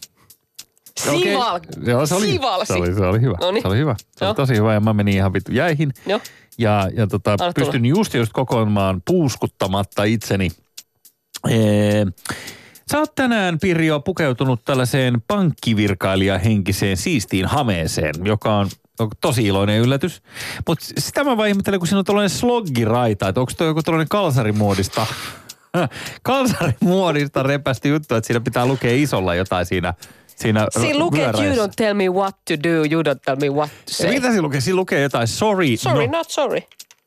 Sival! 1.03 1.59
Joo, 1.85 2.05
se 2.05 2.15
oli, 2.15 2.27
Sivalsi. 2.27 2.73
se 2.73 2.79
oli, 2.79 2.93
se 2.93 3.05
oli 3.05 3.21
hyvä. 3.21 3.37
Noniin. 3.41 3.61
Se 3.61 3.67
oli 3.67 3.77
hyvä. 3.77 3.95
Se 4.17 4.25
oli 4.25 4.35
tosi 4.35 4.55
hyvä 4.55 4.73
ja 4.73 4.79
mä 4.79 4.93
menin 4.93 5.15
ihan 5.15 5.33
vittu 5.33 5.51
jäihin. 5.51 5.91
Joo. 6.05 6.19
Ja, 6.57 6.89
ja 6.95 7.07
tota, 7.07 7.31
Anna 7.31 7.51
pystyn 7.55 7.85
just 7.85 8.13
just 8.13 8.33
kokoamaan 8.33 9.01
puuskuttamatta 9.07 10.03
itseni. 10.03 10.51
Ee, 11.49 12.05
sä 12.91 12.99
oot 12.99 13.15
tänään, 13.15 13.59
Pirjo, 13.59 13.99
pukeutunut 13.99 14.65
tällaiseen 14.65 15.21
pankkivirkailijahenkiseen 15.27 16.97
siistiin 16.97 17.45
hameeseen, 17.45 18.15
joka 18.25 18.55
on 18.55 18.69
tosi 19.21 19.45
iloinen 19.45 19.79
yllätys. 19.79 20.21
Mutta 20.67 20.85
sitä 20.97 21.23
mä 21.23 21.37
vaan 21.37 21.49
ihmettelen, 21.49 21.79
kun 21.79 21.87
siinä 21.87 21.99
on 21.99 22.05
tällainen 22.05 22.29
sloggiraita, 22.29 23.27
että 23.27 23.41
onko 23.41 23.51
toi 23.57 23.67
joku 23.67 23.83
tällainen 23.83 24.09
kalsarimuodista, 24.09 25.07
kalsarimuodista 26.23 27.43
repästi 27.43 27.89
juttu, 27.89 28.15
että 28.15 28.27
siinä 28.27 28.39
pitää 28.41 28.65
lukea 28.65 28.95
isolla 28.95 29.35
jotain 29.35 29.65
siinä 29.65 29.93
Siinä, 30.35 30.67
Siinä 30.79 30.99
lukee, 30.99 31.25
että 31.25 31.43
you 31.43 31.55
don't 31.55 31.71
tell 31.75 31.93
me 31.93 32.09
what 32.09 32.35
to 32.47 32.53
do, 32.63 32.69
you 32.91 33.01
don't 33.01 33.19
tell 33.25 33.37
me 33.41 33.49
what 33.49 33.69
to 33.69 33.93
say. 33.93 34.09
Mitä 34.09 34.27
siinä 34.27 34.41
lukee? 34.41 34.61
Siinä 34.61 34.75
lukee 34.75 35.01
jotain 35.01 35.27
sorry, 35.27 35.77
Sorry, 35.77 36.07
no, 36.07 36.17
not 36.17 36.29
sorry. 36.29 36.59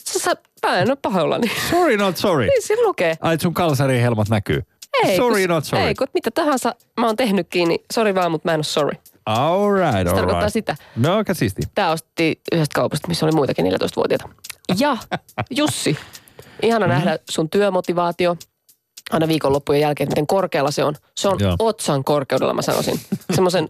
Sä, 0.04 0.18
sä, 0.18 0.36
mä 0.66 0.78
en 0.78 0.90
ole 0.90 0.98
pahoillani. 1.02 1.50
sorry 1.70 1.96
not 1.96 2.16
sorry. 2.16 2.46
Niin 2.46 2.62
siinä 2.62 2.82
lukee. 2.82 3.16
Ai, 3.20 3.38
sun 3.38 3.54
kalsarihelmat 3.54 4.28
näkyy. 4.28 4.62
Ei, 5.04 5.16
sorry 5.16 5.40
kun, 5.40 5.54
not 5.54 5.64
sorry. 5.64 5.84
Ei, 5.84 5.94
kun 5.94 6.06
mitä 6.14 6.30
tahansa 6.30 6.74
mä 7.00 7.06
oon 7.06 7.16
tehnytkin, 7.16 7.68
niin 7.68 7.80
sorry 7.92 8.14
vaan, 8.14 8.30
mutta 8.30 8.48
mä 8.48 8.52
en 8.54 8.58
ole 8.58 8.64
sorry. 8.64 8.98
All 9.26 9.72
right, 9.72 9.94
all 9.96 10.04
tarkoittaa 10.04 10.40
right. 10.40 10.52
sitä. 10.52 10.76
No, 10.96 11.16
aika 11.16 11.34
siisti. 11.34 11.62
Tää 11.74 11.90
ostettiin 11.90 12.36
yhdestä 12.52 12.74
kaupasta, 12.74 13.08
missä 13.08 13.26
oli 13.26 13.32
muitakin 13.32 13.66
14-vuotiaita. 13.66 14.28
Ja 14.78 14.96
Jussi, 15.50 15.98
ihana 16.62 16.86
nähdä 16.86 17.18
sun 17.30 17.50
työmotivaatio 17.50 18.36
aina 19.10 19.28
viikonloppujen 19.28 19.80
jälkeen, 19.80 20.08
miten 20.08 20.26
korkealla 20.26 20.70
se 20.70 20.84
on. 20.84 20.94
Se 21.16 21.28
on 21.28 21.36
Joo. 21.40 21.56
otsan 21.58 22.04
korkeudella, 22.04 22.54
mä 22.54 22.62
sanoisin. 22.62 23.00
Semmoisen 23.34 23.68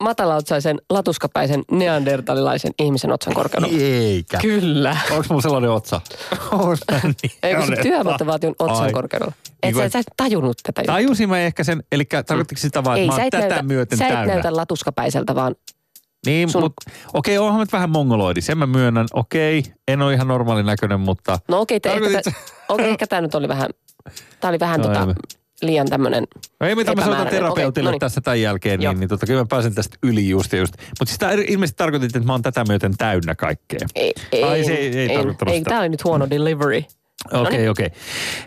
matalaotsaisen, 0.00 0.80
latuskapäisen, 0.90 1.62
neandertalilaisen 1.70 2.72
ihmisen 2.78 3.12
otsan 3.12 3.34
korkeudella. 3.34 3.76
Eikä. 3.80 4.38
Kyllä. 4.38 4.96
Onko 5.10 5.24
mulla 5.28 5.42
sellainen 5.42 5.70
otsa? 5.70 6.00
Niin? 7.02 7.32
Ei 7.42 7.54
kun 7.54 7.62
se 7.62 7.66
Sellainen- 7.66 7.82
työmotivaation 7.82 8.54
otsan 8.58 8.82
Ai. 8.86 8.92
korkeudella. 8.92 9.32
Niin 9.48 9.54
Et 9.62 9.74
kuin- 9.74 9.84
sä, 9.84 9.88
sä 9.92 9.98
et 9.98 10.06
tajunnut 10.16 10.56
tätä 10.62 10.80
juttua. 10.80 10.94
Tajusin 10.94 11.28
mä 11.28 11.38
ehkä 11.38 11.64
sen, 11.64 11.82
eli 11.92 12.04
tarkoittiko 12.04 12.60
sitä 12.60 12.84
vaan, 12.84 12.98
että 12.98 13.06
mä 13.06 13.16
sä 13.16 13.20
oon 13.22 13.26
et, 13.26 13.30
tätä 13.30 13.48
näytä, 13.48 13.62
myöten 13.62 13.98
sä 13.98 14.06
et 14.08 14.12
täynnä? 14.14 14.34
näytä 14.34 14.56
latuskapäiseltä, 14.56 15.34
vaan 15.34 15.54
Niin, 16.26 16.48
sun- 16.48 16.62
mutta 16.62 16.90
okei, 17.14 17.38
onhan 17.38 17.54
mä 17.56 17.62
nyt 17.62 17.72
vähän 17.72 17.90
mongoloidi, 17.90 18.40
sen 18.40 18.58
mä 18.58 18.66
myönnän. 18.66 19.06
Okei, 19.12 19.62
en 19.88 20.02
ole 20.02 20.14
ihan 20.14 20.28
normaalin 20.28 20.66
näköinen, 20.66 21.00
mutta... 21.00 21.38
No 21.48 21.60
okei, 21.60 21.76
okay, 21.76 21.92
ehkä, 21.92 22.00
Tarkoitit 22.04 22.34
tä, 22.34 22.40
okei, 22.68 22.88
ehkä 22.90 23.06
tämä 23.06 23.20
nyt 23.22 23.34
oli 23.34 23.48
vähän, 23.48 23.68
tämä 24.40 24.48
oli 24.48 24.58
vähän 24.60 24.82
tota, 24.82 25.00
ei. 25.08 25.14
liian 25.62 25.88
tämmöinen. 25.88 26.26
No 26.60 26.66
ei 26.66 26.74
mitä 26.74 26.94
mä 26.94 27.04
soitan 27.04 27.26
terapeutille 27.26 27.68
Okei, 27.68 27.82
no 27.84 27.90
niin. 27.90 28.00
tässä 28.00 28.20
tämän 28.20 28.40
jälkeen, 28.40 28.82
Joo. 28.82 28.92
niin, 28.92 29.00
niin 29.00 29.08
tota, 29.08 29.26
kyllä 29.26 29.40
mä 29.40 29.46
pääsen 29.48 29.74
tästä 29.74 29.96
yli 30.02 30.28
just 30.28 30.52
just. 30.52 30.74
Mutta 30.76 31.06
siis 31.06 31.18
tää 31.18 31.32
ilmeisesti 31.32 31.76
tarkoitit, 31.78 32.16
että 32.16 32.26
mä 32.26 32.32
oon 32.32 32.42
tätä 32.42 32.64
myöten 32.68 32.96
täynnä 32.98 33.34
kaikkea. 33.34 33.80
Ei, 33.94 34.12
ei, 34.32 34.42
Ai, 34.44 34.64
se 34.64 34.74
ei- 34.74 34.98
ei 34.98 35.10
ei, 35.10 35.18
sitä. 35.58 35.70
tämä 35.70 35.80
oli 35.80 35.88
nyt 35.88 36.04
huono 36.04 36.30
delivery. 36.30 36.82
Okei, 37.32 37.42
Noniin. 37.42 37.70
okei. 37.70 37.90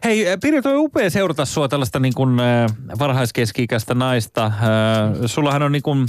Hei, 0.04 0.28
äh, 0.32 0.38
Pirjo, 0.42 0.62
toi 0.62 0.78
upea 0.78 1.10
seurata 1.10 1.46
sua 1.46 1.68
tällaista 1.68 2.00
niin 2.00 2.14
kuin 2.14 2.40
äh, 2.40 2.66
varhaiskeski-ikäistä 3.00 3.94
naista. 3.94 4.46
Äh, 4.46 4.54
sullahan 5.26 5.64
on 5.64 5.72
niin 5.72 5.84
kuin 5.84 6.06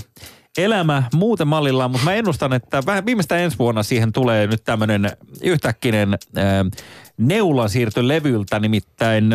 elämä 0.59 1.03
muuten 1.15 1.49
mallillaan, 1.49 1.91
mutta 1.91 2.05
mä 2.05 2.15
ennustan, 2.15 2.53
että 2.53 2.83
vähän 2.87 3.07
viimeistään 3.07 3.41
ensi 3.41 3.59
vuonna 3.59 3.83
siihen 3.83 4.13
tulee 4.13 4.47
nyt 4.47 4.65
tämmöinen 4.65 5.11
yhtäkkinen 5.43 6.15
äh, 6.39 6.45
neulan 7.19 7.69
siirto 7.69 8.09
levyltä, 8.09 8.61
nimittäin 8.61 9.31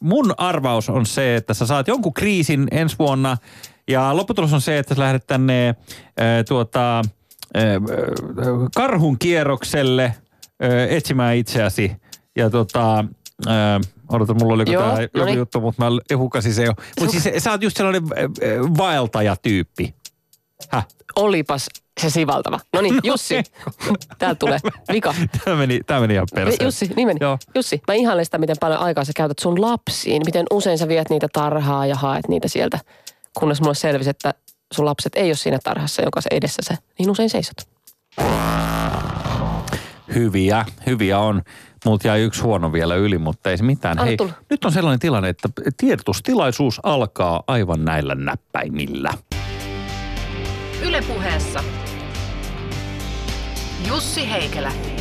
mun 0.00 0.34
arvaus 0.36 0.88
on 0.90 1.06
se, 1.06 1.36
että 1.36 1.54
sä 1.54 1.66
saat 1.66 1.88
jonkun 1.88 2.14
kriisin 2.14 2.68
ensi 2.70 2.96
vuonna 2.98 3.36
ja 3.88 4.16
lopputulos 4.16 4.52
on 4.52 4.60
se, 4.60 4.78
että 4.78 4.94
sä 4.94 5.00
lähdet 5.00 5.26
tänne 5.26 5.68
äh, 5.68 5.74
tuota, 6.48 6.98
äh, 6.98 7.04
karhun 8.74 9.18
kierrokselle 9.18 10.04
äh, 10.04 10.14
etsimään 10.88 11.36
itseäsi 11.36 11.92
ja 12.36 12.50
tota, 12.50 12.98
äh, 13.46 13.80
odota, 14.08 14.34
mulla 14.34 14.54
oli 14.54 14.72
Joo, 14.72 14.82
tämä 14.82 15.00
joku 15.00 15.18
noniin. 15.18 15.38
juttu, 15.38 15.60
mutta 15.60 15.84
mä 15.84 16.16
hukasin 16.16 16.54
se 16.54 16.64
jo. 16.64 16.72
Mutta 17.00 17.20
siis 17.20 17.44
sä 17.44 17.50
oot 17.50 17.62
just 17.62 17.76
sellainen 17.76 18.08
vaeltajatyyppi. 18.78 19.94
Häh? 20.70 20.86
Olipas 21.16 21.66
se 22.00 22.10
sivaltava. 22.10 22.60
No 22.72 22.80
niin, 22.80 23.00
Jussi, 23.04 23.42
täältä 24.18 24.38
tulee. 24.38 24.58
Vika. 24.92 25.14
Tämä 25.44 25.56
meni, 25.56 25.80
tämä 25.86 26.00
meni 26.00 26.14
ihan 26.14 26.26
perseeseen. 26.34 26.66
Jussi, 26.66 26.90
nimeni. 26.96 27.18
Joo. 27.20 27.38
Jussi, 27.54 27.80
mä 27.88 27.94
ihailen 27.94 28.24
sitä, 28.24 28.38
miten 28.38 28.56
paljon 28.60 28.80
aikaa 28.80 29.04
sä 29.04 29.12
käytät 29.16 29.38
sun 29.38 29.60
lapsiin. 29.60 30.22
Miten 30.26 30.46
usein 30.50 30.78
sä 30.78 30.88
viet 30.88 31.10
niitä 31.10 31.28
tarhaa 31.32 31.86
ja 31.86 31.94
haet 31.94 32.28
niitä 32.28 32.48
sieltä. 32.48 32.78
Kunnes 33.38 33.60
mulle 33.60 33.74
selvisi, 33.74 34.10
että 34.10 34.34
sun 34.72 34.84
lapset 34.84 35.12
ei 35.16 35.28
ole 35.28 35.34
siinä 35.34 35.58
tarhassa, 35.64 36.02
jonka 36.02 36.20
se 36.20 36.28
edessä 36.30 36.62
sä 36.68 36.76
niin 36.98 37.10
usein 37.10 37.30
seisot. 37.30 37.56
Hyviä, 40.14 40.64
hyviä 40.86 41.18
on. 41.18 41.42
Multa 41.84 42.08
jäi 42.08 42.20
yksi 42.20 42.42
huono 42.42 42.72
vielä 42.72 42.94
yli, 42.94 43.18
mutta 43.18 43.50
ei 43.50 43.56
se 43.58 43.64
mitään. 43.64 43.98
Anna 43.98 44.04
Hei, 44.04 44.16
tulla. 44.16 44.32
nyt 44.50 44.64
on 44.64 44.72
sellainen 44.72 44.98
tilanne, 45.00 45.28
että 45.28 45.48
tiedotustilaisuus 45.76 46.80
alkaa 46.82 47.42
aivan 47.46 47.84
näillä 47.84 48.14
näppäimillä. 48.14 49.10
Yle 50.82 51.02
puheessa. 51.02 51.64
Jussi 53.86 54.30
Heikelä. 54.30 54.93